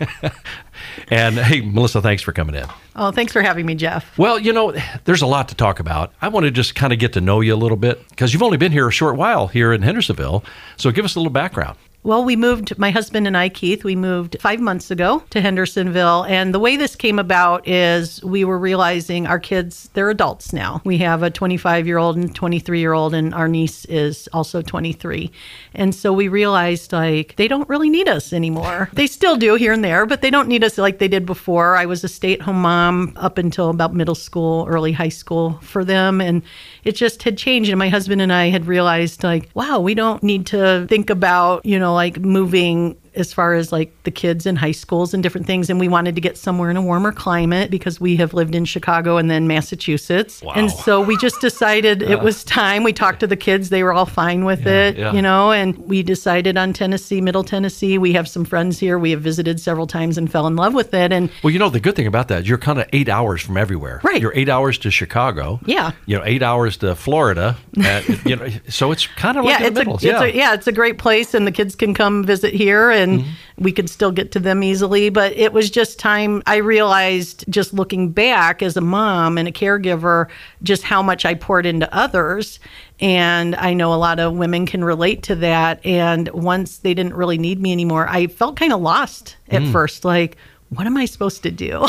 And 1.09 1.37
hey, 1.37 1.61
Melissa, 1.61 2.01
thanks 2.01 2.23
for 2.23 2.33
coming 2.33 2.55
in. 2.55 2.67
Oh, 2.97 3.11
thanks 3.11 3.33
for 3.33 3.43
having 3.43 3.67
me, 3.67 3.75
Jeff. 3.75 4.17
Well, 4.19 4.39
you 4.39 4.53
know, 4.53 4.75
there's 5.05 5.23
a 5.23 5.27
lot 5.27 5.49
to 5.49 5.55
talk 5.55 5.81
about. 5.81 6.13
I 6.23 6.29
want 6.29 6.45
to 6.45 6.51
just 6.51 6.75
kind 6.75 6.93
of 6.93 6.99
get 6.99 7.13
to 7.15 7.21
know 7.21 7.41
you 7.41 7.55
a 7.55 7.57
little 7.57 7.77
bit 7.77 8.09
because 8.11 8.33
you've 8.33 8.43
only 8.43 8.57
been 8.57 8.73
here 8.73 8.87
a 8.87 8.93
short 8.93 9.17
while 9.17 9.49
here 9.49 9.73
in 9.73 9.83
Hendersonville. 9.83 10.45
So 10.77 10.91
give 10.91 11.05
us 11.05 11.15
a 11.15 11.19
little 11.19 11.33
background. 11.33 11.77
Well, 12.05 12.23
we 12.23 12.37
moved, 12.37 12.79
my 12.79 12.91
husband 12.91 13.27
and 13.27 13.35
I, 13.35 13.49
Keith, 13.49 13.83
we 13.83 13.97
moved 13.97 14.37
five 14.39 14.61
months 14.61 14.91
ago 14.91 15.23
to 15.31 15.41
Hendersonville. 15.41 16.25
And 16.25 16.53
the 16.53 16.59
way 16.59 16.77
this 16.77 16.97
came 16.97 17.19
about 17.19 17.67
is 17.67 18.23
we 18.23 18.45
were 18.45 18.59
realizing 18.59 19.27
our 19.27 19.39
kids, 19.39 19.89
they're 19.95 20.11
adults 20.11 20.53
now. 20.53 20.83
We 20.85 20.99
have 20.99 21.23
a 21.23 21.31
25 21.31 21.87
year 21.87 21.97
old 21.97 22.19
and 22.19 22.35
23 22.35 22.79
year 22.79 22.93
old, 22.93 23.15
and 23.15 23.35
our 23.35 23.49
niece 23.49 23.87
is 23.87 24.29
also 24.35 24.61
23. 24.61 25.33
And 25.73 25.95
so 25.95 26.13
we 26.13 26.29
realized 26.29 26.93
like 26.93 27.37
they 27.37 27.49
don't 27.49 27.67
really 27.71 27.89
need 27.89 28.07
us 28.07 28.35
anymore. 28.35 28.91
they 28.93 29.07
still 29.07 29.37
do 29.37 29.55
here 29.55 29.73
and 29.73 29.83
there, 29.83 30.05
but 30.05 30.21
they 30.21 30.31
don't 30.31 30.49
need 30.49 30.63
us 30.63 30.77
like 30.77 30.99
they 30.99 31.09
did 31.09 31.25
before. 31.25 31.75
I 31.75 31.87
was 31.87 32.05
a 32.05 32.09
stay 32.09 32.35
at 32.35 32.43
home 32.43 32.61
mom 32.61 33.15
up 33.17 33.39
until 33.39 33.71
about 33.71 33.95
middle 33.95 34.15
school, 34.15 34.67
early 34.69 34.93
high 34.93 35.09
school 35.09 35.59
for 35.63 35.87
them. 35.87 36.21
And 36.21 36.43
it 36.85 36.97
just 36.97 37.23
had 37.23 37.39
changed. 37.39 37.71
And 37.71 37.79
my 37.79 37.89
husband 37.89 38.21
and 38.21 38.31
I 38.31 38.51
had 38.51 38.67
realized 38.67 39.25
like, 39.25 39.49
wow, 39.55 39.81
we 39.81 39.95
don't 39.95 40.23
need 40.23 40.45
to 40.49 40.87
think 40.87 41.09
about, 41.09 41.65
you 41.65 41.79
know, 41.79 41.94
like 41.95 42.19
moving 42.21 42.97
as 43.17 43.33
far 43.33 43.55
as 43.55 43.73
like 43.73 43.93
the 44.05 44.11
kids 44.11 44.47
in 44.47 44.57
high 44.57 44.73
schools 44.73 45.15
and 45.15 45.23
different 45.23 45.47
things. 45.47 45.71
And 45.71 45.79
we 45.81 45.89
wanted 45.89 46.15
to 46.15 46.21
get 46.21 46.37
somewhere 46.37 46.71
in 46.71 46.77
a 46.77 46.83
warmer 46.83 47.13
climate 47.13 47.71
because 47.71 48.01
we 48.01 48.17
have 48.17 48.35
lived 48.35 48.55
in 48.55 48.65
Chicago 48.65 49.17
and 49.17 49.31
then 49.31 49.47
Massachusetts. 49.47 50.43
Wow. 50.43 50.53
And 50.57 50.71
so 50.71 51.01
we 51.01 51.17
just 51.17 51.41
decided 51.41 52.03
it 52.03 52.21
was 52.21 52.45
time. 52.45 52.83
We 52.85 52.93
talked 52.93 53.21
to 53.21 53.27
the 53.27 53.37
kids, 53.37 53.71
they 53.71 53.83
were 53.83 53.93
all 53.93 54.07
fine 54.07 54.45
with 54.45 54.65
Yeah, 54.67 54.87
it, 54.89 54.97
yeah. 54.99 55.13
you 55.13 55.23
know, 55.23 55.53
and 55.53 55.77
we 55.79 56.03
decided 56.03 56.57
on 56.57 56.73
Tennessee, 56.73 57.21
Middle 57.21 57.45
Tennessee. 57.45 57.99
We 57.99 58.13
have 58.15 58.29
some 58.29 58.45
friends 58.45 58.79
here. 58.79 58.99
We 58.99 59.11
have 59.13 59.21
visited 59.21 59.61
several 59.61 59.87
times 59.87 60.19
and 60.19 60.31
fell 60.31 60.47
in 60.47 60.57
love 60.57 60.75
with 60.75 60.93
it. 60.95 61.13
And 61.13 61.31
Well, 61.43 61.53
you 61.53 61.59
know, 61.59 61.69
the 61.71 61.81
good 61.81 61.97
thing 61.97 62.07
about 62.07 62.29
that, 62.29 62.47
you're 62.47 62.59
kind 62.59 62.79
of 62.79 62.87
eight 62.93 63.09
hours 63.09 63.43
from 63.43 63.57
everywhere. 63.57 64.01
Right. 64.03 64.21
You're 64.21 64.33
eight 64.35 64.49
hours 64.49 64.79
to 64.79 64.91
Chicago. 64.91 65.61
Yeah. 65.67 65.93
You 66.07 66.19
know, 66.19 66.25
eight 66.25 66.43
hours 66.43 66.77
to 66.79 66.95
Florida. 66.95 67.57
and, 67.85 68.05
you 68.25 68.37
know, 68.37 68.49
so 68.69 68.93
it's 68.93 69.07
kind 69.07 69.37
of 69.39 69.45
like 69.45 69.61
yeah, 69.61 69.67
in 69.67 69.75
the 69.75 69.81
it's 69.81 69.89
a, 69.89 69.91
middle. 70.07 70.25
it's 70.27 70.35
a 70.35 70.37
yeah, 70.37 70.55
it's 70.55 70.67
a 70.67 70.73
great 70.73 70.99
place, 70.99 71.35
and 71.35 71.47
the 71.47 71.53
kids 71.53 71.75
can 71.75 71.95
come 71.95 72.25
visit 72.25 72.55
here, 72.55 72.91
and 72.91 73.04
Mm-hmm. 73.11 73.65
we 73.65 73.73
could 73.73 73.89
still 73.89 74.13
get 74.13 74.33
to 74.33 74.41
them 74.41 74.63
easily. 74.63 75.09
But 75.09 75.33
it 75.33 75.53
was 75.53 75.71
just 75.71 75.99
time. 75.99 76.43
I 76.47 76.57
realized, 76.57 77.45
just 77.49 77.73
looking 77.75 78.11
back 78.11 78.63
as 78.63 78.77
a 78.77 78.81
mom 78.81 79.39
and 79.39 79.49
a 79.49 79.53
caregiver, 79.53 80.29
just 80.63 80.83
how 80.83 81.03
much 81.03 81.25
I 81.25 81.35
poured 81.35 81.67
into 81.67 81.93
others, 81.95 82.59
and 83.01 83.55
I 83.57 83.75
know 83.75 83.93
a 83.93 83.97
lot 83.97 84.19
of 84.21 84.35
women 84.35 84.67
can 84.67 84.85
relate 84.85 85.23
to 85.25 85.35
that. 85.37 85.85
And 85.85 86.29
once 86.31 86.79
they 86.79 86.95
didn't 86.95 87.15
really 87.15 87.39
need 87.39 87.61
me 87.61 87.73
anymore, 87.73 88.09
I 88.09 88.27
felt 88.29 88.57
kind 88.57 88.73
of 88.73 88.81
lost 88.81 89.37
at 89.51 89.63
Mm. 89.63 89.73
first, 89.73 90.05
like. 90.05 90.37
What 90.75 90.87
am 90.87 90.97
I 90.97 91.05
supposed 91.05 91.43
to 91.43 91.51
do? 91.51 91.87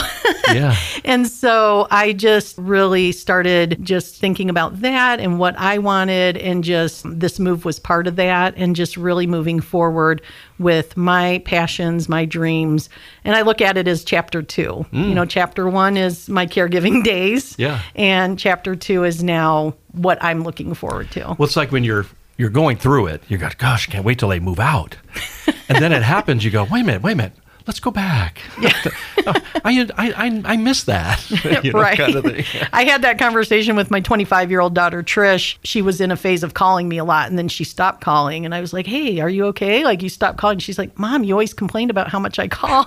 yeah. 0.54 0.76
And 1.06 1.28
so 1.28 1.88
I 1.92 2.14
just 2.14 2.58
really 2.58 3.12
started 3.12 3.78
just 3.82 4.16
thinking 4.16 4.50
about 4.50 4.82
that 4.82 5.20
and 5.20 5.38
what 5.38 5.58
I 5.60 5.78
wanted. 5.78 6.36
And 6.38 6.64
just 6.64 7.04
this 7.08 7.40
move 7.40 7.64
was 7.64 7.80
part 7.80 8.08
of 8.08 8.16
that. 8.16 8.56
And 8.58 8.76
just 8.76 8.98
really 8.98 9.28
moving 9.28 9.60
forward 9.60 10.22
with 10.58 10.98
my 10.98 11.44
passions, 11.46 12.10
my 12.10 12.26
dreams. 12.26 12.90
And 13.24 13.36
I 13.36 13.42
look 13.42 13.62
at 13.62 13.78
it 13.78 13.88
as 13.88 14.04
chapter 14.04 14.42
two. 14.42 14.86
You 14.92 15.00
mm. 15.00 15.14
know, 15.14 15.26
chapter 15.26 15.70
one 15.70 15.96
is 15.96 16.28
my 16.28 16.48
caregiving 16.48 17.04
days. 17.04 17.56
Yeah. 17.60 17.82
And 17.96 18.40
chapter 18.40 18.76
two 18.76 19.04
is 19.04 19.24
now 19.24 19.76
what 19.92 20.18
I'm 20.24 20.44
looking 20.44 20.74
forward 20.74 21.12
to. 21.12 21.36
Well, 21.38 21.46
it's 21.46 21.56
like 21.56 21.72
when 21.72 21.84
you're 21.84 22.08
you're 22.38 22.50
going 22.50 22.78
through 22.78 23.08
it, 23.08 23.24
you 23.28 23.38
go, 23.38 23.50
gosh, 23.58 23.88
can't 23.88 24.04
wait 24.04 24.20
till 24.20 24.30
they 24.30 24.40
move 24.40 24.60
out. 24.60 24.98
and 25.70 25.82
then 25.82 25.92
it 25.92 26.04
happens, 26.04 26.44
you 26.44 26.52
go, 26.52 26.66
wait 26.66 26.82
a 26.82 26.84
minute, 26.84 27.02
wait 27.02 27.14
a 27.14 27.16
minute. 27.16 27.34
Let's 27.68 27.80
go 27.80 27.90
back. 27.92 28.42
I, 29.28 29.88
I, 29.98 30.12
I, 30.16 30.42
I 30.46 30.58
miss 30.58 30.84
that. 30.84 31.28
you 31.64 31.74
know, 31.74 31.80
right. 31.80 31.98
kind 31.98 32.16
of 32.16 32.24
thing. 32.24 32.46
I 32.72 32.84
had 32.84 33.02
that 33.02 33.18
conversation 33.18 33.76
with 33.76 33.90
my 33.90 34.00
25 34.00 34.52
year 34.52 34.60
old 34.60 34.76
daughter, 34.76 35.02
Trish. 35.02 35.58
She 35.64 35.82
was 35.82 36.00
in 36.00 36.12
a 36.12 36.16
phase 36.16 36.44
of 36.44 36.54
calling 36.54 36.88
me 36.88 36.98
a 37.00 37.04
lot 37.04 37.28
and 37.30 37.38
then 37.40 37.48
she 37.48 37.64
stopped 37.64 38.02
calling. 38.02 38.46
And 38.46 38.54
I 38.54 38.62
was 38.62 38.72
like, 38.72 38.86
hey, 38.86 39.20
are 39.20 39.30
you 39.30 39.46
okay? 39.48 39.84
Like, 39.84 40.04
you 40.04 40.10
stopped 40.10 40.38
calling. 40.38 40.60
She's 40.60 40.78
like, 40.78 40.98
Mom, 41.00 41.24
you 41.24 41.34
always 41.34 41.54
complained 41.56 41.90
about 41.90 42.10
how 42.10 42.20
much 42.20 42.38
I 42.38 42.48
call. 42.48 42.86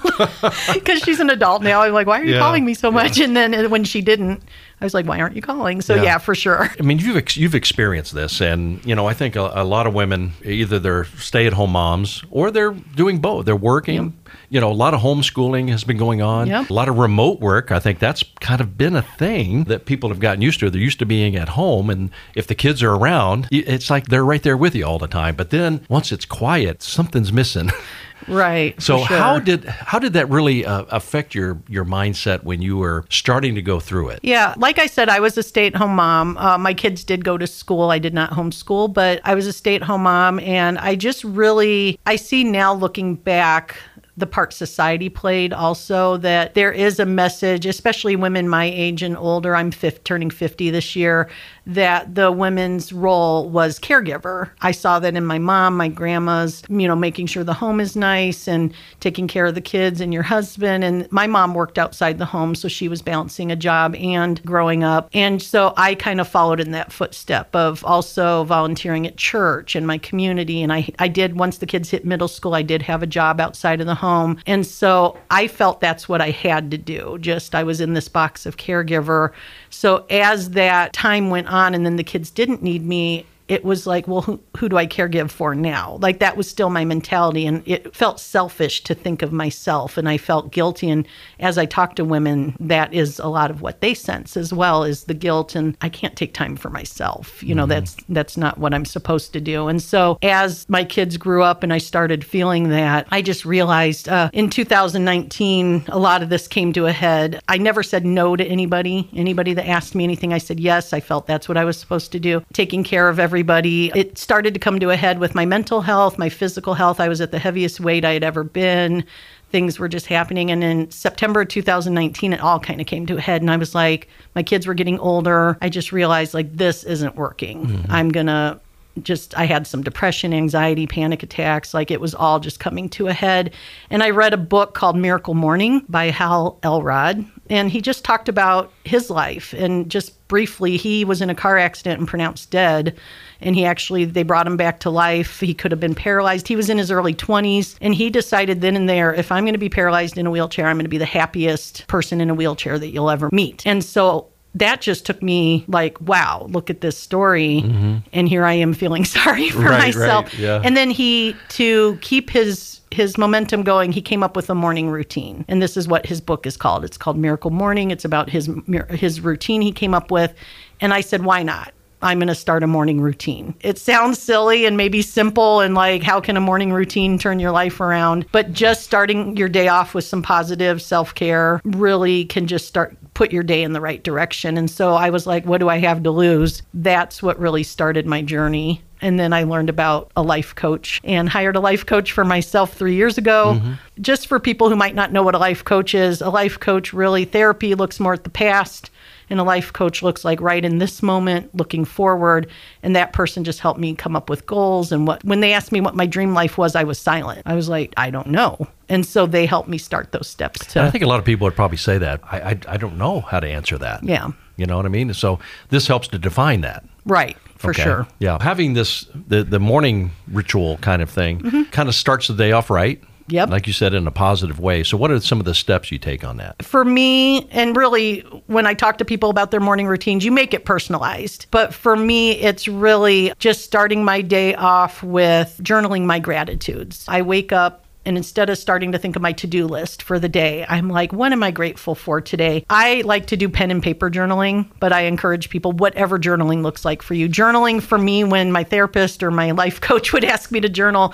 Because 0.73 1.01
she's 1.01 1.19
an 1.19 1.31
adult 1.31 1.62
now. 1.62 1.83
I'm 1.83 1.93
like, 1.93 2.07
why 2.07 2.21
are 2.21 2.25
you 2.25 2.35
Yeah, 2.35 2.41
calling 2.41 2.64
me 2.64 2.75
so 2.75 2.93
much? 2.93 3.19
And 3.19 3.37
then 3.37 3.55
uh, 3.55 3.69
when 3.69 3.83
she 3.83 4.01
didn't, 4.01 4.43
I 4.81 4.85
was 4.85 4.95
like, 4.95 5.07
why 5.07 5.21
aren't 5.21 5.35
you 5.35 5.43
calling? 5.43 5.81
So, 5.81 5.97
Yeah. 5.97 6.03
yeah, 6.05 6.19
for 6.19 6.37
sure. 6.37 6.71
I 6.79 6.83
mean, 6.83 6.99
you've 7.01 7.17
ex- 7.17 7.37
you've 7.37 7.57
experienced 7.57 8.14
this, 8.14 8.41
and 8.41 8.85
you 8.87 8.95
know, 8.95 9.09
I 9.09 9.14
think 9.14 9.35
a, 9.35 9.51
a 9.55 9.64
lot 9.64 9.88
of 9.88 9.95
women 9.95 10.35
either 10.45 10.79
they're 10.79 11.05
stay-at-home 11.05 11.73
moms 11.73 12.23
or 12.31 12.53
they're 12.53 12.71
doing 12.71 13.19
both. 13.19 13.45
They're 13.45 13.57
working. 13.57 14.17
You 14.51 14.61
know, 14.61 14.71
a 14.71 14.75
lot 14.75 14.95
of 14.95 15.01
homeschooling 15.01 15.69
has 15.71 15.85
been 15.85 15.97
going 15.97 16.23
on. 16.23 16.47
Yep. 16.47 16.71
A 16.71 16.73
lot 16.73 16.89
of 16.89 16.99
remote 16.99 17.41
work. 17.41 17.71
I 17.71 17.79
think 17.79 17.99
that's 17.99 18.23
kind 18.41 18.61
of 18.61 18.79
been 18.79 18.97
a 18.97 19.03
thing 19.03 19.65
that 19.65 19.85
people 19.85 20.09
have 20.09 20.21
gotten 20.21 20.43
used 20.43 20.61
to. 20.61 20.71
They're 20.71 20.81
used 20.81 20.99
to 21.01 21.07
being 21.07 21.37
at 21.37 21.51
home, 21.51 21.91
and 21.91 22.11
if 22.35 22.47
the 22.47 22.55
kids 22.55 22.83
are 22.83 22.95
around, 22.95 23.49
it's 23.51 23.91
like 23.91 24.07
they're 24.07 24.25
right 24.25 24.43
there 24.43 24.57
with 24.57 24.75
you 24.75 24.85
all 24.85 24.99
the 24.99 25.09
time. 25.09 25.37
But 25.37 25.51
then 25.51 25.85
once 25.89 26.13
it's 26.13 26.25
quiet, 26.25 26.83
something's 26.83 27.33
missing. 27.33 27.71
Right. 28.29 28.81
So 28.81 28.99
sure. 29.05 29.17
how 29.17 29.39
did 29.39 29.65
how 29.65 29.99
did 29.99 30.13
that 30.13 30.29
really 30.29 30.65
uh, 30.65 30.85
affect 30.91 31.35
your 31.35 31.59
your 31.69 31.85
mindset 31.85 32.45
when 32.45 32.61
you 32.61 32.77
were 32.77 33.05
starting 33.09 33.55
to 33.55 33.63
go 33.63 33.81
through 33.81 34.11
it? 34.11 34.21
Yeah, 34.23 34.55
like 34.57 34.79
I 34.79 34.87
said, 34.87 35.09
I 35.09 35.21
was 35.21 35.37
a 35.39 35.43
stay 35.43 35.67
at 35.67 35.75
home 35.75 35.97
mom. 35.97 36.37
Uh, 36.37 36.59
my 36.59 36.75
kids 36.75 37.05
did 37.05 37.25
go 37.25 37.39
to 37.39 37.47
school. 37.47 37.91
I 37.91 37.99
did 37.99 38.15
not 38.15 38.31
homeschool, 38.31 38.93
but 38.93 39.21
I 39.25 39.35
was 39.35 39.47
a 39.47 39.53
stay 39.53 39.75
at 39.77 39.83
home 39.83 40.03
mom. 40.03 40.41
And 40.41 40.79
I 40.79 40.95
just 40.95 41.25
really, 41.25 41.99
I 42.07 42.17
see 42.17 42.45
now 42.45 42.75
looking 42.75 43.15
back, 43.15 43.77
the 44.18 44.26
part 44.26 44.52
society 44.52 45.09
played 45.09 45.52
also 45.52 46.16
that 46.18 46.54
there 46.54 46.72
is 46.72 46.98
a 46.98 47.07
message, 47.07 47.66
especially 47.66 48.16
women 48.16 48.48
my 48.48 48.64
age 48.64 49.02
and 49.02 49.16
older. 49.16 49.54
I'm 49.54 49.70
fifth, 49.70 50.04
turning 50.04 50.31
50 50.31 50.70
this 50.70 50.96
year, 50.96 51.28
that 51.68 52.14
the 52.14 52.33
women's 52.33 52.94
role 52.94 53.48
was 53.48 53.78
caregiver. 53.78 54.50
I 54.62 54.72
saw 54.72 54.98
that 55.00 55.14
in 55.14 55.26
my 55.26 55.38
mom, 55.38 55.76
my 55.76 55.88
grandma's, 55.88 56.62
you 56.70 56.88
know, 56.88 56.96
making 56.96 57.26
sure 57.26 57.44
the 57.44 57.52
home 57.52 57.78
is 57.78 57.94
nice 57.94 58.48
and 58.48 58.72
taking 59.00 59.28
care 59.28 59.44
of 59.44 59.54
the 59.54 59.61
kids 59.61 60.00
and 60.00 60.12
your 60.12 60.22
husband. 60.22 60.83
And 60.83 61.11
my 61.12 61.26
mom 61.26 61.52
worked 61.52 61.78
outside 61.78 62.16
the 62.16 62.24
home, 62.24 62.54
so 62.54 62.68
she 62.68 62.88
was 62.88 63.02
balancing 63.02 63.52
a 63.52 63.57
job 63.57 63.94
and 63.96 64.42
growing 64.44 64.83
up. 64.83 65.11
And 65.12 65.42
so 65.42 65.74
I 65.76 65.94
kind 65.94 66.22
of 66.22 66.26
followed 66.26 66.59
in 66.59 66.70
that 66.70 66.90
footstep 66.90 67.54
of 67.54 67.85
also 67.85 68.44
volunteering 68.44 69.07
at 69.07 69.18
church 69.18 69.76
and 69.76 69.87
my 69.87 69.98
community. 69.98 70.62
And 70.62 70.72
I, 70.72 70.88
I 70.98 71.09
did, 71.09 71.38
once 71.38 71.59
the 71.59 71.66
kids 71.66 71.90
hit 71.90 72.07
middle 72.07 72.28
school, 72.28 72.54
I 72.54 72.62
did 72.62 72.81
have 72.81 73.02
a 73.02 73.07
job 73.07 73.40
outside 73.40 73.83
of 73.83 73.87
the 73.87 73.94
home. 73.94 74.40
And 74.46 74.66
so 74.66 75.18
I 75.31 75.48
felt 75.48 75.83
that's 75.83 76.09
what 76.09 76.22
I 76.22 76.31
had 76.31 76.70
to 76.70 76.78
do. 76.78 77.18
Just 77.20 77.54
I 77.54 77.62
was 77.62 77.83
in 77.83 77.92
this 77.92 78.09
box 78.09 78.46
of 78.46 78.57
caregiver. 78.57 79.33
So 79.70 80.07
as 80.11 80.50
that 80.50 80.92
time 80.92 81.31
went 81.31 81.48
on 81.48 81.74
and 81.74 81.85
then 81.85 81.96
the 81.96 82.04
kids 82.04 82.31
didn't 82.31 82.62
need 82.62 82.85
me, 82.85 83.26
it 83.49 83.65
was 83.65 83.87
like, 83.87 84.07
well, 84.07 84.21
who, 84.21 84.41
who 84.57 84.69
do 84.69 84.77
I 84.77 84.87
caregive 84.87 85.31
for 85.31 85.55
now? 85.55 85.99
Like 86.01 86.19
that 86.21 86.37
was 86.37 86.49
still 86.49 86.71
my 86.71 86.85
mentality. 86.85 87.47
And 87.47 87.63
it 87.67 87.97
felt 87.97 88.21
selfish 88.21 88.83
to 88.85 88.95
think 88.95 89.23
of 89.23 89.33
myself. 89.33 89.97
And 89.97 90.09
I 90.09 90.19
felt 90.19 90.53
guilty. 90.53 90.91
And 90.91 91.07
as 91.41 91.57
I 91.57 91.65
talk 91.65 91.97
to 91.97 92.05
women, 92.05 92.57
that 92.61 92.93
is 92.93 93.19
a 93.19 93.27
lot 93.27 93.51
of 93.51 93.63
what 93.63 93.81
they 93.81 93.95
sense 93.95 94.37
as 94.37 94.53
well 94.53 94.85
is 94.85 95.05
the 95.05 95.15
guilt. 95.15 95.55
And 95.55 95.77
I 95.81 95.89
can't 95.89 96.17
take 96.17 96.35
time 96.35 96.57
for 96.57 96.69
myself. 96.69 97.43
You 97.43 97.55
know, 97.55 97.67
that's, 97.67 97.97
that's 98.11 98.37
not 98.37 98.59
what 98.59 98.75
I'm 98.75 98.85
supposed 98.85 99.33
to 99.33 99.41
do. 99.41 99.69
And 99.69 99.83
so 99.83 100.19
as 100.23 100.69
my 100.69 100.85
kids 100.85 101.17
grew 101.17 101.43
up 101.43 101.63
and 101.63 101.73
I 101.73 101.79
started 101.79 102.25
feeling 102.25 102.69
that, 102.69 103.07
I 103.11 103.23
just 103.23 103.47
realized 103.47 104.09
uh, 104.09 104.29
in 104.35 104.51
2019, 104.51 105.85
a 105.89 105.99
lot 105.99 106.23
of 106.23 106.29
this 106.29 106.47
came 106.47 106.73
to 106.75 106.87
a 106.87 106.93
head. 106.93 107.41
I 107.49 107.57
never 107.57 107.83
said 107.83 108.05
no 108.05 108.37
to 108.37 108.45
anybody. 108.45 109.09
Anybody 109.15 109.55
that 109.55 109.67
asked 109.67 109.95
me 109.95 110.05
anything, 110.05 110.35
I 110.35 110.39
said 110.39 110.61
yes. 110.61 110.93
I 110.93 111.01
felt 111.01 111.27
that's 111.27 111.49
what 111.49 111.57
I 111.57 111.65
was 111.65 111.79
supposed 111.79 112.13
to 112.13 112.21
do. 112.21 112.45
Taking 112.53 112.85
care 112.85 113.09
of 113.09 113.19
everybody. 113.38 113.92
It 113.94 114.18
started 114.18 114.53
to 114.55 114.59
come 114.59 114.81
to 114.81 114.90
a 114.90 114.96
head 114.96 115.20
with 115.20 115.33
my 115.33 115.46
mental 115.46 115.81
health, 115.81 116.18
my 116.18 116.29
physical 116.29 116.74
health. 116.74 116.98
I 116.98 117.07
was 117.07 117.20
at 117.20 117.31
the 117.31 117.38
heaviest 117.38 117.79
weight 117.79 118.05
I 118.05 118.12
had 118.12 118.24
ever 118.24 118.42
been. 118.42 119.05
Things 119.53 119.79
were 119.79 119.87
just 119.87 120.07
happening. 120.07 120.51
And 120.51 120.64
in 120.64 120.90
September 120.90 121.44
2019, 121.44 122.33
it 122.33 122.40
all 122.40 122.59
kind 122.59 122.81
of 122.81 122.88
came 122.88 123.07
to 123.07 123.16
a 123.16 123.20
head. 123.20 123.40
And 123.40 123.48
I 123.48 123.57
was 123.57 123.77
like, 123.77 124.09
my 124.35 124.42
kids 124.42 124.66
were 124.66 124.74
getting 124.74 124.98
older. 124.98 125.57
I 125.61 125.68
just 125.68 125.92
realized, 125.92 126.35
like, 126.35 126.53
this 126.53 126.83
isn't 126.83 127.14
working. 127.14 127.64
Mm-hmm. 127.64 127.92
I'm 127.92 128.09
going 128.09 128.27
to 128.27 128.59
just 129.03 129.37
I 129.38 129.46
had 129.46 129.66
some 129.66 129.83
depression, 129.83 130.33
anxiety, 130.33 130.87
panic 130.87 131.22
attacks. 131.22 131.74
Like 131.74 131.90
it 131.90 132.01
was 132.01 132.14
all 132.14 132.40
just 132.40 132.61
coming 132.61 132.88
to 132.90 133.09
a 133.09 133.12
head. 133.12 133.55
And 133.90 134.03
I 134.03 134.11
read 134.11 134.35
a 134.35 134.38
book 134.38 134.74
called 134.74 134.96
Miracle 134.96 135.35
Morning 135.35 135.85
by 135.88 136.07
Hal 136.07 136.59
Elrod. 136.62 137.24
And 137.51 137.70
he 137.70 137.81
just 137.81 138.05
talked 138.05 138.29
about 138.29 138.72
his 138.85 139.11
life. 139.11 139.53
And 139.55 139.90
just 139.90 140.27
briefly, 140.29 140.77
he 140.77 141.05
was 141.05 141.22
in 141.22 141.31
a 141.31 141.35
car 141.35 141.59
accident 141.59 141.98
and 141.98 142.09
pronounced 142.09 142.51
dead. 142.51 142.98
And 143.40 143.55
he 143.55 143.64
actually, 143.64 144.05
they 144.05 144.22
brought 144.22 144.46
him 144.46 144.57
back 144.57 144.81
to 144.81 144.90
life. 144.90 145.40
He 145.40 145.55
could 145.55 145.70
have 145.70 145.81
been 145.81 145.94
paralyzed. 145.94 146.48
He 146.48 146.57
was 146.57 146.68
in 146.68 146.79
his 146.79 146.90
early 146.90 147.14
20s. 147.14 147.77
And 147.81 147.94
he 147.94 148.11
decided 148.11 148.61
then 148.61 148.74
and 148.77 148.88
there, 148.88 149.14
if 149.14 149.31
I'm 149.31 149.44
going 149.44 149.55
to 149.55 149.59
be 149.59 149.68
paralyzed 149.68 150.18
in 150.18 150.27
a 150.27 150.31
wheelchair, 150.31 150.66
I'm 150.66 150.77
going 150.77 150.85
to 150.85 150.88
be 150.90 150.98
the 150.98 151.05
happiest 151.05 151.87
person 151.87 152.20
in 152.20 152.31
a 152.31 152.35
wheelchair 152.35 152.79
that 152.79 152.88
you'll 152.88 153.11
ever 153.11 153.29
meet. 153.33 153.66
And 153.66 153.85
so 153.85 154.27
that 154.55 154.81
just 154.81 155.07
took 155.07 155.22
me 155.22 155.64
like, 155.68 156.01
wow, 156.01 156.46
look 156.51 156.68
at 156.70 156.81
this 156.81 156.98
story. 156.98 157.62
Mm-hmm. 157.64 157.96
And 158.12 158.29
here 158.29 158.44
I 158.44 158.55
am 158.55 158.72
feeling 158.74 159.05
sorry 159.18 159.51
for 159.51 159.61
Right, 159.61 159.94
myself. 159.94 160.27
right, 160.27 160.38
yeah. 160.38 160.61
And 160.64 160.77
then 160.77 160.90
he, 160.90 161.37
to 161.51 161.96
keep 162.01 162.31
his, 162.31 162.81
his 162.90 163.16
momentum 163.18 163.62
going, 163.62 163.92
he 163.92 164.03
came 164.03 164.22
up 164.24 164.35
with 164.35 164.51
a 164.51 164.55
morning 164.55 164.88
routine. 164.90 165.44
And 165.46 165.62
this 165.62 165.77
is 165.77 165.87
what 165.87 166.07
his 166.07 166.20
book 166.20 166.44
is 166.46 166.57
called. 166.57 166.85
It's 166.85 166.96
called 166.96 167.18
Miracle 167.18 167.51
Morning. 167.51 167.90
It's 167.92 168.05
about 168.05 168.31
his, 168.31 168.51
his 168.90 169.20
routine 169.20 169.61
he 169.61 169.70
came 169.70 169.94
up 169.94 170.11
with. 170.11 170.35
And 170.81 170.92
I 170.94 171.03
said, 171.03 171.24
why 171.24 171.42
not? 171.42 171.72
I'm 172.03 172.19
going 172.19 172.29
to 172.29 172.35
start 172.35 172.63
a 172.63 172.67
morning 172.67 173.01
routine. 173.01 173.55
It 173.61 173.79
sounds 173.79 174.21
silly 174.21 174.67
and 174.67 174.77
maybe 174.77 175.03
simple 175.03 175.61
and 175.61 175.75
like, 175.75 176.03
how 176.03 176.21
can 176.21 176.37
a 176.37 176.41
morning 176.41 176.73
routine 176.73 177.19
turn 177.19 177.41
your 177.41 177.51
life 177.51 177.81
around? 177.81 178.27
But 178.33 178.53
just 178.53 178.85
starting 178.85 179.37
your 179.37 179.49
day 179.49 179.69
off 179.69 179.95
with 179.95 180.05
some 180.05 180.23
positive 180.23 180.81
self 180.81 181.15
care 181.15 181.61
really 181.65 182.25
can 182.25 182.46
just 182.46 182.67
start, 182.67 182.96
put 183.15 183.33
your 183.33 183.42
day 183.42 183.63
in 183.63 183.73
the 183.73 183.81
right 183.81 184.03
direction. 184.03 184.57
And 184.57 184.71
so 184.71 184.94
I 184.94 185.11
was 185.11 185.27
like, 185.27 185.44
what 185.44 185.59
do 185.59 185.69
I 185.69 185.79
have 185.79 186.03
to 186.05 186.11
lose? 186.11 186.63
That's 186.75 187.23
what 187.23 187.38
really 187.38 187.63
started 187.63 188.07
my 188.07 188.23
journey. 188.23 188.83
And 189.01 189.19
then 189.19 189.33
I 189.33 189.44
learned 189.44 189.71
about 189.71 190.11
a 190.17 190.23
life 190.23 190.55
coach 190.55 191.01
and 191.05 191.29
hired 191.29 191.57
a 191.57 191.61
life 191.61 191.87
coach 191.87 192.13
for 192.13 192.25
myself 192.25 192.75
three 192.75 192.94
years 192.94 193.19
ago. 193.19 193.55
Mm-hmm. 193.57 193.73
Just 194.01 194.27
for 194.27 194.40
people 194.40 194.69
who 194.69 194.77
might 194.77 194.94
not 194.94 195.13
know 195.13 195.23
what 195.23 195.35
a 195.35 195.38
life 195.38 195.65
coach 195.65 195.94
is, 195.94 196.21
a 196.21 196.31
life 196.31 196.59
coach 196.59 196.92
really, 196.92 197.25
therapy 197.25 197.75
looks 197.75 198.01
more 198.01 198.13
at 198.13 198.25
the 198.25 198.31
past 198.31 198.90
and 199.31 199.40
a 199.40 199.42
life 199.42 199.73
coach 199.73 200.03
looks 200.03 200.25
like 200.25 200.40
right 200.40 200.65
in 200.65 200.79
this 200.79 201.03
moment 201.03 201.55
looking 201.55 201.85
forward 201.85 202.49
and 202.83 202.96
that 202.96 203.13
person 203.13 203.44
just 203.44 203.61
helped 203.61 203.79
me 203.79 203.94
come 203.94 204.17
up 204.17 204.31
with 204.31 204.46
goals 204.46 204.90
and 204.90 205.07
what 205.07 205.23
when 205.25 205.40
they 205.40 205.53
asked 205.53 205.71
me 205.71 205.81
what 205.81 205.94
my 205.94 206.07
dream 206.07 206.33
life 206.33 206.57
was 206.57 206.75
i 206.75 206.83
was 206.83 206.99
silent 206.99 207.42
i 207.44 207.55
was 207.55 207.69
like 207.69 207.92
i 207.96 208.09
don't 208.09 208.29
know 208.29 208.67
and 208.88 209.05
so 209.05 209.27
they 209.27 209.46
helped 209.46 209.69
me 209.69 209.79
start 209.79 210.13
those 210.13 210.29
steps 210.29 210.65
to 210.67 210.83
I 210.83 210.90
think 210.90 211.05
a 211.05 211.07
lot 211.07 211.19
of 211.19 211.25
people 211.25 211.44
would 211.44 211.55
probably 211.55 211.77
say 211.77 211.99
that. 211.99 212.21
I, 212.25 212.40
I, 212.40 212.59
I 212.69 212.77
don't 212.77 212.96
know 212.96 213.21
how 213.21 213.40
to 213.40 213.46
answer 213.46 213.77
that. 213.79 214.03
Yeah. 214.03 214.31
You 214.57 214.67
know 214.67 214.77
what 214.77 214.87
I 214.87 214.88
mean? 214.88 215.13
So 215.13 215.38
this 215.69 215.87
helps 215.87 216.09
to 216.09 216.19
define 216.19 216.63
that. 216.63 216.85
right 217.05 217.37
for 217.59 217.71
Okay. 217.71 217.83
sure 217.83 218.06
Yeah. 218.19 218.38
Having 218.42 218.75
this, 218.75 219.06
the, 219.15 219.44
the 219.44 219.61
morning 219.61 220.13
ritual 220.33 220.79
kind 220.79 221.02
of 221.02 221.11
thing 221.11 221.67
kind 221.67 221.88
of 221.88 221.94
starts 221.94 222.29
the 222.29 222.35
day 222.35 222.52
off 222.52 222.71
right. 222.71 223.00
Mm-hmm. 223.00 223.04
Yep. 223.31 223.50
Like 223.50 223.67
you 223.67 223.75
said, 223.75 223.92
in 223.92 224.06
a 224.06 224.11
positive 224.11 224.59
way. 224.59 224.83
So, 224.83 224.96
what 224.96 225.11
are 225.11 225.21
some 225.21 225.38
of 225.38 225.44
the 225.44 225.52
steps 225.54 225.92
you 225.92 225.98
take 225.98 226.25
on 226.25 226.38
that? 226.38 226.65
for 226.65 226.83
me, 226.83 227.46
and 227.50 227.77
really 227.77 228.21
when 228.46 228.67
I 228.67 228.73
talk 228.73 228.96
to 228.98 229.04
people 229.04 229.29
about 229.29 229.50
their 229.50 229.61
morning 229.61 229.87
routines, 229.87 230.25
you 230.25 230.33
make 230.33 230.54
it 230.54 230.65
personalized. 230.65 231.46
But 231.50 231.75
for 231.75 231.94
me, 231.94 232.33
it's 232.40 232.67
really 232.69 233.35
just 233.38 233.65
starting 233.65 234.02
my 234.02 234.23
day 234.23 234.54
off 234.54 235.02
with 235.02 235.61
journaling 235.63 236.06
my 236.06 236.19
gratitudes. 236.19 237.04
I 237.06 237.21
wake 237.21 237.52
up. 237.52 237.85
And 238.09 238.17
instead 238.17 238.48
of 238.48 238.56
starting 238.56 238.92
to 238.92 238.98
think 238.98 239.17
of 239.17 239.23
my 239.23 239.33
to 239.33 239.46
do 239.46 239.67
list 239.67 240.02
for 240.02 240.19
the 240.19 240.31
day, 240.31 240.65
I'm 240.67 240.88
like, 240.88 241.13
what 241.13 241.31
am 241.31 241.42
I 241.42 241.50
grateful 241.50 241.94
for 241.94 242.23
today? 242.23 242.65
I 242.71 243.02
like 243.02 243.27
to 243.27 243.37
do 243.37 243.50
pen 243.50 243.71
and 243.71 243.83
paper 243.83 244.11
journaling, 244.11 244.67
but 244.81 244.94
I 244.94 245.02
encourage 245.02 245.50
people, 245.50 245.73
whatever 245.73 246.19
journaling 246.19 246.63
looks 246.63 246.87
like 246.87 247.02
for 247.02 247.13
you. 247.13 247.29
Journaling 247.29 247.83
for 247.83 247.98
me, 247.98 248.25
when 248.25 248.50
my 248.50 248.65
therapist 248.65 249.23
or 249.23 249.31
my 249.31 249.50
life 249.50 249.79
coach 249.83 250.15
would 250.15 250.25
ask 250.25 250.50
me 250.50 250.59
to 250.61 250.71
journal, 250.71 251.13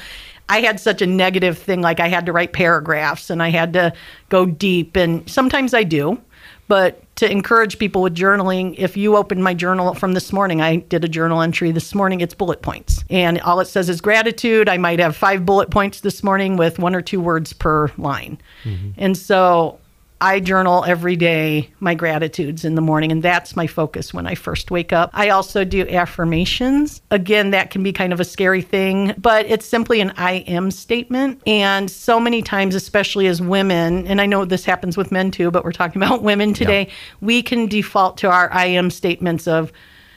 I 0.49 0.61
had 0.61 0.78
such 0.78 1.03
a 1.03 1.07
negative 1.07 1.59
thing, 1.59 1.82
like 1.82 1.99
I 1.99 2.07
had 2.07 2.26
to 2.26 2.32
write 2.32 2.53
paragraphs 2.53 3.28
and 3.28 3.42
I 3.42 3.49
had 3.49 3.72
to 3.72 3.92
go 4.28 4.47
deep. 4.47 4.95
And 4.95 5.28
sometimes 5.28 5.74
I 5.74 5.82
do. 5.82 6.20
But 6.68 7.03
to 7.16 7.30
encourage 7.30 7.78
people 7.78 8.02
with 8.02 8.14
journaling, 8.14 8.74
if 8.76 8.96
you 8.96 9.16
open 9.16 9.42
my 9.42 9.54
journal 9.54 9.94
from 9.94 10.14
this 10.14 10.32
morning, 10.32 10.60
I 10.60 10.76
did 10.76 11.04
a 11.04 11.08
journal 11.08 11.42
entry 11.42 11.70
this 11.70 11.94
morning, 11.94 12.20
it's 12.20 12.34
bullet 12.34 12.62
points. 12.62 13.04
And 13.08 13.40
all 13.42 13.60
it 13.60 13.66
says 13.66 13.88
is 13.88 14.00
gratitude. 14.00 14.68
I 14.68 14.78
might 14.78 14.98
have 14.98 15.16
five 15.16 15.46
bullet 15.46 15.70
points 15.70 16.00
this 16.00 16.24
morning 16.24 16.56
with 16.56 16.78
one 16.78 16.94
or 16.94 17.02
two 17.02 17.20
words 17.20 17.52
per 17.52 17.88
line. 17.98 18.38
Mm-hmm. 18.64 18.90
And 18.96 19.16
so 19.16 19.78
I 20.20 20.40
journal 20.40 20.84
every 20.84 21.16
day 21.16 21.70
my 21.80 21.94
gratitudes 21.94 22.64
in 22.64 22.76
the 22.76 22.80
morning, 22.80 23.12
and 23.12 23.22
that's 23.22 23.56
my 23.56 23.66
focus 23.66 24.14
when 24.14 24.26
I 24.26 24.34
first 24.34 24.70
wake 24.70 24.92
up. 24.92 25.10
I 25.12 25.28
also 25.28 25.64
do 25.64 25.86
affirmations. 25.88 27.02
Again, 27.10 27.50
that 27.50 27.70
can 27.70 27.82
be 27.82 27.92
kind 27.92 28.12
of 28.12 28.20
a 28.20 28.24
scary 28.24 28.62
thing, 28.62 29.14
but 29.18 29.44
it's 29.46 29.66
simply 29.66 30.00
an 30.00 30.12
I 30.16 30.44
am 30.46 30.70
statement. 30.70 31.42
And 31.46 31.90
so 31.90 32.18
many 32.18 32.42
times, 32.42 32.74
especially 32.74 33.26
as 33.26 33.42
women, 33.42 34.06
and 34.06 34.20
I 34.20 34.26
know 34.26 34.44
this 34.44 34.64
happens 34.64 34.96
with 34.96 35.12
men 35.12 35.30
too, 35.30 35.50
but 35.50 35.64
we're 35.64 35.72
talking 35.72 36.02
about 36.02 36.22
women 36.22 36.54
today, 36.54 36.88
we 37.20 37.42
can 37.42 37.66
default 37.66 38.16
to 38.18 38.30
our 38.30 38.52
I 38.52 38.66
am 38.66 38.90
statements 38.90 39.46
of, 39.46 39.72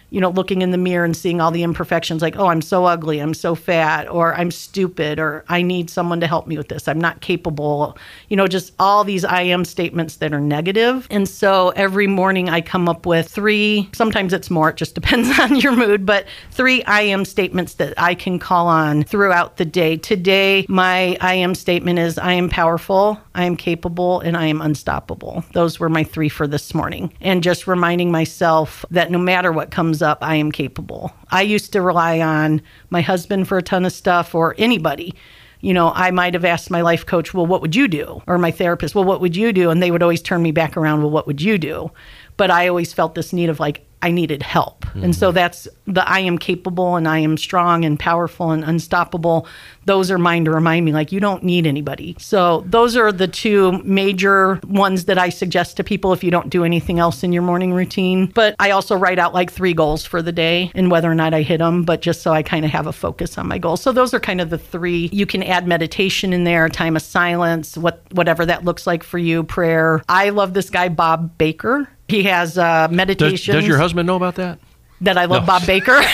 you 0.10 0.22
know, 0.22 0.30
looking 0.30 0.62
in 0.62 0.72
the 0.72 0.78
mirror 0.78 1.04
and 1.04 1.16
seeing 1.16 1.42
all 1.42 1.52
the 1.52 1.64
imperfections 1.64 2.22
like, 2.22 2.38
oh, 2.38 2.48
I'm 2.48 2.62
so 2.62 2.86
ugly, 2.86 3.20
I'm 3.20 3.34
so 3.34 3.56
fat, 3.56 4.08
or 4.08 4.34
I'm 4.36 4.52
stupid, 4.52 5.20
or 5.20 5.44
I 5.50 5.62
need 5.62 5.90
someone 5.90 6.22
to 6.22 6.28
help 6.28 6.48
me 6.48 6.58
with 6.58 6.70
this, 6.70 6.88
I'm 6.88 7.00
not 7.00 7.20
capable, 7.20 7.98
you 8.30 8.38
know, 8.38 8.48
just 8.48 8.74
all 8.80 9.04
these 9.04 9.26
I 9.26 9.42
am 9.42 9.66
statements 9.66 10.18
that 10.18 10.34
are 10.34 10.40
negative. 10.40 11.08
And 11.12 11.28
so 11.28 11.70
every 11.70 12.08
morning 12.08 12.50
I 12.50 12.62
come 12.62 12.88
up 12.88 13.06
with 13.06 13.28
three, 13.28 13.90
sometimes 13.94 14.32
it's 14.32 14.50
more, 14.50 14.70
it 14.70 14.78
just 14.78 14.96
depends 14.96 15.38
on 15.42 15.58
your 15.58 15.76
mood, 15.76 16.06
but 16.06 16.26
three 16.52 16.84
I 16.84 17.02
am 17.02 17.26
statements 17.26 17.76
that 17.76 17.94
I 17.98 18.16
can 18.16 18.40
call 18.40 18.68
on 18.68 19.04
throughout 19.04 19.58
the 19.58 19.66
day. 19.66 19.98
Today, 19.98 20.66
my 20.70 21.18
I 21.20 21.34
am 21.36 21.54
statement 21.54 22.00
is 22.00 22.18
I 22.18 22.34
am 22.34 22.50
powerful, 22.50 23.20
I 23.38 23.44
am 23.44 23.56
capable, 23.56 24.20
and 24.20 24.36
I 24.36 24.48
am 24.48 24.62
unstoppable. 24.62 25.46
Those 25.54 25.80
were 25.80 25.90
my 25.90 26.04
three 26.04 26.28
for 26.28 26.48
this 26.48 26.74
morning. 26.74 27.14
And 27.22 27.44
just 27.44 27.68
reminding 27.68 28.12
myself 28.12 28.84
that 28.90 29.12
no 29.12 29.20
matter 29.20 29.52
what 29.52 29.70
comes 29.70 30.02
up, 30.02 30.18
I 30.22 30.36
am 30.36 30.52
capable. 30.52 31.14
I 31.30 31.44
used 31.44 31.72
to 31.74 31.82
rely 31.82 32.20
on 32.20 32.64
my 32.90 33.02
husband 33.02 33.48
for 33.48 33.60
a 33.60 33.62
ton 33.62 33.86
of 33.86 33.94
stuff 33.94 34.34
or 34.34 34.56
anybody. 34.58 35.14
You 35.62 35.74
know, 35.74 35.92
I 35.94 36.12
might 36.12 36.34
have 36.34 36.46
asked 36.46 36.72
my 36.72 36.82
life 36.82 37.06
coach, 37.06 37.34
well, 37.34 37.46
what 37.46 37.62
would 37.62 37.76
you 37.76 37.88
do? 37.88 38.22
Or 38.28 38.38
my 38.40 38.52
therapist, 38.52 38.96
well, 38.96 39.04
what 39.04 39.22
would 39.22 39.36
you 39.36 39.54
do? 39.54 39.70
And 39.70 39.82
they 39.82 39.92
would 39.92 40.04
always 40.04 40.22
turn 40.22 40.42
me 40.42 40.52
back 40.52 40.76
around, 40.76 41.02
well, 41.02 41.12
what 41.12 41.28
would 41.28 41.42
you 41.42 41.58
do? 41.58 41.92
But 42.38 42.52
I 42.52 42.68
always 42.68 42.94
felt 42.94 43.16
this 43.16 43.34
need 43.34 43.50
of 43.50 43.60
like, 43.60 43.84
I 44.00 44.12
needed 44.12 44.44
help. 44.44 44.86
And 44.94 45.06
mm-hmm. 45.06 45.12
so 45.14 45.32
that's 45.32 45.68
the 45.88 46.08
I 46.08 46.20
am 46.20 46.38
capable 46.38 46.98
and 46.98 47.08
I 47.08 47.18
am 47.18 47.36
strong 47.36 47.84
and 47.84 48.00
powerful 48.00 48.52
and 48.52 48.64
unstoppable. 48.64 49.48
Those 49.86 50.12
are 50.12 50.20
mine 50.20 50.46
to 50.46 50.52
remind 50.52 50.86
me, 50.86 50.94
like, 50.94 51.12
you 51.12 51.20
don't 51.20 51.42
need 51.44 51.66
anybody. 51.66 52.16
So 52.20 52.64
those 52.68 52.96
are 52.96 53.12
the 53.12 53.28
two 53.28 53.82
major 53.84 54.60
ones 54.68 55.06
that 55.06 55.18
I 55.18 55.30
suggest 55.30 55.78
to 55.78 55.84
people 55.84 56.14
if 56.14 56.24
you 56.24 56.30
don't 56.30 56.52
do 56.52 56.64
anything 56.64 57.00
else 57.00 57.24
in 57.24 57.34
your 57.34 57.42
morning 57.42 57.74
routine. 57.74 58.28
But 58.28 58.56
I 58.60 58.70
also 58.70 58.96
write 58.96 59.18
out 59.18 59.34
like 59.34 59.52
three 59.52 59.74
goals 59.74 60.06
for 60.06 60.22
the 60.22 60.32
day 60.32 60.72
and 60.76 60.92
whether 60.92 61.12
or 61.12 61.16
not 61.16 61.34
I 61.34 61.42
hit 61.42 61.58
them, 61.58 61.82
but 61.84 62.04
just 62.04 62.22
so 62.22 62.32
I 62.32 62.44
kind 62.44 62.66
of 62.66 62.72
have 62.72 62.86
a 62.86 62.94
focus 62.94 63.36
on 63.40 63.48
my 63.48 63.58
goals. 63.58 63.82
So 63.82 63.92
those 63.92 64.14
are 64.14 64.20
kind 64.20 64.42
of 64.42 64.52
the 64.52 64.60
three. 64.60 65.10
You 65.12 65.26
can 65.26 65.42
add 65.42 65.68
meditation 65.68 66.34
in 66.34 66.44
there, 66.44 66.70
time 66.70 66.96
of 66.96 67.02
silence, 67.02 67.76
what 67.76 68.04
whatever 68.12 68.46
that 68.46 68.64
looks 68.64 68.86
like 68.86 69.02
for 69.02 69.18
you, 69.18 69.44
prayer. 69.44 70.04
I 70.08 70.30
love 70.30 70.54
this 70.54 70.70
guy, 70.70 70.90
Bob 70.90 71.36
Baker. 71.40 71.90
He 72.08 72.24
has 72.24 72.58
uh, 72.58 72.88
Does, 72.88 72.96
meditation 72.96 73.56
does 73.56 73.68
your 73.68 73.78
husband 73.78 74.08
know 74.08 74.16
about 74.16 74.36
that? 74.36 74.60
that 75.02 75.18
I 75.18 75.26
love 75.26 75.44
No. 75.44 75.48
Bob 75.48 75.66
Baker. 75.66 76.02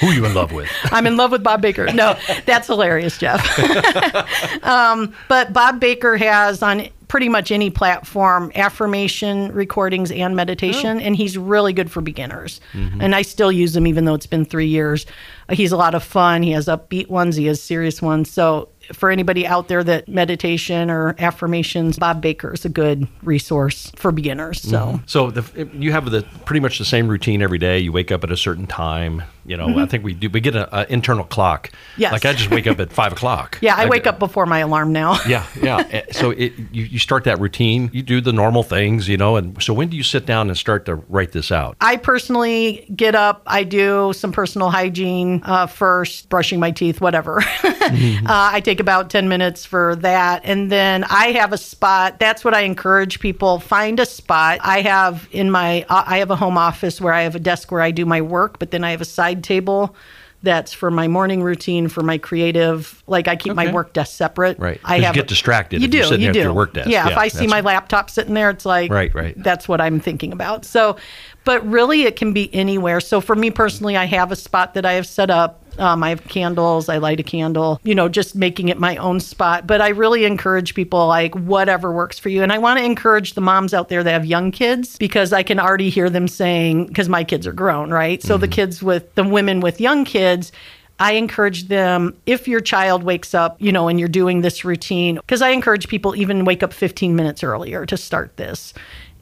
Who 0.00 0.08
are 0.08 0.12
you 0.12 0.24
in 0.26 0.34
love 0.34 0.52
with? 0.52 0.68
I'm 0.90 1.06
in 1.06 1.16
love 1.16 1.30
with 1.30 1.42
Bob 1.42 1.62
Baker. 1.62 1.86
No, 1.92 2.18
that's 2.46 2.66
hilarious, 2.66 3.16
Jeff. 3.16 3.40
um, 4.64 5.14
but 5.28 5.52
Bob 5.52 5.78
Baker 5.80 6.16
has 6.16 6.62
on 6.62 6.88
pretty 7.06 7.28
much 7.28 7.52
any 7.52 7.70
platform 7.70 8.50
affirmation 8.56 9.52
recordings 9.52 10.10
and 10.10 10.34
meditation, 10.34 11.00
and 11.00 11.14
he's 11.14 11.38
really 11.38 11.72
good 11.72 11.90
for 11.92 12.00
beginners. 12.00 12.60
And 12.72 13.14
I 13.14 13.22
still 13.22 13.52
use 13.52 13.76
him 13.76 13.86
even 13.86 14.04
though 14.04 14.14
it's 14.14 14.26
been 14.26 14.44
three 14.44 14.66
years. 14.66 15.06
He's 15.50 15.70
a 15.70 15.76
lot 15.76 15.94
of 15.94 16.02
fun. 16.02 16.42
He 16.42 16.50
has 16.52 16.66
upbeat 16.66 17.08
ones, 17.08 17.36
he 17.36 17.46
has 17.46 17.62
serious 17.62 18.02
ones. 18.02 18.30
So 18.30 18.68
for 18.92 19.10
anybody 19.10 19.46
out 19.46 19.68
there 19.68 19.82
that 19.84 20.08
meditation 20.08 20.90
or 20.90 21.14
affirmations, 21.18 21.98
Bob 21.98 22.20
Baker 22.20 22.52
is 22.52 22.64
a 22.64 22.68
good 22.68 23.08
resource 23.22 23.90
for 23.96 24.12
beginners. 24.12 24.60
So. 24.60 25.00
So 25.06 25.30
the, 25.30 25.68
you 25.74 25.92
have 25.92 26.10
the 26.10 26.22
pretty 26.44 26.60
much 26.60 26.78
the 26.78 26.84
same 26.84 27.08
routine 27.08 27.42
every 27.42 27.58
day. 27.58 27.78
You 27.78 27.92
wake 27.92 28.12
up 28.12 28.24
at 28.24 28.30
a 28.30 28.36
certain 28.36 28.66
time. 28.66 29.22
You 29.46 29.56
know, 29.56 29.78
I 29.78 29.86
think 29.86 30.04
we 30.04 30.14
do. 30.14 30.30
We 30.30 30.40
get 30.40 30.56
an 30.56 30.86
internal 30.88 31.24
clock. 31.24 31.68
Mm-hmm. 31.68 32.00
Yes. 32.00 32.12
Like 32.12 32.24
I 32.24 32.32
just 32.32 32.50
wake 32.50 32.66
up 32.66 32.80
at 32.80 32.92
five 33.00 33.12
o'clock. 33.12 33.58
Yeah, 33.60 33.74
I 33.74 33.82
Like, 33.82 33.90
wake 33.90 34.06
up 34.06 34.18
before 34.18 34.46
my 34.46 34.60
alarm 34.60 34.92
now. 34.92 35.18
Yeah, 35.26 35.46
yeah. 35.62 35.82
Eh, 35.94 36.02
so 36.12 36.30
it, 36.32 36.52
you, 36.72 36.84
you 36.84 36.98
start 36.98 37.24
that 37.24 37.38
routine. 37.40 37.88
You 37.92 38.02
do 38.02 38.20
the 38.20 38.32
normal 38.32 38.62
things, 38.62 39.08
you 39.08 39.16
know. 39.16 39.36
And 39.36 39.60
so 39.62 39.72
when 39.74 39.88
do 39.88 39.96
you 39.96 40.02
sit 40.02 40.26
down 40.26 40.48
and 40.48 40.56
start 40.58 40.86
to 40.86 40.96
write 40.96 41.32
this 41.32 41.50
out? 41.52 41.76
I 41.80 41.96
personally 41.96 42.86
get 42.94 43.14
up, 43.14 43.42
I 43.46 43.64
do 43.64 44.12
some 44.14 44.32
personal 44.32 44.70
hygiene 44.70 45.40
uh, 45.44 45.66
first, 45.66 46.28
brushing 46.28 46.58
my 46.60 46.70
teeth, 46.70 47.00
whatever. 47.00 47.40
uh, 47.42 48.24
I 48.28 48.60
take 48.60 48.80
about 48.80 49.10
10 49.10 49.28
minutes 49.28 49.64
for 49.64 49.96
that. 49.96 50.42
And 50.44 50.70
then 50.70 51.04
I 51.04 51.32
have 51.32 51.52
a 51.52 51.58
spot. 51.58 52.18
That's 52.18 52.44
what 52.44 52.54
I 52.54 52.60
encourage 52.60 53.20
people 53.20 53.60
find 53.60 54.00
a 54.00 54.06
spot. 54.06 54.58
I 54.62 54.80
have 54.82 55.28
in 55.32 55.50
my, 55.50 55.84
uh, 55.88 56.04
I 56.06 56.18
have 56.18 56.30
a 56.30 56.36
home 56.36 56.58
office 56.58 57.00
where 57.00 57.12
I 57.12 57.22
have 57.22 57.34
a 57.34 57.40
desk 57.40 57.70
where 57.70 57.80
I 57.82 57.90
do 57.90 58.04
my 58.06 58.20
work, 58.20 58.58
but 58.58 58.70
then 58.70 58.84
I 58.84 58.90
have 58.90 59.00
a 59.00 59.04
side 59.06 59.33
table. 59.42 59.96
That's 60.42 60.74
for 60.74 60.90
my 60.90 61.08
morning 61.08 61.42
routine, 61.42 61.88
for 61.88 62.02
my 62.02 62.18
creative. 62.18 63.02
Like 63.06 63.28
I 63.28 63.34
keep 63.36 63.54
my 63.54 63.72
work 63.72 63.94
desk 63.94 64.14
separate. 64.14 64.58
Right. 64.58 64.78
I 64.84 64.88
'Cause 64.88 64.98
you 64.98 65.04
have 65.06 65.14
get 65.14 65.26
distracted 65.26 65.80
You 65.80 65.86
if 65.86 65.90
do. 65.90 65.96
you're 65.96 66.06
sitting 66.06 66.20
you 66.20 66.26
there 66.26 66.30
at 66.32 66.34
do. 66.34 66.40
your 66.40 66.52
work 66.52 66.74
desk. 66.74 66.90
Yeah. 66.90 67.06
Yeah, 67.06 67.12
if 67.12 67.16
I 67.18 67.28
see 67.28 67.46
my 67.46 67.62
laptop 67.62 68.10
sitting 68.10 68.34
there, 68.34 68.50
it's 68.50 68.66
like 68.66 68.92
Right, 68.92 69.14
right. 69.14 69.34
that's 69.42 69.66
what 69.68 69.80
I'm 69.80 70.00
thinking 70.00 70.32
about. 70.34 70.66
So, 70.66 70.96
but 71.44 71.66
really, 71.66 72.02
it 72.02 72.16
can 72.16 72.34
be 72.34 72.54
anywhere. 72.54 73.00
So, 73.00 73.22
for 73.22 73.34
me 73.34 73.50
personally, 73.50 73.96
I 73.96 74.04
have 74.04 74.30
a 74.32 74.36
spot 74.36 74.74
that 74.74 74.84
I 74.84 74.92
have 74.92 75.06
set 75.06 75.30
up. 75.30 75.63
Um, 75.78 76.02
I 76.02 76.10
have 76.10 76.24
candles. 76.24 76.88
I 76.88 76.98
light 76.98 77.20
a 77.20 77.22
candle. 77.22 77.80
You 77.84 77.94
know, 77.94 78.08
just 78.08 78.34
making 78.34 78.68
it 78.68 78.78
my 78.78 78.96
own 78.96 79.20
spot. 79.20 79.66
But 79.66 79.80
I 79.80 79.88
really 79.88 80.24
encourage 80.24 80.74
people 80.74 81.06
like 81.06 81.34
whatever 81.34 81.92
works 81.92 82.18
for 82.18 82.28
you. 82.28 82.42
And 82.42 82.52
I 82.52 82.58
want 82.58 82.78
to 82.78 82.84
encourage 82.84 83.34
the 83.34 83.40
moms 83.40 83.74
out 83.74 83.88
there 83.88 84.02
that 84.02 84.10
have 84.10 84.26
young 84.26 84.50
kids 84.50 84.96
because 84.98 85.32
I 85.32 85.42
can 85.42 85.58
already 85.58 85.90
hear 85.90 86.10
them 86.10 86.28
saying 86.28 86.86
because 86.86 87.08
my 87.08 87.24
kids 87.24 87.46
are 87.46 87.52
grown, 87.52 87.90
right? 87.90 88.22
So 88.22 88.36
the 88.36 88.48
kids 88.48 88.82
with 88.82 89.14
the 89.14 89.24
women 89.24 89.60
with 89.60 89.80
young 89.80 90.04
kids. 90.04 90.52
I 91.00 91.14
encourage 91.14 91.66
them 91.66 92.16
if 92.24 92.46
your 92.46 92.60
child 92.60 93.02
wakes 93.02 93.34
up, 93.34 93.60
you 93.60 93.72
know, 93.72 93.88
and 93.88 93.98
you're 93.98 94.08
doing 94.08 94.42
this 94.42 94.64
routine, 94.64 95.16
because 95.16 95.42
I 95.42 95.48
encourage 95.48 95.88
people 95.88 96.14
even 96.14 96.44
wake 96.44 96.62
up 96.62 96.72
15 96.72 97.16
minutes 97.16 97.42
earlier 97.42 97.84
to 97.86 97.96
start 97.96 98.36
this 98.36 98.72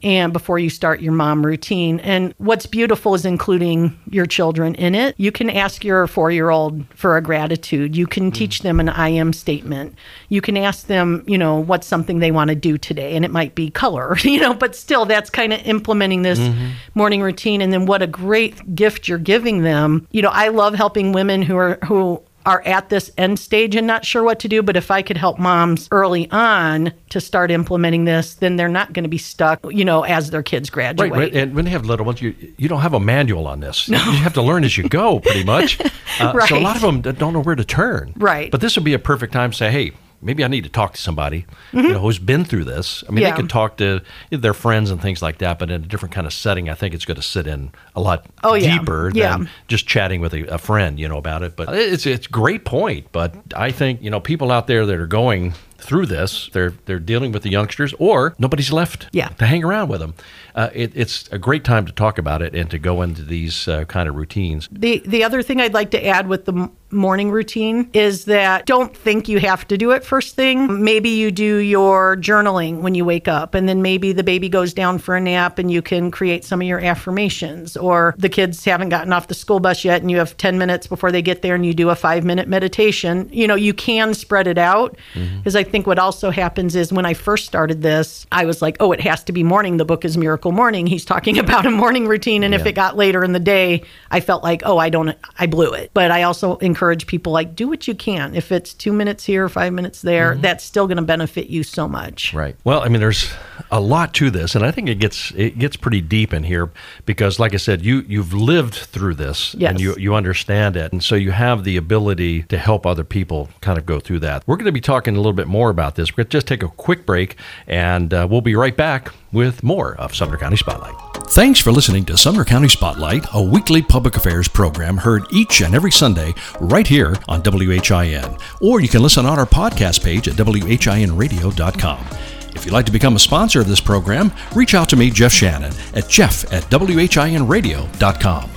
and 0.03 0.33
before 0.33 0.59
you 0.59 0.69
start 0.69 1.01
your 1.01 1.13
mom 1.13 1.45
routine. 1.45 1.99
And 2.01 2.33
what's 2.37 2.65
beautiful 2.65 3.15
is 3.15 3.25
including 3.25 3.97
your 4.09 4.25
children 4.25 4.75
in 4.75 4.95
it. 4.95 5.15
You 5.17 5.31
can 5.31 5.49
ask 5.49 5.83
your 5.83 6.07
four 6.07 6.29
year 6.31 6.49
old 6.49 6.85
for 6.93 7.15
a 7.17 7.21
gratitude. 7.21 7.95
You 7.95 8.05
can 8.05 8.31
mm. 8.31 8.33
teach 8.33 8.61
them 8.61 8.79
an 8.79 8.89
I 8.89 9.09
am 9.09 9.31
statement. 9.31 9.95
You 10.29 10.41
can 10.41 10.57
ask 10.57 10.87
them, 10.87 11.23
you 11.25 11.37
know, 11.37 11.59
what's 11.59 11.87
something 11.87 12.19
they 12.19 12.31
want 12.31 12.49
to 12.49 12.55
do 12.55 12.77
today. 12.77 13.15
And 13.15 13.23
it 13.23 13.31
might 13.31 13.55
be 13.55 13.69
color, 13.69 14.17
you 14.21 14.39
know, 14.39 14.53
but 14.53 14.75
still 14.75 15.05
that's 15.05 15.29
kind 15.29 15.53
of 15.53 15.61
implementing 15.65 16.23
this 16.23 16.39
mm-hmm. 16.39 16.71
morning 16.95 17.21
routine. 17.21 17.61
And 17.61 17.71
then 17.71 17.85
what 17.85 18.01
a 18.01 18.07
great 18.07 18.75
gift 18.75 19.07
you're 19.07 19.17
giving 19.17 19.63
them. 19.63 20.07
You 20.11 20.21
know, 20.21 20.31
I 20.31 20.49
love 20.49 20.75
helping 20.75 21.13
women 21.13 21.41
who 21.41 21.55
are, 21.55 21.79
who, 21.85 22.21
are 22.45 22.61
at 22.65 22.89
this 22.89 23.11
end 23.17 23.39
stage 23.39 23.75
and 23.75 23.87
not 23.87 24.05
sure 24.05 24.23
what 24.23 24.39
to 24.39 24.47
do. 24.47 24.61
But 24.63 24.75
if 24.77 24.91
I 24.91 25.01
could 25.01 25.17
help 25.17 25.39
moms 25.39 25.87
early 25.91 26.29
on 26.31 26.93
to 27.09 27.21
start 27.21 27.51
implementing 27.51 28.05
this, 28.05 28.35
then 28.35 28.55
they're 28.55 28.67
not 28.69 28.93
going 28.93 29.03
to 29.03 29.09
be 29.09 29.17
stuck, 29.17 29.59
you 29.69 29.85
know, 29.85 30.03
as 30.03 30.31
their 30.31 30.43
kids 30.43 30.69
graduate. 30.69 31.11
Right, 31.11 31.19
right. 31.19 31.33
And 31.35 31.55
when 31.55 31.65
they 31.65 31.71
have 31.71 31.85
little 31.85 32.05
ones, 32.05 32.21
you 32.21 32.35
you 32.57 32.67
don't 32.67 32.81
have 32.81 32.93
a 32.93 32.99
manual 32.99 33.47
on 33.47 33.59
this. 33.59 33.87
You 33.87 33.95
have 33.97 34.33
to 34.33 34.41
learn 34.41 34.63
as 34.63 34.77
you 34.77 34.87
go, 34.89 35.19
pretty 35.19 35.43
much. 35.43 35.79
Uh, 36.19 36.45
So 36.45 36.57
a 36.57 36.59
lot 36.59 36.75
of 36.75 36.83
them 36.83 37.01
don't 37.01 37.33
know 37.33 37.41
where 37.41 37.55
to 37.55 37.65
turn. 37.65 38.13
Right. 38.15 38.51
But 38.51 38.61
this 38.61 38.75
would 38.75 38.83
be 38.85 38.93
a 38.93 38.99
perfect 38.99 39.33
time 39.33 39.49
to 39.49 39.57
say, 39.57 39.71
hey, 39.71 39.93
maybe 40.23 40.43
I 40.43 40.47
need 40.47 40.63
to 40.63 40.69
talk 40.69 40.93
to 40.93 41.01
somebody 41.01 41.45
you 41.71 41.81
know, 41.83 41.99
who's 41.99 42.19
been 42.19 42.45
through 42.45 42.63
this. 42.65 43.03
I 43.07 43.11
mean, 43.11 43.17
Mm-hmm. 43.17 43.21
Yeah. 43.23 43.31
they 43.31 43.37
can 43.37 43.47
talk 43.47 43.77
to 43.77 44.01
their 44.31 44.53
friends 44.53 44.89
and 44.91 45.01
things 45.01 45.21
like 45.21 45.37
that, 45.39 45.59
but 45.59 45.69
in 45.69 45.83
a 45.83 45.87
different 45.87 46.13
kind 46.15 46.25
of 46.27 46.33
setting, 46.33 46.69
I 46.69 46.73
think 46.73 46.93
it's 46.95 47.05
going 47.05 47.15
to 47.17 47.21
sit 47.21 47.47
in 47.47 47.71
a 47.95 48.01
lot 48.01 48.25
Oh, 48.43 48.57
deeper 48.57 49.11
Yeah. 49.13 49.37
than 49.37 49.49
just 49.67 49.87
chatting 49.87 50.19
with 50.21 50.33
a, 50.33 50.53
a 50.53 50.57
friend, 50.57 50.99
you 50.99 51.07
know, 51.07 51.17
about 51.17 51.43
it. 51.43 51.55
But 51.55 51.69
it's 51.75 52.05
it's 52.05 52.27
great 52.27 52.65
point. 52.65 53.07
But 53.11 53.35
I 53.55 53.71
think 53.71 54.01
you 54.01 54.09
know 54.09 54.19
people 54.19 54.51
out 54.51 54.67
there 54.67 54.85
that 54.85 54.95
are 54.95 55.07
going 55.07 55.53
through 55.77 56.05
this, 56.05 56.49
they're 56.53 56.73
they're 56.85 56.99
dealing 56.99 57.31
with 57.33 57.43
the 57.43 57.49
youngsters, 57.49 57.93
or 57.99 58.35
nobody's 58.39 58.71
left 58.71 59.07
Yeah. 59.11 59.27
to 59.29 59.45
hang 59.45 59.63
around 59.65 59.89
with 59.89 59.99
them. 59.99 60.13
Uh, 60.55 60.69
it, 60.73 60.91
it's 60.95 61.27
a 61.31 61.37
great 61.37 61.63
time 61.65 61.85
to 61.85 61.91
talk 61.91 62.17
about 62.17 62.41
it 62.41 62.55
and 62.55 62.69
to 62.71 62.79
go 62.79 63.01
into 63.01 63.21
these 63.23 63.67
uh, 63.67 63.83
kind 63.85 64.07
of 64.07 64.15
routines. 64.15 64.69
The 64.71 65.01
the 65.05 65.23
other 65.25 65.41
thing 65.43 65.59
I'd 65.59 65.73
like 65.73 65.91
to 65.91 66.05
add 66.05 66.27
with 66.27 66.45
the 66.45 66.69
morning 66.93 67.31
routine 67.31 67.89
is 67.93 68.25
that 68.25 68.65
don't 68.65 68.95
think 68.95 69.27
you 69.27 69.39
have 69.39 69.67
to 69.67 69.77
do 69.77 69.91
it 69.91 70.03
first 70.03 70.35
thing. 70.35 70.83
Maybe 70.83 71.09
you 71.09 71.31
do 71.31 71.57
your 71.57 72.15
journaling 72.17 72.81
when 72.81 72.95
you 72.95 73.05
wake 73.05 73.27
up 73.27 73.53
and 73.53 73.67
then 73.67 73.81
maybe 73.81 74.13
the 74.13 74.23
baby 74.23 74.49
goes 74.49 74.73
down 74.73 74.99
for 74.99 75.15
a 75.15 75.21
nap 75.21 75.59
and 75.59 75.71
you 75.71 75.81
can 75.81 76.11
create 76.11 76.45
some 76.45 76.61
of 76.61 76.67
your 76.67 76.79
affirmations 76.79 77.75
or 77.75 78.15
the 78.17 78.29
kids 78.29 78.63
haven't 78.63 78.89
gotten 78.89 79.11
off 79.11 79.27
the 79.27 79.33
school 79.33 79.59
bus 79.59 79.83
yet 79.83 80.01
and 80.01 80.09
you 80.09 80.17
have 80.17 80.37
10 80.37 80.57
minutes 80.57 80.87
before 80.87 81.11
they 81.11 81.21
get 81.21 81.41
there 81.41 81.55
and 81.55 81.65
you 81.65 81.73
do 81.73 81.89
a 81.89 81.95
5 81.95 82.23
minute 82.23 82.47
meditation. 82.47 83.29
You 83.31 83.47
know, 83.47 83.55
you 83.55 83.73
can 83.73 84.13
spread 84.13 84.47
it 84.47 84.57
out 84.57 84.97
mm-hmm. 85.13 85.39
because 85.39 85.55
I 85.55 85.63
think 85.63 85.85
what 85.85 85.99
also 85.99 86.29
happens 86.29 86.75
is 86.75 86.93
when 86.93 87.05
I 87.05 87.13
first 87.13 87.45
started 87.45 87.81
this, 87.81 88.25
I 88.31 88.45
was 88.45 88.61
like, 88.61 88.77
"Oh, 88.79 88.91
it 88.91 89.01
has 89.01 89.23
to 89.25 89.31
be 89.31 89.43
morning. 89.43 89.77
The 89.77 89.85
book 89.85 90.05
is 90.05 90.17
Miracle 90.17 90.51
Morning. 90.51 90.87
He's 90.87 91.05
talking 91.05 91.37
about 91.43 91.65
a 91.65 91.71
morning 91.71 92.07
routine 92.07 92.43
and 92.43 92.53
if 92.53 92.65
it 92.65 92.73
got 92.73 92.95
later 92.95 93.23
in 93.23 93.33
the 93.33 93.39
day, 93.39 93.83
I 94.11 94.19
felt 94.19 94.43
like, 94.43 94.61
oh, 94.65 94.77
I 94.77 94.89
don't, 94.89 95.15
I 95.37 95.47
blew 95.47 95.73
it. 95.73 95.91
But 95.93 96.11
I 96.11 96.23
also 96.23 96.57
encourage 96.57 96.82
people 97.07 97.31
like, 97.33 97.55
do 97.55 97.67
what 97.67 97.87
you 97.87 97.95
can. 97.95 98.35
If 98.35 98.51
it's 98.51 98.73
two 98.73 98.91
minutes 98.93 99.25
here, 99.25 99.47
five 99.49 99.73
minutes 99.73 100.01
there, 100.01 100.35
that's 100.35 100.63
still 100.63 100.87
going 100.87 100.97
to 100.97 101.03
benefit 101.03 101.47
you 101.47 101.63
so 101.63 101.87
much. 101.87 102.33
Right. 102.33 102.55
Well, 102.63 102.81
I 102.81 102.89
mean, 102.89 102.99
there's 102.99 103.31
a 103.71 103.79
lot 103.79 104.13
to 104.15 104.29
this, 104.29 104.55
and 104.55 104.65
I 104.65 104.71
think 104.71 104.89
it 104.89 104.95
gets 104.95 105.31
it 105.31 105.57
gets 105.57 105.75
pretty 105.75 106.01
deep 106.01 106.33
in 106.33 106.43
here 106.43 106.71
because, 107.05 107.39
like 107.39 107.53
I 107.53 107.57
said, 107.57 107.83
you 107.83 108.03
you've 108.07 108.33
lived 108.33 108.75
through 108.75 109.15
this 109.15 109.55
Yes. 109.57 109.71
and 109.71 109.79
you 109.79 109.95
you 109.97 110.15
understand 110.15 110.75
it, 110.75 110.91
and 110.91 111.03
so 111.03 111.15
you 111.15 111.31
have 111.31 111.63
the 111.63 111.77
ability 111.77 112.43
to 112.43 112.57
help 112.57 112.85
other 112.85 113.03
people 113.03 113.49
kind 113.61 113.77
of 113.77 113.85
go 113.85 113.99
through 113.99 114.19
that. 114.19 114.43
We're 114.47 114.57
going 114.57 114.65
to 114.65 114.71
be 114.71 114.81
talking 114.81 115.15
a 115.15 115.19
little 115.19 115.33
bit 115.33 115.47
more 115.47 115.69
about 115.69 115.95
this. 115.95 116.11
We're 116.11 116.23
going 116.23 116.29
to 116.29 116.37
just 116.37 116.47
take 116.47 116.63
a 116.63 116.67
quick 116.69 117.05
break, 117.05 117.37
and 117.67 118.13
uh, 118.13 118.27
we'll 118.29 118.41
be 118.41 118.55
right 118.55 118.75
back 118.75 119.11
with 119.33 119.63
more 119.63 119.95
of 119.95 120.15
Sumner 120.15 120.37
County 120.37 120.57
Spotlight. 120.57 120.95
Thanks 121.31 121.59
for 121.59 121.71
listening 121.71 122.05
to 122.05 122.17
Sumner 122.17 122.45
County 122.45 122.69
Spotlight, 122.69 123.25
a 123.33 123.41
weekly 123.41 123.81
public 123.81 124.15
affairs 124.15 124.47
program 124.47 124.97
heard 124.97 125.25
each 125.31 125.61
and 125.61 125.73
every 125.73 125.91
Sunday 125.91 126.33
right 126.59 126.87
here 126.87 127.15
on 127.27 127.41
WHIN. 127.41 128.37
Or 128.61 128.79
you 128.79 128.87
can 128.87 129.01
listen 129.01 129.25
on 129.25 129.39
our 129.39 129.45
podcast 129.45 130.03
page 130.03 130.27
at 130.27 130.35
WHINradio.com. 130.35 132.07
If 132.55 132.65
you'd 132.65 132.73
like 132.73 132.85
to 132.85 132.91
become 132.91 133.15
a 133.15 133.19
sponsor 133.19 133.59
of 133.61 133.67
this 133.67 133.81
program, 133.81 134.31
reach 134.55 134.75
out 134.75 134.89
to 134.89 134.95
me, 134.95 135.09
Jeff 135.09 135.33
Shannon, 135.33 135.73
at 135.95 136.07
jeff 136.07 136.51
at 136.53 136.63
WHINradio.com. 136.69 138.52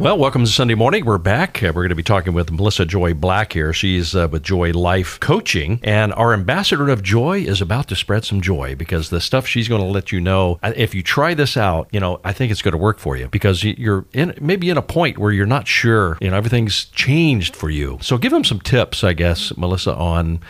Well, 0.00 0.16
welcome 0.16 0.46
to 0.46 0.50
Sunday 0.50 0.74
morning. 0.74 1.04
We're 1.04 1.18
back. 1.18 1.62
Uh, 1.62 1.66
we're 1.74 1.82
going 1.82 1.90
to 1.90 1.94
be 1.94 2.02
talking 2.02 2.32
with 2.32 2.50
Melissa 2.50 2.86
Joy 2.86 3.12
Black 3.12 3.52
here. 3.52 3.74
She's 3.74 4.16
uh, 4.16 4.28
with 4.32 4.42
Joy 4.42 4.72
Life 4.72 5.20
Coaching, 5.20 5.78
and 5.82 6.14
our 6.14 6.32
ambassador 6.32 6.88
of 6.88 7.02
joy 7.02 7.40
is 7.40 7.60
about 7.60 7.88
to 7.88 7.96
spread 7.96 8.24
some 8.24 8.40
joy 8.40 8.74
because 8.74 9.10
the 9.10 9.20
stuff 9.20 9.46
she's 9.46 9.68
going 9.68 9.82
to 9.82 9.86
let 9.86 10.10
you 10.10 10.18
know. 10.18 10.58
uh, 10.62 10.72
If 10.74 10.94
you 10.94 11.02
try 11.02 11.34
this 11.34 11.54
out, 11.54 11.86
you 11.92 12.00
know, 12.00 12.18
I 12.24 12.32
think 12.32 12.50
it's 12.50 12.62
going 12.62 12.72
to 12.72 12.78
work 12.78 12.98
for 12.98 13.14
you 13.18 13.28
because 13.28 13.62
you- 13.62 13.74
you're 13.76 14.06
in 14.14 14.32
maybe 14.40 14.70
in 14.70 14.78
a 14.78 14.82
point 14.82 15.18
where 15.18 15.32
you're 15.32 15.44
not 15.44 15.68
sure. 15.68 16.16
You 16.22 16.30
know, 16.30 16.36
everything's 16.38 16.86
changed 16.86 17.54
for 17.54 17.68
you. 17.68 17.98
So 18.00 18.16
give 18.16 18.32
them 18.32 18.42
some 18.44 18.60
tips, 18.60 19.04
I 19.04 19.12
guess, 19.12 19.54
Melissa, 19.58 19.94
on 19.94 20.40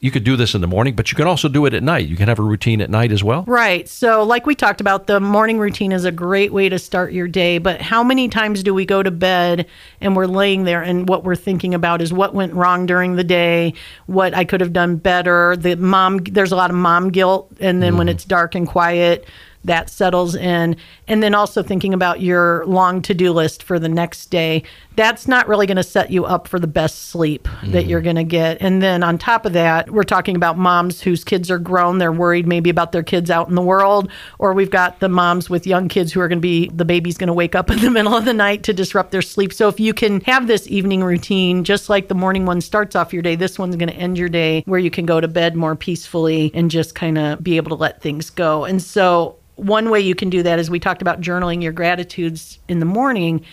you 0.00 0.10
could 0.10 0.24
do 0.24 0.36
this 0.36 0.54
in 0.54 0.60
the 0.60 0.66
morning, 0.66 0.94
but 0.94 1.10
you 1.10 1.16
can 1.16 1.26
also 1.26 1.48
do 1.48 1.66
it 1.66 1.74
at 1.74 1.82
night. 1.82 2.08
You 2.08 2.16
can 2.16 2.28
have 2.28 2.38
a 2.38 2.42
routine 2.42 2.80
at 2.80 2.90
night 2.90 3.12
as 3.12 3.22
well. 3.22 3.44
Right. 3.46 3.88
So, 3.88 4.22
like 4.22 4.46
we 4.46 4.54
talked 4.54 4.80
about, 4.80 5.06
the 5.06 5.20
morning 5.20 5.58
routine 5.58 5.92
is 5.92 6.04
a 6.04 6.12
great 6.12 6.52
way 6.52 6.68
to 6.68 6.78
start 6.78 7.12
your 7.12 7.28
day. 7.28 7.58
But 7.58 7.80
how 7.80 8.02
many 8.02 8.28
times 8.28 8.62
do 8.62 8.72
we 8.72 8.84
go 8.84 9.02
to 9.02 9.10
bed 9.10 9.66
and 10.00 10.16
we're 10.16 10.26
laying 10.26 10.64
there 10.64 10.82
and 10.82 11.08
what 11.08 11.24
we're 11.24 11.36
thinking 11.36 11.74
about 11.74 12.00
is 12.00 12.12
what 12.12 12.34
went 12.34 12.54
wrong 12.54 12.86
during 12.86 13.16
the 13.16 13.24
day, 13.24 13.74
what 14.06 14.34
I 14.34 14.44
could 14.44 14.60
have 14.60 14.72
done 14.72 14.96
better? 14.96 15.56
The 15.56 15.76
mom, 15.76 16.18
there's 16.18 16.52
a 16.52 16.56
lot 16.56 16.70
of 16.70 16.76
mom 16.76 17.10
guilt. 17.10 17.52
And 17.60 17.82
then 17.82 17.96
when 17.96 18.06
mm-hmm. 18.06 18.14
it's 18.14 18.24
dark 18.24 18.54
and 18.54 18.66
quiet, 18.66 19.26
that 19.64 19.88
settles 19.90 20.34
in. 20.34 20.76
And 21.08 21.22
then 21.22 21.34
also 21.34 21.62
thinking 21.62 21.94
about 21.94 22.20
your 22.20 22.64
long 22.66 23.02
to 23.02 23.14
do 23.14 23.32
list 23.32 23.62
for 23.62 23.78
the 23.78 23.88
next 23.88 24.26
day. 24.26 24.62
That's 24.94 25.26
not 25.26 25.48
really 25.48 25.66
going 25.66 25.76
to 25.76 25.82
set 25.82 26.10
you 26.10 26.24
up 26.24 26.48
for 26.48 26.58
the 26.58 26.66
best 26.66 27.08
sleep 27.08 27.44
that 27.44 27.50
mm-hmm. 27.66 27.88
you're 27.88 28.00
going 28.02 28.16
to 28.16 28.24
get. 28.24 28.58
And 28.60 28.82
then 28.82 29.02
on 29.02 29.16
top 29.16 29.46
of 29.46 29.54
that, 29.54 29.90
we're 29.90 30.02
talking 30.02 30.36
about 30.36 30.58
moms 30.58 31.00
whose 31.00 31.24
kids 31.24 31.50
are 31.50 31.58
grown. 31.58 31.98
They're 31.98 32.12
worried 32.12 32.46
maybe 32.46 32.68
about 32.68 32.92
their 32.92 33.02
kids 33.02 33.30
out 33.30 33.48
in 33.48 33.54
the 33.54 33.62
world. 33.62 34.10
Or 34.38 34.52
we've 34.52 34.70
got 34.70 35.00
the 35.00 35.08
moms 35.08 35.48
with 35.48 35.66
young 35.66 35.88
kids 35.88 36.12
who 36.12 36.20
are 36.20 36.28
going 36.28 36.38
to 36.38 36.42
be, 36.42 36.68
the 36.68 36.84
baby's 36.84 37.16
going 37.16 37.28
to 37.28 37.34
wake 37.34 37.54
up 37.54 37.70
in 37.70 37.78
the 37.78 37.90
middle 37.90 38.14
of 38.14 38.24
the 38.24 38.34
night 38.34 38.64
to 38.64 38.72
disrupt 38.72 39.12
their 39.12 39.22
sleep. 39.22 39.52
So 39.52 39.68
if 39.68 39.80
you 39.80 39.94
can 39.94 40.20
have 40.22 40.46
this 40.46 40.66
evening 40.68 41.02
routine, 41.02 41.64
just 41.64 41.88
like 41.88 42.08
the 42.08 42.14
morning 42.14 42.44
one 42.44 42.60
starts 42.60 42.94
off 42.94 43.12
your 43.12 43.22
day, 43.22 43.36
this 43.36 43.58
one's 43.58 43.76
going 43.76 43.88
to 43.88 43.94
end 43.94 44.18
your 44.18 44.28
day 44.28 44.62
where 44.66 44.80
you 44.80 44.90
can 44.90 45.06
go 45.06 45.20
to 45.20 45.28
bed 45.28 45.56
more 45.56 45.76
peacefully 45.76 46.50
and 46.54 46.70
just 46.70 46.94
kind 46.94 47.16
of 47.16 47.42
be 47.42 47.56
able 47.56 47.70
to 47.70 47.80
let 47.80 48.02
things 48.02 48.28
go. 48.28 48.64
And 48.64 48.82
so 48.82 49.36
one 49.62 49.90
way 49.90 50.00
you 50.00 50.14
can 50.14 50.30
do 50.30 50.42
that 50.42 50.58
is 50.58 50.70
we 50.70 50.80
talked 50.80 51.02
about 51.02 51.20
journaling 51.20 51.62
your 51.62 51.72
gratitudes 51.72 52.58
in 52.68 52.80
the 52.80 52.86
morning. 52.86 53.44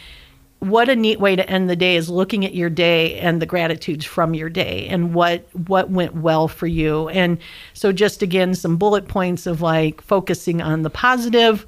What 0.59 0.89
a 0.89 0.95
neat 0.95 1.19
way 1.19 1.35
to 1.35 1.49
end 1.49 1.69
the 1.69 1.75
day 1.75 1.95
is 1.95 2.09
looking 2.09 2.45
at 2.45 2.53
your 2.53 2.69
day 2.69 3.17
and 3.19 3.41
the 3.41 3.45
gratitudes 3.45 4.05
from 4.05 4.33
your 4.33 4.49
day 4.49 4.87
and 4.87 5.13
what 5.13 5.47
what 5.67 5.89
went 5.89 6.15
well 6.15 6.47
for 6.47 6.67
you. 6.67 7.07
And 7.09 7.37
so 7.73 7.91
just 7.91 8.21
again 8.21 8.55
some 8.55 8.75
bullet 8.75 9.07
points 9.07 9.45
of 9.47 9.61
like 9.61 10.01
focusing 10.01 10.61
on 10.61 10.81
the 10.81 10.89
positive. 10.89 11.65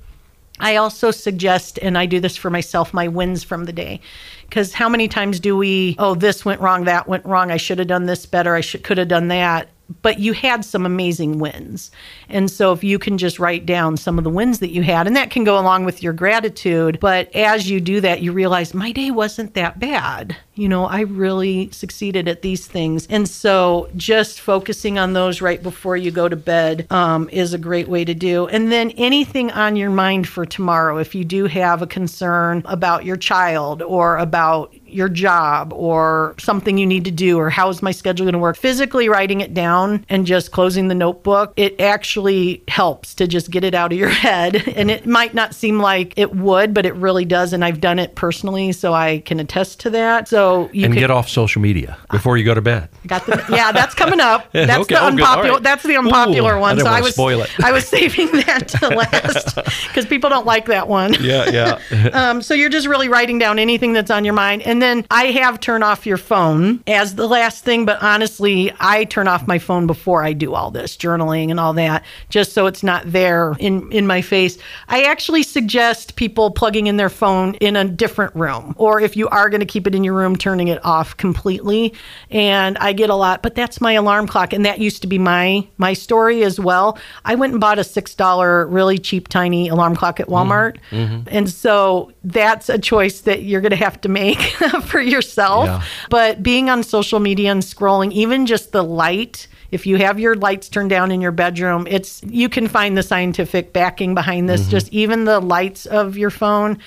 I 0.60 0.76
also 0.76 1.10
suggest, 1.10 1.80
and 1.82 1.98
I 1.98 2.06
do 2.06 2.20
this 2.20 2.38
for 2.38 2.52
myself, 2.52 2.94
my 2.94 3.08
wins 3.08 3.44
from 3.44 3.66
the 3.66 3.74
day. 3.74 4.00
Because 4.44 4.74
how 4.74 4.90
many 4.90 5.08
times 5.08 5.40
do 5.40 5.58
we, 5.58 5.96
oh, 5.98 6.14
this 6.14 6.46
went 6.46 6.62
wrong, 6.62 6.84
that 6.84 7.08
went 7.08 7.26
wrong, 7.26 7.50
I 7.50 7.58
should 7.58 7.80
have 7.80 7.88
done 7.88 8.06
this 8.06 8.26
better, 8.28 8.54
I 8.54 8.62
should 8.62 8.84
could 8.84 9.00
have 9.00 9.08
done 9.08 9.30
that. 9.30 9.70
But 10.02 10.20
you 10.20 10.34
had 10.34 10.64
some 10.64 10.86
amazing 10.86 11.40
wins. 11.40 11.92
And 12.30 12.50
so 12.50 12.72
if 12.72 12.84
you 12.84 13.00
can 13.00 13.18
just 13.18 13.40
write 13.40 13.66
down 13.66 13.98
some 13.98 14.18
of 14.18 14.24
the 14.24 14.30
wins 14.30 14.60
that 14.60 14.72
you 14.72 14.84
had, 14.84 15.08
and 15.08 15.16
that 15.16 15.32
can 15.32 15.44
go 15.44 15.60
along 15.60 15.86
with 15.86 16.04
your 16.04 16.14
gratitude. 16.14 17.00
But 17.00 17.34
as 17.36 17.70
you 17.70 17.80
do 17.80 18.02
that, 18.02 18.22
you 18.22 18.32
realize 18.32 18.74
my 18.74 18.92
day 18.92 19.12
wasn't 19.12 19.54
that 19.56 19.80
bad. 19.80 20.38
You 20.56 20.68
know, 20.68 20.86
I 20.86 21.02
really 21.02 21.72
succeeded 21.72 22.28
at 22.28 22.42
these 22.42 22.68
things. 22.68 23.08
And 23.10 23.28
so 23.28 23.90
just 23.96 24.42
focusing 24.42 25.00
on 25.00 25.14
those 25.14 25.42
right 25.42 25.62
before 25.62 25.96
you 25.96 26.12
go 26.12 26.28
to 26.28 26.36
bed 26.36 26.88
um, 26.90 27.30
is 27.32 27.54
a 27.54 27.58
great 27.58 27.88
way 27.88 28.04
to 28.04 28.14
do. 28.14 28.48
And 28.48 28.72
then 28.72 28.92
anything 28.92 29.52
on 29.52 29.76
your 29.76 29.90
mind 29.90 30.28
for 30.28 30.46
tomorrow, 30.46 30.98
if 30.98 31.16
you 31.16 31.24
do 31.24 31.46
have 31.46 31.82
a 31.82 31.88
concern 31.88 32.64
about 32.66 33.06
your 33.06 33.18
child 33.18 33.82
or 33.82 34.18
about 34.18 34.74
your 34.94 35.10
job 35.10 35.72
or 35.74 36.36
something 36.38 36.78
you 36.78 36.86
need 36.86 37.06
to 37.06 37.12
do 37.12 37.40
or 37.40 37.50
how's 37.50 37.82
my 37.82 37.92
schedule 37.92 38.26
going 38.26 38.34
to 38.34 38.40
work 38.40 38.58
physically 38.58 39.08
writing 39.08 39.42
it 39.42 39.54
down 39.54 40.06
and 40.10 40.26
just 40.26 40.52
closing 40.52 40.88
the 40.88 40.96
notebook 40.96 41.54
it 41.56 41.80
actually 41.80 42.64
helps 42.68 43.16
to 43.16 43.26
just 43.28 43.50
get 43.50 43.64
it 43.64 43.74
out 43.74 43.92
of 43.92 43.98
your 43.98 44.10
head 44.28 44.56
and 44.76 44.92
it 44.92 45.06
might 45.06 45.34
not 45.34 45.56
seem 45.56 45.80
like 45.80 46.14
it 46.18 46.36
would 46.36 46.74
but 46.74 46.86
it 46.86 46.94
really 46.96 47.26
does 47.26 47.54
and 47.54 47.64
I've 47.64 47.80
done 47.80 48.00
it 48.00 48.16
personally 48.16 48.72
so 48.72 48.94
I 48.94 49.20
can 49.20 49.40
attest 49.40 49.80
to 49.82 49.90
that 49.92 50.28
so 50.28 50.41
so 50.42 50.70
you 50.74 50.86
and 50.86 50.94
get 50.96 51.12
off 51.12 51.30
social 51.30 51.62
media 51.62 51.98
before 52.10 52.36
you 52.38 52.44
go 52.44 52.54
to 52.54 52.62
bed. 52.62 52.90
Got 53.08 53.26
the 53.26 53.46
yeah, 53.50 53.72
that's 53.72 53.94
coming 53.94 54.20
up. 54.20 54.52
That's 54.54 54.82
okay. 54.82 54.96
the 54.96 55.04
unpopular. 55.04 55.54
Right. 55.54 55.64
That's 55.64 55.84
the 55.84 55.98
unpopular 55.98 56.54
Ooh, 56.54 56.58
I 56.58 56.60
one. 56.60 56.76
didn't 56.76 56.88
so 56.88 56.94
I 56.94 57.02
was 57.02 57.14
spoil 57.14 57.42
it. 57.42 57.50
I 57.64 57.72
was 57.72 57.88
saving 57.98 58.32
that 58.32 58.68
to 58.70 58.90
last 58.90 59.56
because 59.88 60.06
people 60.06 60.30
don't 60.30 60.46
like 60.46 60.66
that 60.68 60.88
one. 60.88 61.16
Yeah, 61.20 61.80
yeah. 61.92 62.10
Um, 62.14 62.42
so 62.42 62.54
you're 62.54 62.70
just 62.70 62.88
really 62.88 63.10
writing 63.10 63.40
down 63.40 63.60
anything 63.60 63.94
that's 63.94 64.12
on 64.12 64.24
your 64.26 64.34
mind, 64.34 64.62
and 64.64 64.82
then 64.82 65.06
I 65.12 65.26
have 65.26 65.60
turn 65.60 65.84
off 65.84 66.06
your 66.06 66.18
phone 66.18 66.84
as 66.88 67.16
the 67.16 67.28
last 67.28 67.64
thing. 67.64 67.86
But 67.86 68.02
honestly, 68.02 68.72
I 68.80 69.06
turn 69.06 69.28
off 69.28 69.48
my 69.48 69.60
phone 69.60 69.88
before 69.88 70.24
I 70.24 70.34
do 70.34 70.54
all 70.54 70.72
this 70.72 70.98
journaling 70.98 71.50
and 71.50 71.60
all 71.60 71.74
that, 71.74 72.04
just 72.30 72.54
so 72.54 72.68
it's 72.68 72.84
not 72.84 73.04
there 73.12 73.56
in 73.60 73.92
in 73.92 74.08
my 74.08 74.22
face. 74.22 74.58
I 74.88 75.04
actually 75.04 75.44
suggest 75.44 76.16
people 76.16 76.52
plugging 76.52 76.88
in 76.88 76.98
their 76.98 77.10
phone 77.10 77.56
in 77.56 77.76
a 77.76 77.86
different 77.86 78.36
room, 78.36 78.76
or 78.78 79.02
if 79.02 79.16
you 79.16 79.28
are 79.30 79.50
going 79.50 79.62
to 79.62 79.66
keep 79.66 79.88
it 79.88 79.96
in 79.96 80.04
your 80.04 80.14
room, 80.14 80.31
turning 80.36 80.68
it 80.68 80.84
off 80.86 81.18
completely. 81.18 81.94
And 82.30 82.78
I 82.78 82.94
get 82.94 83.10
a 83.10 83.16
lot, 83.16 83.42
but 83.42 83.56
that's 83.56 83.82
my 83.82 83.94
alarm 83.94 84.28
clock, 84.28 84.54
and 84.54 84.66
that 84.66 84.80
used 84.80 85.02
to 85.02 85.08
be 85.08 85.18
my 85.18 85.68
my 85.78 85.94
story 85.94 86.44
as 86.44 86.60
well. 86.60 86.98
I 87.26 87.36
went 87.36 87.54
and 87.54 87.62
bought 87.62 87.80
a 87.80 87.84
six 87.84 88.16
dollar 88.16 88.68
really 88.68 88.98
cheap 88.98 89.28
tiny 89.28 89.68
alarm 89.68 89.96
clock 89.96 90.20
at 90.20 90.28
mm-hmm. 90.28 90.52
Walmart, 90.52 90.78
mm-hmm. 90.92 91.28
and 91.28 91.50
so 91.50 92.12
that's 92.24 92.70
a 92.70 92.78
choice 92.78 93.22
that 93.22 93.44
you're 93.44 93.62
going 93.62 93.72
to 93.72 93.76
have 93.76 94.00
to 94.02 94.10
make 94.10 94.42
for 94.84 95.02
yourself. 95.02 95.66
Yeah. 95.66 95.84
But 96.10 96.44
being 96.44 96.70
on 96.70 96.84
social 96.84 97.20
media 97.20 97.52
and 97.52 97.62
scrolling, 97.62 98.12
even 98.12 98.46
just 98.46 98.72
the 98.72 98.84
light. 98.84 99.48
If 99.72 99.88
you 99.88 99.96
have 99.96 100.20
your 100.20 100.36
lights 100.36 100.68
turned 100.68 100.90
down 100.90 101.12
in 101.12 101.22
your 101.22 101.32
bedroom, 101.32 101.88
it's 101.90 102.22
you 102.28 102.50
can 102.50 102.68
find 102.68 102.98
the 102.98 103.04
scientific 103.04 103.72
backing 103.72 104.14
behind 104.14 104.50
this. 104.50 104.64
Mm-hmm. 104.64 104.72
Just 104.72 104.90
even 104.92 105.24
the 105.24 105.40
lights 105.40 105.86
of 105.86 106.18
your 106.18 106.30
phone 106.30 106.78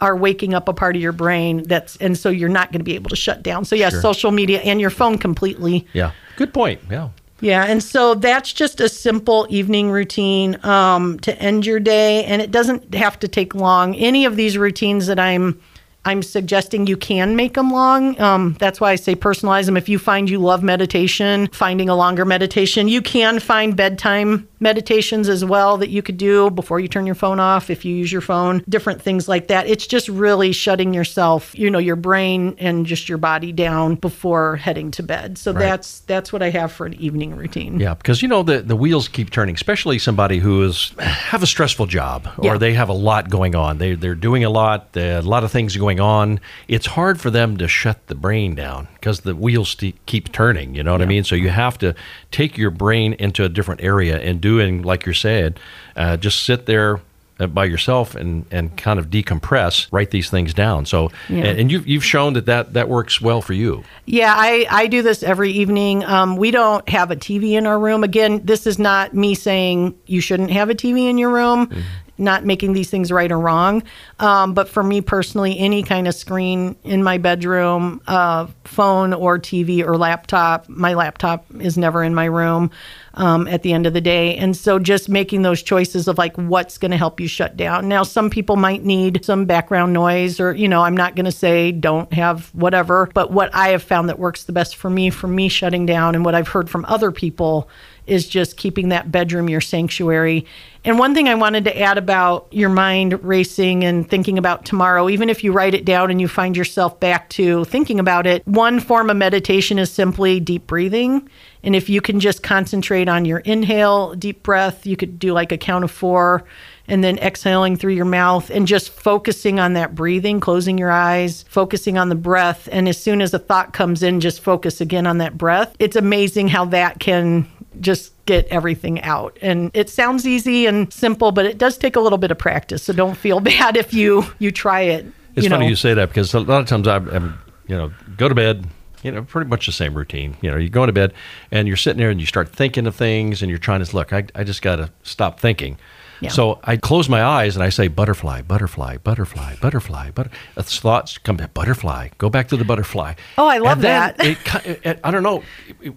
are 0.00 0.16
waking 0.16 0.54
up 0.54 0.68
a 0.68 0.72
part 0.72 0.96
of 0.96 1.02
your 1.02 1.12
brain 1.12 1.62
that's 1.64 1.96
and 1.96 2.18
so 2.18 2.28
you're 2.28 2.48
not 2.48 2.72
going 2.72 2.80
to 2.80 2.84
be 2.84 2.94
able 2.94 3.10
to 3.10 3.16
shut 3.16 3.42
down. 3.42 3.64
So 3.64 3.76
yeah, 3.76 3.90
Sure. 3.90 4.00
social 4.00 4.30
media 4.30 4.60
and 4.60 4.80
your 4.80 4.90
phone 4.90 5.18
completely. 5.18 5.86
Yeah. 5.92 6.12
Good 6.36 6.52
point. 6.52 6.80
Yeah. 6.90 7.10
Yeah, 7.40 7.64
and 7.64 7.82
so 7.82 8.14
that's 8.14 8.52
just 8.52 8.80
a 8.80 8.88
simple 8.88 9.46
evening 9.50 9.90
routine 9.90 10.58
um, 10.64 11.18
to 11.20 11.36
end 11.38 11.66
your 11.66 11.78
day, 11.80 12.24
and 12.24 12.40
it 12.40 12.50
doesn't 12.50 12.94
have 12.94 13.18
to 13.20 13.28
take 13.28 13.54
long. 13.54 13.94
Any 13.96 14.24
of 14.24 14.36
these 14.36 14.56
routines 14.56 15.08
that 15.08 15.18
I'm 15.18 15.60
I'm 16.04 16.22
suggesting 16.22 16.86
you 16.86 16.96
can 16.96 17.36
make 17.36 17.54
them 17.54 17.70
long. 17.70 18.20
Um, 18.20 18.56
that's 18.58 18.80
why 18.80 18.92
I 18.92 18.96
say 18.96 19.14
personalize 19.14 19.66
them. 19.66 19.76
If 19.76 19.88
you 19.88 19.98
find 19.98 20.28
you 20.28 20.38
love 20.38 20.62
meditation, 20.62 21.48
finding 21.48 21.88
a 21.88 21.94
longer 21.96 22.24
meditation, 22.24 22.88
you 22.88 23.00
can 23.02 23.40
find 23.40 23.76
bedtime 23.76 24.48
meditations 24.60 25.28
as 25.28 25.44
well 25.44 25.76
that 25.78 25.90
you 25.90 26.02
could 26.02 26.16
do 26.16 26.50
before 26.50 26.80
you 26.80 26.88
turn 26.88 27.04
your 27.06 27.14
phone 27.14 27.38
off 27.38 27.68
if 27.70 27.84
you 27.84 27.94
use 27.94 28.10
your 28.10 28.20
phone, 28.22 28.64
different 28.68 29.00
things 29.02 29.28
like 29.28 29.48
that. 29.48 29.66
It's 29.68 29.86
just 29.86 30.08
really 30.08 30.52
shutting 30.52 30.94
yourself, 30.94 31.56
you 31.58 31.70
know, 31.70 31.78
your 31.78 31.96
brain 31.96 32.56
and 32.58 32.86
just 32.86 33.08
your 33.08 33.18
body 33.18 33.52
down 33.52 33.96
before 33.96 34.56
heading 34.56 34.90
to 34.92 35.02
bed. 35.02 35.36
So 35.38 35.52
that's 35.52 36.00
that's 36.00 36.32
what 36.32 36.42
I 36.42 36.50
have 36.50 36.72
for 36.72 36.86
an 36.86 36.94
evening 36.94 37.36
routine. 37.36 37.78
Yeah, 37.80 37.94
because 37.94 38.22
you 38.22 38.28
know 38.28 38.42
the 38.42 38.60
the 38.62 38.76
wheels 38.76 39.08
keep 39.08 39.30
turning, 39.30 39.54
especially 39.54 39.98
somebody 39.98 40.38
who 40.38 40.62
is 40.64 40.92
have 40.98 41.42
a 41.42 41.46
stressful 41.46 41.86
job 41.86 42.28
or 42.38 42.44
Yeah. 42.44 42.58
they 42.58 42.72
have 42.74 42.88
a 42.88 42.94
lot 42.94 43.28
going 43.30 43.54
on. 43.54 43.78
They 43.78 43.94
they're 43.94 44.14
doing 44.14 44.44
a 44.44 44.50
lot, 44.50 44.88
a 44.96 45.20
lot 45.20 45.44
of 45.44 45.50
things 45.52 45.76
going 45.76 45.93
on. 46.00 46.40
It's 46.68 46.86
hard 46.86 47.20
for 47.20 47.30
them 47.30 47.56
to 47.58 47.68
shut 47.68 48.06
the 48.06 48.14
brain 48.14 48.54
down 48.54 48.88
because 48.94 49.20
the 49.20 49.34
wheels 49.34 49.76
keep 50.06 50.32
turning. 50.32 50.74
You 50.74 50.82
know 50.82 50.92
what 50.92 51.02
I 51.02 51.06
mean? 51.06 51.24
So 51.24 51.34
you 51.34 51.48
have 51.50 51.78
to 51.78 51.94
take 52.30 52.56
your 52.58 52.70
brain 52.70 53.14
into 53.14 53.44
a 53.44 53.48
different 53.48 53.82
area 53.82 54.18
and 54.18 54.40
doing 54.40 54.82
like 54.82 55.06
you're 55.06 55.14
saying, 55.14 55.54
uh, 55.96 56.16
just 56.16 56.44
sit 56.44 56.66
there. 56.66 57.00
uh, 57.40 57.46
By 57.48 57.64
yourself 57.64 58.14
and, 58.14 58.46
and 58.52 58.76
kind 58.76 59.00
of 59.00 59.10
decompress, 59.10 59.88
write 59.90 60.10
these 60.12 60.30
things 60.30 60.54
down. 60.54 60.86
So, 60.86 61.10
Yeah. 61.28 61.46
and, 61.46 61.70
you've, 61.70 61.84
you've 61.86 62.04
shown 62.04 62.34
that, 62.34 62.46
that 62.46 62.74
that 62.74 62.88
works 62.88 63.20
well 63.20 63.42
for 63.42 63.54
you. 63.54 63.82
Yeah, 64.06 64.32
I, 64.36 64.66
I 64.70 64.86
do 64.86 65.02
this 65.02 65.22
every 65.24 65.50
evening. 65.50 66.04
Um, 66.04 66.36
we 66.36 66.52
don't 66.52 66.88
have 66.88 67.10
a 67.10 67.16
TV 67.16 67.52
in 67.58 67.66
our 67.66 67.78
room. 67.78 68.04
Again, 68.04 68.40
this 68.44 68.66
is 68.68 68.78
not 68.78 69.14
me 69.14 69.34
saying 69.34 69.96
you 70.06 70.20
shouldn't 70.20 70.52
have 70.52 70.70
a 70.70 70.74
TV 70.76 71.08
in 71.10 71.18
your 71.18 71.30
room, 71.30 71.72
not 72.18 72.44
making 72.44 72.72
these 72.72 72.90
things 72.90 73.10
right 73.10 73.30
or 73.30 73.38
wrong. 73.38 73.82
Um, 74.20 74.54
but 74.54 74.68
for 74.68 74.82
me 74.82 75.00
personally, 75.00 75.58
any 75.58 75.82
kind 75.82 76.06
of 76.06 76.14
screen 76.14 76.76
in 76.84 77.02
my 77.02 77.18
bedroom, 77.18 78.00
uh, 78.06 78.46
phone 78.64 79.12
or 79.12 79.38
TV 79.38 79.84
or 79.84 79.96
laptop, 79.96 80.68
my 80.68 80.94
laptop 80.94 81.46
is 81.60 81.76
never 81.76 82.02
in 82.02 82.14
my 82.14 82.26
room 82.26 82.70
um, 83.14 83.46
at 83.48 83.62
the 83.62 83.72
end 83.72 83.86
of 83.86 83.92
the 83.92 84.00
day. 84.00 84.36
And 84.36 84.56
so 84.56 84.78
just 84.78 85.08
making 85.08 85.42
those 85.42 85.62
choices 85.62 86.08
of 86.08 86.18
like 86.18 86.36
what's 86.36 86.78
going 86.78 86.90
to 86.90 86.96
help 86.96 87.20
you 87.20 87.28
shut 87.28 87.56
down. 87.56 87.88
Now, 87.88 88.02
some 88.02 88.30
people 88.30 88.56
might 88.56 88.84
need 88.84 89.24
some 89.24 89.44
background 89.44 89.92
noise, 89.92 90.40
or, 90.40 90.52
you 90.52 90.68
know, 90.68 90.82
I'm 90.82 90.96
not 90.96 91.14
going 91.14 91.26
to 91.26 91.32
say 91.32 91.72
don't 91.72 92.12
have 92.12 92.48
whatever, 92.54 93.08
but 93.14 93.30
what 93.30 93.54
I 93.54 93.68
have 93.68 93.82
found 93.82 94.08
that 94.08 94.18
works 94.18 94.44
the 94.44 94.52
best 94.52 94.76
for 94.76 94.90
me, 94.90 95.10
for 95.10 95.28
me 95.28 95.48
shutting 95.48 95.86
down, 95.86 96.14
and 96.14 96.24
what 96.24 96.34
I've 96.34 96.48
heard 96.48 96.68
from 96.68 96.84
other 96.86 97.10
people 97.10 97.68
is 98.06 98.28
just 98.28 98.56
keeping 98.56 98.88
that 98.90 99.10
bedroom 99.10 99.48
your 99.48 99.60
sanctuary. 99.60 100.46
And 100.86 100.98
one 100.98 101.14
thing 101.14 101.28
I 101.30 101.34
wanted 101.34 101.64
to 101.64 101.80
add 101.80 101.96
about 101.96 102.46
your 102.50 102.68
mind 102.68 103.24
racing 103.24 103.84
and 103.84 104.08
thinking 104.08 104.36
about 104.36 104.66
tomorrow, 104.66 105.08
even 105.08 105.30
if 105.30 105.42
you 105.42 105.50
write 105.52 105.72
it 105.72 105.86
down 105.86 106.10
and 106.10 106.20
you 106.20 106.28
find 106.28 106.54
yourself 106.56 107.00
back 107.00 107.30
to 107.30 107.64
thinking 107.64 107.98
about 107.98 108.26
it, 108.26 108.46
one 108.46 108.80
form 108.80 109.08
of 109.08 109.16
meditation 109.16 109.78
is 109.78 109.90
simply 109.90 110.40
deep 110.40 110.66
breathing. 110.66 111.26
And 111.62 111.74
if 111.74 111.88
you 111.88 112.02
can 112.02 112.20
just 112.20 112.42
concentrate 112.42 113.08
on 113.08 113.24
your 113.24 113.38
inhale, 113.38 114.14
deep 114.14 114.42
breath, 114.42 114.84
you 114.84 114.98
could 114.98 115.18
do 115.18 115.32
like 115.32 115.52
a 115.52 115.56
count 115.56 115.84
of 115.84 115.90
four 115.90 116.44
and 116.86 117.02
then 117.02 117.18
exhaling 117.18 117.76
through 117.76 117.94
your 117.94 118.04
mouth 118.04 118.50
and 118.50 118.66
just 118.66 118.90
focusing 118.90 119.58
on 119.58 119.72
that 119.72 119.94
breathing, 119.94 120.38
closing 120.38 120.76
your 120.76 120.90
eyes, 120.90 121.44
focusing 121.48 121.96
on 121.96 122.10
the 122.10 122.14
breath. 122.14 122.68
And 122.70 122.86
as 122.86 123.02
soon 123.02 123.22
as 123.22 123.32
a 123.32 123.38
thought 123.38 123.72
comes 123.72 124.02
in, 124.02 124.20
just 124.20 124.40
focus 124.40 124.82
again 124.82 125.06
on 125.06 125.16
that 125.18 125.38
breath. 125.38 125.74
It's 125.78 125.96
amazing 125.96 126.48
how 126.48 126.66
that 126.66 127.00
can 127.00 127.48
just 127.80 128.12
get 128.26 128.46
everything 128.48 129.00
out. 129.02 129.38
And 129.42 129.70
it 129.74 129.90
sounds 129.90 130.26
easy 130.26 130.66
and 130.66 130.92
simple, 130.92 131.32
but 131.32 131.46
it 131.46 131.58
does 131.58 131.76
take 131.78 131.96
a 131.96 132.00
little 132.00 132.18
bit 132.18 132.30
of 132.30 132.38
practice. 132.38 132.82
So 132.82 132.92
don't 132.92 133.16
feel 133.16 133.40
bad 133.40 133.76
if 133.76 133.92
you 133.92 134.24
you 134.38 134.50
try 134.50 134.82
it. 134.82 135.06
It's 135.36 135.44
you 135.44 135.50
funny 135.50 135.64
know. 135.64 135.70
you 135.70 135.76
say 135.76 135.94
that 135.94 136.08
because 136.08 136.32
a 136.34 136.40
lot 136.40 136.60
of 136.60 136.66
times 136.68 136.86
I'm, 136.86 137.08
I'm, 137.10 137.38
you 137.66 137.76
know, 137.76 137.92
go 138.16 138.28
to 138.28 138.34
bed, 138.34 138.66
you 139.02 139.10
know, 139.10 139.22
pretty 139.22 139.50
much 139.50 139.66
the 139.66 139.72
same 139.72 139.94
routine. 139.94 140.36
You 140.40 140.50
know, 140.50 140.56
you're 140.56 140.68
going 140.68 140.86
to 140.86 140.92
bed 140.92 141.12
and 141.50 141.66
you're 141.66 141.76
sitting 141.76 141.98
there 141.98 142.10
and 142.10 142.20
you 142.20 142.26
start 142.26 142.48
thinking 142.48 142.86
of 142.86 142.94
things 142.94 143.42
and 143.42 143.50
you're 143.50 143.58
trying 143.58 143.84
to 143.84 143.96
look, 143.96 144.12
I, 144.12 144.26
I 144.34 144.44
just 144.44 144.62
got 144.62 144.76
to 144.76 144.90
stop 145.02 145.40
thinking. 145.40 145.76
Yeah. 146.20 146.30
So 146.30 146.60
I 146.64 146.76
close 146.76 147.08
my 147.08 147.22
eyes 147.22 147.56
and 147.56 147.62
I 147.64 147.68
say 147.68 147.88
butterfly, 147.88 148.42
butterfly, 148.42 148.98
butterfly, 148.98 149.56
butterfly, 149.60 150.10
but 150.14 150.28
thoughts 150.56 151.18
come 151.18 151.36
back, 151.36 151.54
butterfly, 151.54 152.08
go 152.18 152.30
back 152.30 152.48
to 152.48 152.56
the 152.56 152.64
butterfly. 152.64 153.14
Oh, 153.38 153.46
I 153.46 153.58
love 153.58 153.80
that. 153.82 154.16
It, 154.24 154.38
it, 154.84 155.00
I 155.04 155.10
don't 155.10 155.22
know, 155.22 155.42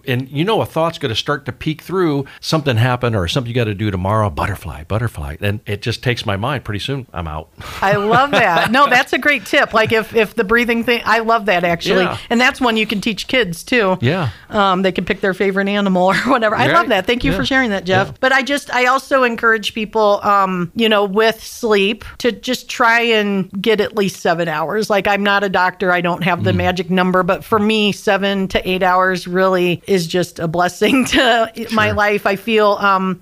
and 0.06 0.28
you 0.28 0.44
know, 0.44 0.60
a 0.60 0.66
thought's 0.66 0.98
going 0.98 1.10
to 1.10 1.16
start 1.16 1.46
to 1.46 1.52
peek 1.52 1.82
through 1.82 2.26
something 2.40 2.76
happened 2.76 3.16
or 3.16 3.26
something 3.28 3.48
you 3.48 3.54
got 3.54 3.64
to 3.64 3.74
do 3.74 3.90
tomorrow. 3.90 4.30
Butterfly, 4.30 4.84
butterfly, 4.84 5.36
and 5.40 5.60
it 5.66 5.82
just 5.82 6.02
takes 6.02 6.26
my 6.26 6.36
mind. 6.36 6.64
Pretty 6.64 6.80
soon, 6.80 7.06
I'm 7.12 7.28
out. 7.28 7.48
I 7.80 7.96
love 7.96 8.30
that. 8.32 8.70
No, 8.70 8.88
that's 8.88 9.12
a 9.12 9.18
great 9.18 9.46
tip. 9.46 9.72
Like 9.72 9.92
if 9.92 10.14
if 10.14 10.34
the 10.34 10.44
breathing 10.44 10.84
thing, 10.84 11.02
I 11.04 11.20
love 11.20 11.46
that 11.46 11.64
actually, 11.64 12.02
Yeah. 12.04 12.18
and 12.30 12.40
that's 12.40 12.60
one 12.60 12.76
you 12.76 12.86
can 12.86 13.00
teach 13.00 13.28
kids 13.28 13.62
too. 13.64 13.96
Yeah. 14.00 14.30
um, 14.50 14.82
they 14.82 14.92
can 14.92 15.04
pick 15.04 15.20
their 15.20 15.34
favorite 15.34 15.68
animal 15.68 16.08
or 16.08 16.14
whatever. 16.26 16.54
I 16.56 16.66
Right. 16.66 16.74
love 16.74 16.88
that. 16.88 17.06
Thank 17.06 17.24
you 17.24 17.30
Yeah. 17.32 17.36
for 17.38 17.44
sharing 17.46 17.70
that, 17.70 17.84
Jeff. 17.84 18.08
Yeah. 18.08 18.14
But 18.20 18.32
I 18.32 18.42
just 18.42 18.72
I 18.74 18.86
also 18.86 19.22
encourage 19.24 19.74
people, 19.74 20.07
um, 20.16 20.72
you 20.74 20.88
know, 20.88 21.04
with 21.04 21.42
sleep 21.42 22.04
to 22.18 22.32
just 22.32 22.68
try 22.68 23.00
and 23.00 23.50
get 23.62 23.80
at 23.80 23.96
least 23.96 24.20
seven 24.20 24.48
hours. 24.48 24.90
Like 24.90 25.06
I'm 25.06 25.22
not 25.22 25.44
a 25.44 25.48
doctor, 25.48 25.92
I 25.92 26.00
don't 26.00 26.24
have 26.24 26.44
the 26.44 26.52
magic 26.52 26.90
number, 26.90 27.22
but 27.22 27.44
for 27.44 27.58
me, 27.58 27.92
seven 27.92 28.48
to 28.48 28.68
eight 28.68 28.82
hours 28.82 29.26
really 29.26 29.82
is 29.86 30.06
just 30.06 30.38
a 30.38 30.48
blessing 30.48 31.04
to 31.06 31.66
my 31.72 31.90
life. 31.92 32.26
I 32.26 32.36
feel. 32.36 32.72
Um, 32.80 33.20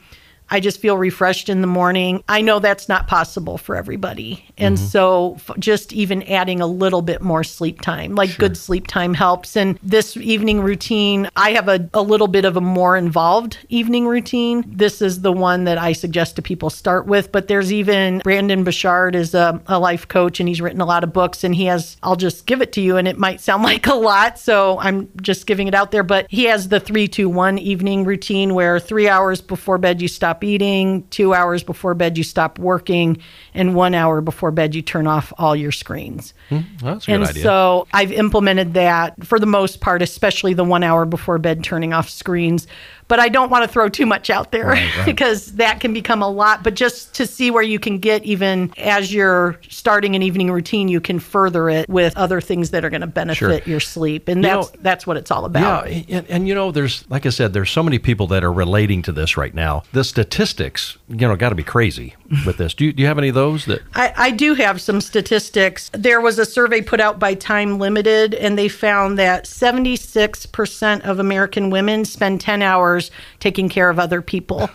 I 0.51 0.61
just 0.61 0.80
feel 0.80 0.97
refreshed 0.97 1.49
in 1.49 1.61
the 1.61 1.66
morning. 1.66 2.22
I 2.28 2.40
know 2.40 2.59
that's 2.59 2.88
not 2.88 3.09
possible 3.09 3.59
for 3.59 3.74
everybody. 3.74 4.44
And 4.57 4.76
mm-hmm. 4.76 4.86
so 4.86 5.34
f- 5.36 5.59
just 5.59 5.92
even 5.92 6.22
adding 6.24 6.61
a 6.61 6.66
little 6.66 7.03
bit 7.03 7.20
more 7.20 7.42
sleep 7.42 7.80
time, 7.80 8.14
like 8.14 8.38
good 8.38 8.57
sleep 8.57 8.86
time 8.86 9.14
helps. 9.14 9.57
And 9.57 9.78
this 9.82 10.16
evening 10.16 10.61
routine, 10.61 11.28
I 11.36 11.51
have 11.53 11.68
a, 11.68 11.88
a 11.94 12.03
little 12.03 12.28
bit 12.28 12.44
of 12.44 12.57
a 12.57 12.61
more 12.61 12.97
involved 12.97 13.59
evening 13.68 14.07
routine. 14.07 14.64
This 14.66 15.03
is 15.03 15.22
the 15.22 15.32
one 15.32 15.64
that 15.64 15.78
I 15.78 15.92
suggest 15.92 16.36
to 16.36 16.42
people 16.42 16.70
start 16.70 17.07
with. 17.07 17.32
But 17.32 17.49
there's 17.49 17.72
even 17.72 18.20
Brendon 18.20 18.62
Burchard 18.62 19.14
is 19.14 19.34
a, 19.34 19.61
a 19.66 19.78
life 19.78 20.07
coach 20.07 20.38
and 20.38 20.49
he's 20.49 20.61
written 20.61 20.80
a 20.80 20.86
lot 20.86 21.03
of 21.03 21.12
books 21.12 21.42
and 21.42 21.55
he 21.55 21.64
has, 21.66 21.97
I'll 22.03 22.16
just 22.16 22.47
give 22.47 22.62
it 22.62 22.72
to 22.74 22.80
you 22.80 22.97
and 22.97 23.09
it 23.09 23.18
might 23.18 23.40
sound 23.40 23.62
like 23.64 23.86
a 23.86 23.94
lot. 23.94 24.38
So 24.38 24.78
I'm 24.78 25.11
just 25.20 25.47
giving 25.47 25.66
it 25.66 25.74
out 25.74 25.90
there. 25.90 26.05
But 26.05 26.26
he 26.30 26.44
has 26.44 26.68
the 26.68 26.78
three, 26.78 27.09
two, 27.09 27.28
one 27.28 27.59
evening 27.59 28.05
routine 28.05 28.55
where 28.55 28.78
three 28.78 29.09
hours 29.09 29.40
before 29.40 29.78
bed 29.78 30.01
you 30.01 30.09
stop 30.09 30.36
eating, 30.45 31.07
two 31.11 31.34
hours 31.34 31.62
before 31.62 31.95
bed 31.95 32.16
you 32.18 32.24
stop 32.24 32.59
working, 32.59 33.18
and 33.55 33.74
one 33.74 33.95
hour 33.95 34.20
before 34.20 34.51
bed 34.51 34.74
you 34.74 34.82
turn 34.82 35.07
off 35.07 35.32
all 35.39 35.55
your 35.57 35.72
screens. 35.72 36.34
Hmm, 36.49 36.61
well, 36.82 36.95
that's 36.95 37.05
a 37.05 37.07
good 37.07 37.14
And 37.14 37.24
idea. 37.24 37.43
so 37.43 37.87
I've 37.93 38.12
implemented 38.12 38.74
that 38.74 39.24
for 39.26 39.39
the 39.39 39.47
most 39.47 39.80
part, 39.80 40.03
especially 40.03 40.55
the 40.55 40.64
one 40.64 40.82
hour 40.82 41.05
before 41.05 41.39
bed 41.39 41.62
turning 41.64 41.93
off 41.93 42.09
screens. 42.09 42.66
But 43.09 43.20
I 43.20 43.28
don't 43.28 43.50
want 43.50 43.64
to 43.64 43.68
throw 43.68 43.88
too 43.88 44.07
much 44.07 44.30
out 44.30 44.50
there 44.52 44.66
Right, 44.66 44.96
right. 44.96 45.04
because 45.07 45.52
that 45.57 45.80
can 45.80 45.92
become 45.92 46.22
a 46.22 46.28
lot. 46.28 46.62
But 46.64 46.74
just 46.74 47.14
to 47.14 47.26
see 47.26 47.50
where 47.50 47.62
you 47.62 47.78
can 47.78 47.98
get, 47.98 48.24
even 48.24 48.72
as 48.78 49.12
you're 49.14 49.59
starting 49.68 50.16
an 50.16 50.22
evening 50.22 50.50
routine, 50.50 50.88
you 50.88 51.00
can 51.00 51.18
further 51.18 51.68
it 51.70 51.88
with 51.88 52.16
other 52.16 52.40
things 52.40 52.70
that 52.70 52.84
are 52.84 52.90
going 52.90 53.00
to 53.02 53.07
benefit 53.07 53.66
your 53.66 53.80
sleep, 53.80 54.28
and 54.28 54.42
You 54.42 54.48
that's 54.50 54.72
know- 54.72 54.78
that's 54.82 55.07
what 55.07 55.16
it's 55.16 55.30
all 55.30 55.44
about. 55.44 55.90
Yeah, 55.90 56.02
and, 56.18 56.26
and 56.28 56.48
you 56.48 56.54
know, 56.54 56.70
there's 56.72 57.04
like 57.11 57.26
I 57.26 57.30
said, 57.30 57.52
there's 57.52 57.70
so 57.70 57.82
many 57.82 57.98
people 57.98 58.26
that 58.28 58.42
are 58.44 58.52
relating 58.52 59.02
to 59.02 59.12
this 59.12 59.36
right 59.36 59.54
now. 59.54 59.82
The 59.92 60.04
statistics, 60.04 60.98
you 61.09 61.16
know, 61.16 61.36
got 61.36 61.50
to 61.50 61.54
be 61.54 61.62
crazy 61.64 62.14
with 62.44 62.57
this. 62.57 62.74
Do 62.74 62.84
you, 62.86 62.92
do 62.92 63.02
you 63.02 63.07
have 63.09 63.18
any 63.18 63.28
of 63.28 63.34
those 63.34 63.64
that? 63.66 63.82
I, 63.94 64.12
I 64.16 64.30
do 64.30 64.54
have 64.54 64.80
some 64.80 65.00
statistics. 65.00 65.90
There 65.92 66.20
was 66.20 66.38
a 66.38 66.44
survey 66.44 66.80
put 66.82 67.00
out 67.00 67.18
by 67.18 67.34
Time 67.34 67.78
Limited, 67.78 68.34
and 68.34 68.59
they 68.59 68.68
found 68.68 69.18
that 69.18 69.44
76% 69.44 71.00
of 71.02 71.18
American 71.18 71.70
women 71.70 72.04
spend 72.04 72.40
10 72.40 72.62
hours 72.62 72.95
taking 73.40 73.68
care 73.68 73.90
of 73.90 73.99
other 73.99 74.22
people. 74.22 74.70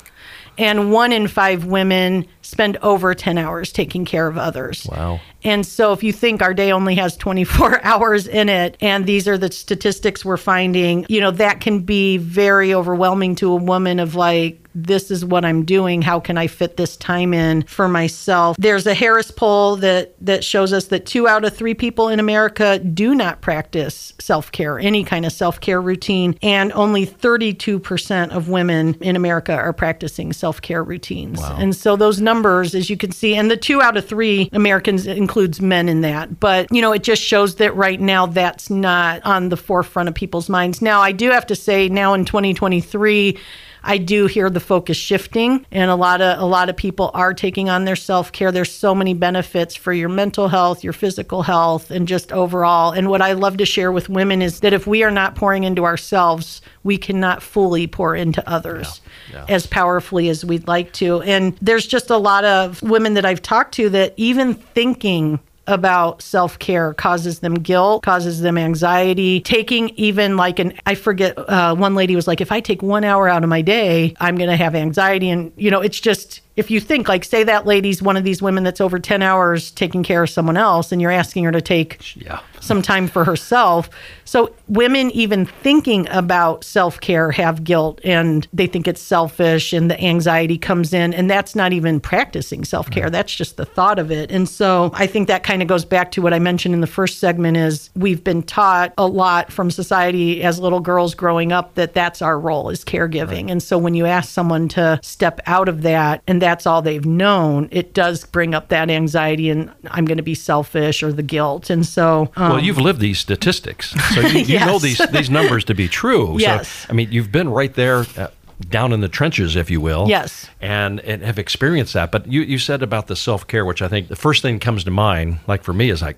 And 0.58 0.92
one 0.92 1.12
in 1.12 1.28
five 1.28 1.66
women 1.66 2.28
spend 2.42 2.78
over 2.78 3.14
10 3.14 3.38
hours 3.38 3.72
taking 3.72 4.06
care 4.06 4.28
of 4.28 4.38
others. 4.38 4.88
Wow. 4.90 5.20
And 5.44 5.66
so, 5.66 5.92
if 5.92 6.04
you 6.04 6.14
think 6.14 6.42
our 6.42 6.54
day 6.54 6.72
only 6.72 6.96
has 6.96 7.18
24 7.18 7.82
hours 7.84 8.28
in 8.28 8.50
it, 8.50 8.78
and 8.82 9.06
these 9.06 9.28
are 9.28 9.38
the 9.38 9.52
statistics 9.52 10.24
we're 10.24 10.38
finding, 10.38 11.06
you 11.10 11.20
know, 11.20 11.32
that 11.32 11.62
can 11.62 11.80
be 11.80 12.18
very 12.18 12.74
overwhelming 12.74 13.36
to 13.36 13.52
a 13.52 13.56
woman 13.56 14.00
of 14.00 14.16
like, 14.16 14.62
this 14.74 15.12
is 15.12 15.26
what 15.26 15.44
I'm 15.44 15.66
doing. 15.66 16.02
How 16.02 16.20
can 16.20 16.38
I 16.38 16.48
fit 16.48 16.78
this 16.78 16.96
time 16.96 17.34
in 17.34 17.64
for 17.64 17.88
myself? 17.88 18.56
There's 18.58 18.88
a 18.88 18.94
Harris 18.94 19.32
poll 19.32 19.76
that 19.78 20.14
that 20.22 20.44
shows 20.44 20.72
us 20.72 20.86
that 20.86 21.06
two 21.06 21.28
out 21.28 21.44
of 21.44 21.56
three 21.56 21.74
people 21.74 22.08
in 22.08 22.20
America 22.20 22.80
do 22.80 23.14
not 23.14 23.42
practice 23.42 24.14
self-care, 24.20 24.80
any 24.80 25.04
kind 25.04 25.26
of 25.26 25.34
self-care 25.34 25.82
routine, 25.82 26.38
and 26.42 26.72
only 26.74 27.06
32% 27.06 28.30
of 28.30 28.50
women 28.50 28.96
in 29.02 29.16
America 29.16 29.54
are 29.54 29.74
practicing 29.74 30.32
self-care 30.32 30.84
routines. 30.84 31.40
Wow. 31.40 31.58
And 31.60 31.76
so 31.76 31.96
those 31.96 32.22
numbers, 32.22 32.31
as 32.76 32.90
you 32.90 32.98
can 32.98 33.12
see, 33.12 33.36
and 33.36 33.52
the 33.52 33.58
two 33.58 33.82
out 33.82 33.98
of 33.98 34.06
three 34.06 34.50
Americans 34.54 35.06
includes 35.06 35.62
men 35.62 35.90
in 35.90 36.02
that. 36.02 36.40
But 36.40 36.68
you 36.72 36.82
know, 36.82 36.92
it 36.92 37.04
just 37.04 37.22
shows 37.22 37.56
that 37.56 37.76
right 37.76 38.00
now 38.00 38.26
that's 38.26 38.70
not 38.70 39.26
on 39.26 39.50
the 39.50 39.58
forefront 39.58 40.10
of 40.10 40.16
people's 40.16 40.50
minds. 40.50 40.82
Now, 40.82 41.02
I 41.02 41.12
do 41.12 41.30
have 41.32 41.46
to 41.48 41.56
say, 41.56 41.90
now 41.90 42.14
in 42.14 42.26
2023. 42.26 43.38
I 43.84 43.98
do 43.98 44.28
hear 44.28 44.50
the 44.50 44.60
focus 44.60 44.96
shifting 44.98 45.66
and 45.72 45.90
a 45.90 45.96
lot 45.96 46.22
of 46.22 46.40
a 46.40 46.46
lot 46.46 46.70
of 46.70 46.78
people 46.78 47.10
are 47.14 47.34
taking 47.34 47.70
on 47.70 47.86
their 47.86 47.96
self-care. 47.96 48.52
There's 48.52 48.72
so 48.72 48.94
many 48.94 49.14
benefits 49.14 49.76
for 49.76 49.92
your 49.92 50.10
mental 50.10 50.48
health, 50.50 50.84
your 50.84 50.94
physical 50.94 51.42
health 51.44 51.90
and 51.92 52.08
just 52.08 52.32
overall. 52.32 52.92
And 52.92 53.10
what 53.10 53.22
I 53.22 53.34
love 53.34 53.58
to 53.58 53.66
share 53.66 53.92
with 53.92 54.08
women 54.10 54.42
is 54.42 54.60
that 54.60 54.74
if 54.74 54.86
we 54.86 55.04
are 55.04 55.12
not 55.12 55.36
pouring 55.36 55.64
into 55.64 55.84
ourselves, 55.84 56.62
we 56.84 56.98
cannot 56.98 57.42
fully 57.42 57.88
pour 57.88 58.16
into 58.16 58.48
others 58.50 59.02
Yeah. 59.34 59.46
as 59.50 59.66
powerfully 59.66 60.30
as 60.30 60.46
we'd 60.46 60.68
like 60.68 60.94
to. 60.94 61.22
And 61.24 61.58
there's 61.62 61.88
just 61.88 62.10
a 62.10 62.18
lot 62.18 62.44
of 62.46 62.82
women 62.84 63.16
that 63.16 63.26
I've 63.26 63.42
talked 63.42 63.74
to 63.76 63.90
that 63.90 64.14
even 64.18 64.54
thinking 64.54 65.40
about 65.68 66.22
self 66.22 66.60
care 66.60 66.94
causes 66.94 67.40
them 67.40 67.56
guilt, 67.56 68.04
causes 68.04 68.42
them 68.42 68.58
anxiety. 68.58 69.40
Taking 69.42 69.90
even 69.90 70.38
like 70.38 70.60
an, 70.60 70.74
I 70.86 70.96
forget, 70.96 71.38
uh, 71.38 71.76
one 71.76 71.96
lady 71.96 72.16
was 72.16 72.28
like, 72.28 72.42
if 72.42 72.52
I 72.52 72.60
take 72.60 72.82
one 72.82 73.04
hour 73.04 73.28
out 73.28 73.44
of 73.44 73.50
my 73.50 73.62
day, 73.62 74.16
I'm 74.20 74.36
going 74.36 74.50
to 74.50 74.58
have 74.58 74.76
anxiety. 74.76 75.30
And, 75.30 75.52
you 75.56 75.72
know, 75.72 75.82
it's 75.82 76.00
just, 76.00 76.42
if 76.56 76.70
you 76.70 76.80
think, 76.80 77.08
like, 77.08 77.24
say 77.24 77.44
that 77.44 77.66
lady's 77.66 78.02
one 78.02 78.18
of 78.18 78.24
these 78.24 78.42
women 78.42 78.64
that's 78.64 78.82
over 78.82 79.00
10 79.00 79.22
hours 79.22 79.72
taking 79.72 80.04
care 80.04 80.24
of 80.24 80.30
someone 80.30 80.58
else, 80.58 80.92
and 80.92 81.02
you're 81.02 81.12
asking 81.12 81.44
her 81.46 81.52
to 81.52 81.62
take 81.62 82.16
Yeah. 82.16 82.40
some 82.60 82.82
time 82.82 83.08
for 83.08 83.24
herself. 83.26 83.90
So 84.26 84.52
women 84.68 85.12
even 85.12 85.46
thinking 85.46 86.08
about 86.10 86.64
self-care 86.64 87.32
have 87.32 87.64
guilt 87.64 88.00
and 88.04 88.48
they 88.54 88.68
think 88.68 88.88
it's 88.88 89.02
selfish 89.02 89.74
and 89.74 89.90
the 89.90 90.00
anxiety 90.02 90.58
comes 90.58 90.94
in 90.94 91.14
and 91.14 91.30
that's 91.30 91.54
not 91.56 91.74
even 91.74 92.00
practicing 92.00 92.64
self-care. 92.64 93.08
Mm. 93.08 93.12
That's 93.12 93.36
just 93.36 93.58
the 93.58 93.66
thought 93.66 94.00
of 94.00 94.10
it. 94.12 94.32
And 94.32 94.48
so 94.48 94.92
I 94.94 95.08
think 95.08 95.28
that 95.28 95.44
kind 95.44 95.62
of 95.62 95.68
goes 95.68 95.84
back 95.84 96.12
to 96.12 96.22
what 96.22 96.34
I 96.34 96.40
mentioned 96.40 96.74
in 96.74 96.80
the 96.82 96.88
first 96.88 97.20
segment 97.20 97.58
is 97.58 97.90
we've 97.96 98.24
been 98.24 98.44
taught 98.44 98.94
a 98.98 99.08
lot 99.08 99.52
from 99.52 99.70
society 99.72 100.44
as 100.44 100.60
little 100.60 100.80
girls 100.80 101.14
growing 101.16 101.52
up 101.52 101.74
that 101.76 101.94
that's 101.94 102.22
our 102.22 102.40
role 102.40 102.70
is 102.70 102.86
caregiving. 102.86 103.52
And 103.52 103.62
so 103.62 103.78
when 103.78 103.96
you 103.96 104.06
ask 104.06 104.30
someone 104.30 104.70
to 104.70 105.00
step 105.04 105.42
out 105.46 105.68
of 105.68 105.82
that 105.82 106.22
and 106.28 106.41
that's 106.42 106.66
all 106.68 106.82
they've 106.82 107.06
known, 107.06 107.70
it 107.72 107.94
does 107.94 108.26
bring 108.26 108.54
up 108.54 108.68
that 108.68 108.90
anxiety 108.90 109.50
and 109.50 109.72
I'm 109.90 110.04
going 110.04 110.18
to 110.18 110.24
be 110.24 110.36
selfish 110.36 111.02
or 111.02 111.14
the 111.14 111.24
guilt. 111.24 111.70
And 111.70 111.86
so 111.86 112.30
um, 112.36 112.50
well, 112.50 112.60
you've 112.60 112.78
lived 112.78 113.00
these 113.00 113.20
statistics, 113.20 113.92
so 114.14 114.20
you, 114.22 114.40
you 114.46 114.60
know 114.60 114.80
these 114.80 114.98
these 115.12 115.30
numbers 115.30 115.64
to 115.66 115.74
be 115.74 115.88
true. 115.88 116.38
Yes. 116.40 116.68
So, 116.68 116.88
I 116.90 116.94
mean, 116.94 117.12
you've 117.12 117.32
been 117.32 117.48
right 117.50 117.74
there. 117.74 118.06
Uh, 118.18 118.28
down 118.70 118.94
in 118.94 119.02
the 119.02 119.10
trenches, 119.10 119.56
if 119.56 119.72
you 119.72 119.82
will. 119.82 120.08
Yes. 120.08 120.48
And, 120.62 121.00
and 121.00 121.24
have 121.24 121.40
experienced 121.40 121.94
that. 121.96 122.12
But 122.12 122.28
you, 122.28 122.42
you 122.42 122.60
said 122.60 122.84
about 122.84 123.08
the 123.08 123.16
self 123.16 123.48
care, 123.48 123.66
which 123.66 123.82
I 123.82 123.88
think 123.88 124.08
the 124.08 124.16
first 124.16 124.44
thing 124.44 124.60
comes 124.60 124.84
to 124.84 124.92
mind, 124.92 125.40
like 125.48 125.64
for 125.64 125.74
me, 125.74 125.90
is 125.90 126.04
like, 126.04 126.18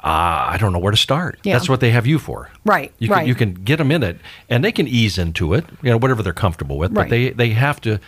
ah, 0.00 0.50
I 0.50 0.56
don't 0.58 0.72
know 0.72 0.78
where 0.78 0.90
to 0.90 0.96
start. 0.98 1.38
Yeah. 1.42 1.54
That's 1.54 1.68
what 1.68 1.80
they 1.80 1.90
have 1.90 2.06
you 2.06 2.18
for. 2.18 2.50
Right, 2.64 2.92
You 2.98 3.08
can, 3.08 3.16
right. 3.16 3.26
you 3.26 3.34
can 3.34 3.54
get 3.54 3.76
them 3.78 3.90
in 3.90 4.02
it, 4.02 4.18
and 4.48 4.62
they 4.62 4.72
can 4.72 4.86
ease 4.86 5.18
into 5.18 5.54
it, 5.54 5.64
you 5.82 5.90
know, 5.90 5.96
whatever 5.96 6.22
they're 6.22 6.32
comfortable 6.32 6.78
with. 6.78 6.92
But 6.94 7.02
Right. 7.02 7.10
they, 7.10 7.30
they 7.30 7.50
have 7.50 7.80
to 7.82 7.98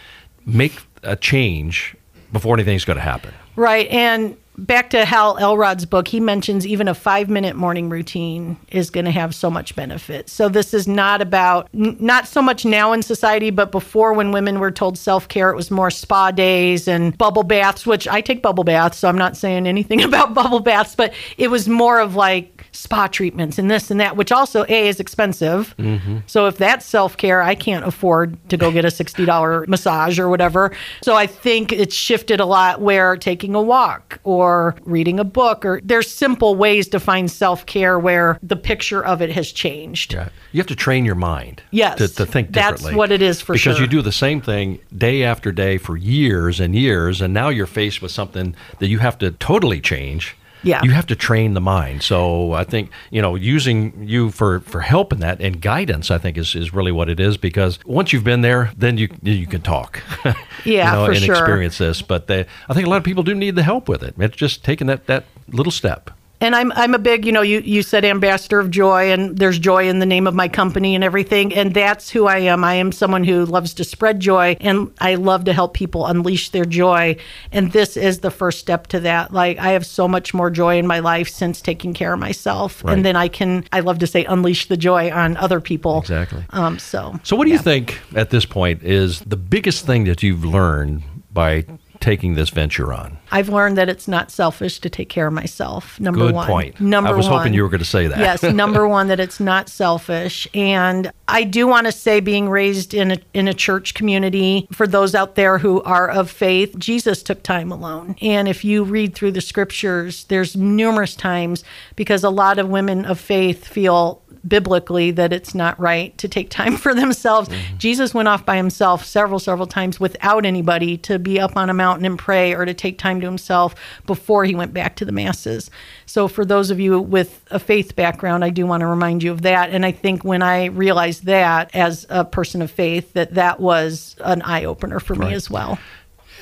make 0.46 0.74
a 1.02 1.16
change 1.16 1.96
before 2.32 2.54
anything's 2.54 2.84
going 2.84 2.96
to 2.96 3.02
happen. 3.02 3.32
Right. 3.56 3.88
And 3.88 4.36
back 4.56 4.90
to 4.90 5.04
Hal 5.04 5.38
Elrod's 5.38 5.86
book, 5.86 6.06
he 6.08 6.20
mentions 6.20 6.66
even 6.66 6.86
a 6.88 6.94
five 6.94 7.28
minute 7.28 7.56
morning 7.56 7.88
routine 7.88 8.56
is 8.70 8.90
going 8.90 9.06
to 9.06 9.10
have 9.10 9.34
so 9.34 9.50
much 9.50 9.74
benefit. 9.74 10.28
So 10.28 10.48
this 10.48 10.74
is 10.74 10.86
not 10.86 11.20
about, 11.22 11.68
n- 11.74 11.96
not 11.98 12.28
so 12.28 12.42
much 12.42 12.64
now 12.64 12.92
in 12.92 13.02
society, 13.02 13.50
but 13.50 13.72
before 13.72 14.12
when 14.12 14.32
women 14.32 14.60
were 14.60 14.70
told 14.70 14.98
self 14.98 15.28
care, 15.28 15.50
it 15.50 15.56
was 15.56 15.70
more 15.70 15.90
spa 15.90 16.30
days 16.30 16.86
and 16.86 17.16
bubble 17.16 17.42
baths, 17.42 17.86
which 17.86 18.06
I 18.06 18.20
take 18.20 18.42
bubble 18.42 18.64
baths. 18.64 18.98
So 18.98 19.08
I'm 19.08 19.18
not 19.18 19.36
saying 19.36 19.66
anything 19.66 20.02
about 20.04 20.34
bubble 20.34 20.60
baths, 20.60 20.94
but 20.94 21.12
it 21.38 21.48
was 21.48 21.68
more 21.68 21.98
of 21.98 22.14
like 22.14 22.59
spa 22.72 23.06
treatments 23.06 23.58
and 23.58 23.70
this 23.70 23.90
and 23.90 24.00
that, 24.00 24.16
which 24.16 24.32
also, 24.32 24.64
A, 24.68 24.88
is 24.88 25.00
expensive. 25.00 25.74
Mm-hmm. 25.78 26.18
So 26.26 26.46
if 26.46 26.58
that's 26.58 26.86
self 26.86 27.16
care, 27.16 27.42
I 27.42 27.54
can't 27.54 27.84
afford 27.84 28.36
to 28.50 28.56
go 28.56 28.70
get 28.70 28.84
a 28.84 28.88
$60 28.88 29.68
massage 29.68 30.18
or 30.18 30.28
whatever. 30.28 30.72
So 31.02 31.14
I 31.14 31.26
think 31.26 31.72
it's 31.72 31.94
shifted 31.94 32.40
a 32.40 32.46
lot 32.46 32.80
where 32.80 33.16
taking 33.16 33.54
a 33.54 33.62
walk 33.62 34.20
or 34.24 34.74
reading 34.84 35.18
a 35.18 35.24
book 35.24 35.64
or 35.64 35.80
there's 35.84 36.10
simple 36.10 36.54
ways 36.54 36.88
to 36.88 37.00
find 37.00 37.30
self 37.30 37.66
care 37.66 37.98
where 37.98 38.38
the 38.42 38.56
picture 38.56 39.04
of 39.04 39.22
it 39.22 39.30
has 39.30 39.52
changed. 39.52 40.12
Yeah. 40.12 40.28
You 40.52 40.58
have 40.58 40.66
to 40.66 40.76
train 40.76 41.04
your 41.04 41.14
mind 41.14 41.62
Yes, 41.70 41.98
to, 41.98 42.08
to 42.08 42.26
think 42.26 42.52
that's 42.52 42.90
what 42.92 43.12
it 43.12 43.22
is 43.22 43.40
for 43.40 43.52
because 43.52 43.62
sure. 43.62 43.72
Because 43.72 43.80
you 43.80 43.86
do 43.86 44.02
the 44.02 44.12
same 44.12 44.40
thing 44.40 44.80
day 44.96 45.22
after 45.22 45.52
day 45.52 45.78
for 45.78 45.96
years 45.96 46.60
and 46.60 46.74
years, 46.74 47.20
and 47.20 47.32
now 47.32 47.48
you're 47.48 47.66
faced 47.66 48.02
with 48.02 48.10
something 48.10 48.54
that 48.78 48.88
you 48.88 48.98
have 48.98 49.18
to 49.18 49.30
totally 49.32 49.80
change. 49.80 50.36
Yeah. 50.62 50.82
You 50.82 50.90
have 50.90 51.06
to 51.06 51.16
train 51.16 51.54
the 51.54 51.60
mind. 51.60 52.02
So 52.02 52.52
I 52.52 52.64
think, 52.64 52.90
you 53.10 53.22
know, 53.22 53.34
using 53.34 54.04
you 54.06 54.30
for, 54.30 54.60
for 54.60 54.80
help 54.80 55.12
in 55.12 55.20
that 55.20 55.40
and 55.40 55.60
guidance, 55.60 56.10
I 56.10 56.18
think 56.18 56.36
is, 56.36 56.54
is 56.54 56.72
really 56.74 56.92
what 56.92 57.08
it 57.08 57.18
is 57.20 57.36
because 57.36 57.78
once 57.84 58.12
you've 58.12 58.24
been 58.24 58.42
there, 58.42 58.72
then 58.76 58.98
you 58.98 59.08
you 59.22 59.46
can 59.46 59.62
talk. 59.62 60.02
Yeah, 60.62 60.90
you 60.90 60.96
know, 60.98 61.06
for 61.06 61.12
and 61.12 61.22
sure. 61.22 61.34
experience 61.34 61.78
this. 61.78 62.02
But 62.02 62.26
they, 62.26 62.44
I 62.68 62.74
think 62.74 62.86
a 62.86 62.90
lot 62.90 62.98
of 62.98 63.04
people 63.04 63.22
do 63.22 63.34
need 63.34 63.56
the 63.56 63.62
help 63.62 63.88
with 63.88 64.02
it. 64.02 64.14
It's 64.18 64.36
just 64.36 64.62
taking 64.62 64.88
that, 64.88 65.06
that 65.06 65.24
little 65.48 65.72
step. 65.72 66.10
And 66.42 66.56
I'm 66.56 66.72
I'm 66.72 66.94
a 66.94 66.98
big, 66.98 67.26
you 67.26 67.32
know, 67.32 67.42
you 67.42 67.60
you 67.60 67.82
said 67.82 68.04
ambassador 68.04 68.58
of 68.60 68.70
joy 68.70 69.12
and 69.12 69.36
there's 69.36 69.58
joy 69.58 69.88
in 69.88 69.98
the 69.98 70.06
name 70.06 70.26
of 70.26 70.34
my 70.34 70.48
company 70.48 70.94
and 70.94 71.04
everything 71.04 71.52
and 71.54 71.74
that's 71.74 72.08
who 72.08 72.26
I 72.26 72.38
am. 72.38 72.64
I 72.64 72.74
am 72.74 72.92
someone 72.92 73.24
who 73.24 73.44
loves 73.44 73.74
to 73.74 73.84
spread 73.84 74.20
joy 74.20 74.56
and 74.60 74.90
I 75.00 75.16
love 75.16 75.44
to 75.44 75.52
help 75.52 75.74
people 75.74 76.06
unleash 76.06 76.48
their 76.50 76.64
joy 76.64 77.16
and 77.52 77.72
this 77.72 77.96
is 77.96 78.20
the 78.20 78.30
first 78.30 78.58
step 78.58 78.86
to 78.88 79.00
that. 79.00 79.32
Like 79.34 79.58
I 79.58 79.72
have 79.72 79.84
so 79.84 80.08
much 80.08 80.32
more 80.32 80.50
joy 80.50 80.78
in 80.78 80.86
my 80.86 81.00
life 81.00 81.28
since 81.28 81.60
taking 81.60 81.92
care 81.92 82.14
of 82.14 82.18
myself 82.20 82.82
Right. 82.84 82.94
and 82.94 83.04
then 83.04 83.16
I 83.16 83.28
can 83.28 83.64
I 83.72 83.80
love 83.80 83.98
to 83.98 84.06
say 84.06 84.24
unleash 84.24 84.66
the 84.68 84.76
joy 84.78 85.10
on 85.10 85.36
other 85.36 85.60
people. 85.60 85.98
Exactly. 85.98 86.44
Um 86.50 86.78
so 86.78 87.20
So, 87.22 87.36
what 87.36 87.44
do 87.44 87.50
you 87.50 87.58
think 87.58 87.98
at 88.14 88.30
this 88.30 88.46
point 88.46 88.82
is 88.82 89.20
the 89.20 89.36
biggest 89.36 89.84
thing 89.84 90.04
that 90.04 90.22
you've 90.22 90.44
learned 90.44 91.02
by 91.32 91.64
taking 92.00 92.34
this 92.34 92.50
venture 92.50 92.92
on? 92.92 93.18
I've 93.30 93.48
learned 93.48 93.76
that 93.78 93.88
it's 93.88 94.08
not 94.08 94.30
selfish 94.30 94.80
to 94.80 94.90
take 94.90 95.08
care 95.08 95.26
of 95.26 95.32
myself. 95.32 96.00
Number 96.00 96.20
Good 96.20 96.34
one. 96.34 96.46
point. 96.46 96.80
Number 96.80 97.10
I 97.10 97.12
was 97.12 97.28
one. 97.28 97.38
hoping 97.38 97.54
you 97.54 97.62
were 97.62 97.68
going 97.68 97.80
to 97.80 97.84
say 97.84 98.06
that. 98.06 98.18
yes, 98.18 98.42
number 98.42 98.88
one 98.98 99.08
that 99.08 99.20
it's 99.20 99.38
not 99.40 99.68
selfish, 99.68 100.48
and 100.54 101.12
I 101.28 101.44
do 101.44 101.66
want 101.66 101.86
to 101.86 101.92
say, 101.92 102.20
being 102.20 102.48
raised 102.48 102.94
in 102.94 103.12
a 103.12 103.18
in 103.34 103.46
a 103.46 103.54
church 103.54 103.94
community, 103.94 104.66
for 104.72 104.86
those 104.86 105.14
out 105.14 105.34
there 105.36 105.58
who 105.58 105.82
are 105.82 106.08
of 106.10 106.30
faith, 106.30 106.76
Jesus 106.78 107.22
took 107.22 107.42
time 107.42 107.70
alone. 107.70 108.16
And 108.20 108.48
if 108.48 108.64
you 108.64 108.82
read 108.82 109.14
through 109.14 109.32
the 109.32 109.40
scriptures, 109.40 110.24
there's 110.24 110.56
numerous 110.56 111.14
times 111.14 111.62
because 111.96 112.24
a 112.24 112.30
lot 112.30 112.58
of 112.58 112.68
women 112.68 113.04
of 113.04 113.20
faith 113.20 113.66
feel 113.66 114.22
biblically 114.46 115.10
that 115.12 115.32
it's 115.32 115.54
not 115.54 115.78
right 115.78 116.16
to 116.18 116.28
take 116.28 116.50
time 116.50 116.76
for 116.76 116.94
themselves. 116.94 117.48
Mm-hmm. 117.48 117.76
Jesus 117.78 118.14
went 118.14 118.28
off 118.28 118.44
by 118.44 118.56
himself 118.56 119.04
several, 119.04 119.38
several 119.38 119.66
times 119.66 120.00
without 120.00 120.44
anybody 120.46 120.96
to 120.98 121.18
be 121.18 121.38
up 121.38 121.56
on 121.56 121.70
a 121.70 121.74
mountain 121.74 122.06
and 122.06 122.18
pray 122.18 122.54
or 122.54 122.64
to 122.64 122.74
take 122.74 122.98
time 122.98 123.20
to 123.20 123.26
himself 123.26 123.74
before 124.06 124.44
he 124.44 124.54
went 124.54 124.72
back 124.72 124.96
to 124.96 125.04
the 125.04 125.12
masses. 125.12 125.70
So, 126.06 126.28
for 126.28 126.44
those 126.44 126.70
of 126.70 126.80
you 126.80 127.00
with 127.00 127.44
a 127.50 127.58
faith 127.58 127.96
background, 127.96 128.44
I 128.44 128.50
do 128.50 128.66
want 128.66 128.80
to 128.80 128.86
remind 128.86 129.22
you 129.22 129.32
of 129.32 129.42
that. 129.42 129.70
And 129.70 129.84
I 129.86 129.92
think 129.92 130.24
when 130.24 130.42
I 130.42 130.66
realized 130.66 131.24
that 131.26 131.74
as 131.74 132.06
a 132.08 132.24
person 132.24 132.62
of 132.62 132.70
faith, 132.70 133.12
that 133.12 133.34
that 133.34 133.60
was 133.60 134.16
an 134.20 134.42
eye 134.42 134.64
opener 134.64 135.00
for 135.00 135.14
me 135.14 135.32
as 135.34 135.50
well. 135.50 135.78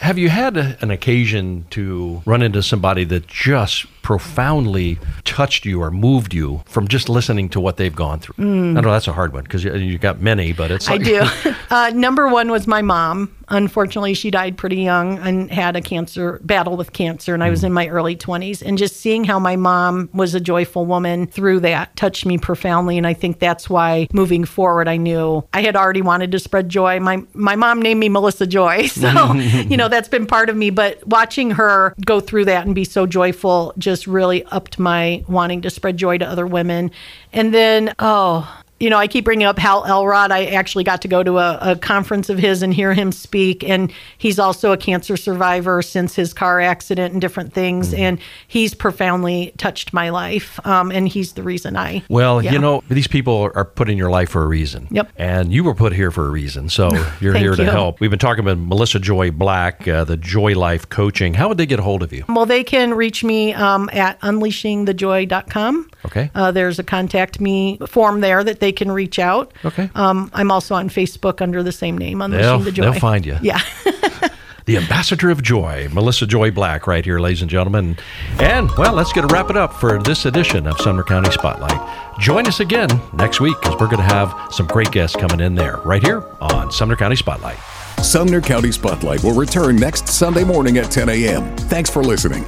Have 0.01 0.16
you 0.16 0.28
had 0.28 0.57
a, 0.57 0.78
an 0.80 0.90
occasion 0.92 1.66
to 1.70 2.22
run 2.24 2.40
into 2.40 2.62
somebody 2.62 3.05
that 3.05 3.26
just 3.26 3.86
profoundly 4.09 4.98
touched 5.24 5.66
you 5.66 5.82
or 5.82 5.90
moved 5.90 6.32
you 6.32 6.62
from 6.64 6.88
just 6.88 7.11
listening 7.11 7.46
to 7.46 7.61
what 7.61 7.76
they've 7.76 7.94
gone 7.94 8.18
through? 8.18 8.42
I 8.42 8.80
know 8.80 8.90
that's 8.90 9.06
a 9.06 9.12
hard 9.12 9.34
one 9.34 9.42
because 9.42 9.62
you, 9.62 9.74
you 9.74 9.98
got 9.98 10.18
many, 10.18 10.54
but 10.54 10.70
it's 10.70 10.88
I 10.88 10.96
do. 10.96 11.22
Uh, 11.70 11.90
number 11.94 12.26
one 12.28 12.50
was 12.50 12.66
my 12.66 12.80
mom. 12.80 13.30
Unfortunately, 13.50 14.14
she 14.14 14.30
died 14.30 14.56
pretty 14.56 14.76
young 14.76 15.18
and 15.18 15.50
had 15.50 15.76
a 15.76 15.80
cancer 15.80 16.40
battle 16.42 16.76
with 16.76 16.92
cancer, 16.92 17.34
and 17.34 17.42
I 17.42 17.50
was 17.50 17.64
in 17.64 17.72
my 17.72 17.88
early 17.88 18.16
20s. 18.16 18.62
And 18.62 18.78
just 18.78 18.96
seeing 18.96 19.24
how 19.24 19.38
my 19.38 19.56
mom 19.56 20.09
was 20.12 20.34
a 20.34 20.40
joyful 20.40 20.86
woman 20.86 21.26
through 21.26 21.61
that 21.61 21.94
touched 21.96 22.24
me 22.26 22.38
profoundly. 22.38 22.96
And 22.98 23.06
I 23.06 23.14
think 23.14 23.38
that's 23.38 23.68
why 23.68 24.06
moving 24.12 24.44
forward, 24.44 24.88
I 24.88 24.96
knew 24.96 25.46
I 25.52 25.62
had 25.62 25.76
already 25.76 26.02
wanted 26.02 26.32
to 26.32 26.38
spread 26.38 26.68
joy. 26.68 27.00
My 27.00 27.22
my 27.34 27.56
mom 27.56 27.80
named 27.80 28.00
me 28.00 28.09
Melissa 28.09 28.46
Joy, 28.46 28.86
so 28.86 29.34
you 29.34 29.76
know 29.76 29.88
that's 29.88 30.09
been 30.09 30.26
part 30.26 30.48
of 30.48 30.56
me. 30.56 30.70
But 30.70 31.06
watching 31.06 31.50
her 31.52 31.94
go 32.04 32.20
through 32.20 32.46
that 32.46 32.66
and 32.66 32.74
be 32.74 32.84
so 32.84 33.06
joyful 33.06 33.74
just 33.78 33.97
really 34.07 34.44
upped 34.44 34.78
my 34.78 35.24
wanting 35.28 35.62
to 35.62 35.70
spread 35.70 35.96
joy 35.96 36.18
to 36.18 36.26
other 36.26 36.46
women. 36.46 36.90
And 37.32 37.53
then, 37.53 37.94
oh, 37.99 38.62
you 38.81 38.91
know, 38.91 38.97
I 38.97 39.09
keep 39.09 39.24
bringing 39.24 39.47
up 39.47 39.59
Hal 39.59 39.85
Elrod. 39.85 40.31
I 40.31 40.47
actually 40.47 40.85
got 40.85 41.03
to 41.03 41.09
go 41.09 41.22
to 41.22 41.39
a, 41.39 41.59
a, 41.61 41.76
conference 41.76 42.29
of 42.29 42.39
his 42.39 42.62
and 42.62 42.72
hear 42.72 42.95
him 42.95 43.11
speak. 43.11 43.64
And 43.64 43.93
he's 44.18 44.39
also 44.39 44.72
a 44.72 44.76
cancer 44.76 45.16
survivor 45.16 45.83
since 45.83 46.14
his 46.14 46.33
car 46.33 46.61
accident 46.61 47.12
and 47.12 47.20
different 47.20 47.53
things. 47.53 47.89
Mm-hmm. 47.89 48.03
And 48.03 48.20
he's 48.47 48.74
profoundly 48.74 49.53
touched 49.57 49.93
my 49.93 50.11
life. 50.11 50.64
Um, 50.66 50.93
and 50.93 51.09
he's 51.09 51.33
the 51.33 51.43
reason 51.43 51.76
I. 51.76 52.05
Well, 52.09 52.43
yeah. 52.43 52.53
you 52.53 52.59
know, 52.59 52.85
these 52.89 53.09
people 53.09 53.51
are 53.55 53.64
put 53.64 53.89
in 53.89 53.99
your 53.99 54.11
life 54.11 54.31
for 54.31 54.43
a 54.43 54.47
reason. 54.47 54.87
Yep. 54.91 55.12
And 55.16 55.53
you 55.53 55.64
were 55.64 55.74
put 55.74 55.93
here 55.93 56.11
for 56.11 56.26
a 56.26 56.31
reason. 56.31 56.68
So 56.68 56.91
you're 57.20 57.35
here 57.35 57.57
to 57.57 57.64
you. 57.64 57.70
help. 57.70 58.01
We've 58.01 58.11
been 58.11 58.18
talking 58.18 58.45
about 58.45 58.59
Melissa 58.59 59.01
Joy 59.01 59.33
Black, 59.33 59.89
uh, 59.89 60.05
the 60.05 60.16
Joy 60.16 60.55
Life 60.55 60.89
Coaching. 60.89 61.35
How 61.35 61.49
would 61.49 61.59
they 61.59 61.66
get 61.66 61.81
a 61.81 61.83
hold 61.83 62.03
of 62.03 62.12
you? 62.12 62.24
Well, 62.29 62.47
they 62.47 62.62
can 62.62 62.95
reach 62.95 63.24
me 63.24 63.55
um, 63.55 63.91
at 63.93 64.20
unleashingthejoy.com. 64.20 65.91
Okay. 66.05 66.31
Uh, 66.35 66.53
there's 66.53 66.79
a 66.79 66.85
contact 66.85 67.41
me 67.41 67.79
form 67.89 68.20
there 68.20 68.45
that 68.45 68.61
they 68.61 68.68
can 68.73 68.91
reach 68.91 69.19
out. 69.19 69.53
Okay. 69.64 69.91
Um, 69.95 70.31
I'm 70.33 70.51
also 70.51 70.75
on 70.75 70.89
Facebook 70.89 71.41
under 71.41 71.62
the 71.62 71.73
same 71.73 71.97
name, 71.99 72.21
Unleashing 72.21 72.43
They'll, 72.43 72.59
the 72.61 72.73
Joy. 72.73 72.83
they'll 72.83 73.01
find 73.01 73.25
you. 73.27 73.39
Yeah. 73.43 73.61
the 74.66 74.77
ambassador 74.77 75.31
of 75.31 75.43
joy, 75.43 75.89
Melissa 75.93 76.27
Joy 76.27 76.51
Black, 76.51 76.87
right 76.87 77.05
here, 77.05 77.19
ladies 77.19 77.41
and 77.41 77.51
gentlemen. 77.51 77.97
And, 78.39 78.71
well, 78.77 78.93
let's 78.93 79.12
get 79.12 79.25
a 79.25 79.27
wrap 79.29 79.49
it 79.51 79.57
up 79.57 79.73
for 79.73 80.03
this 80.03 80.27
edition 80.27 80.66
of 80.66 80.79
Sumner 80.81 81.03
County 81.05 81.31
Spotlight. 81.31 81.81
Join 82.21 82.47
us 82.47 82.61
again 82.61 82.89
next 83.14 83.41
week 83.41 83.57
because 83.61 83.81
we're 83.81 83.87
going 83.87 84.07
to 84.07 84.14
have 84.14 84.35
some 84.51 84.66
great 84.66 84.91
guests 84.91 85.16
coming 85.16 85.41
in 85.41 85.55
there, 85.55 85.79
right 85.79 86.03
here 86.03 86.23
on 86.41 86.71
Sumner 86.71 86.97
County 86.97 87.16
Spotlight. 87.16 87.59
Sumner 88.03 88.41
County 88.41 88.71
Spotlight 88.71 89.25
will 89.25 89.35
return 89.35 89.77
next 89.77 90.07
Sunday 90.09 90.45
morning 90.45 90.79
at 90.79 90.91
10 90.91 91.09
a.m. 91.09 91.57
Thanks 91.57 91.91
for 91.91 92.03
listening. 92.03 92.45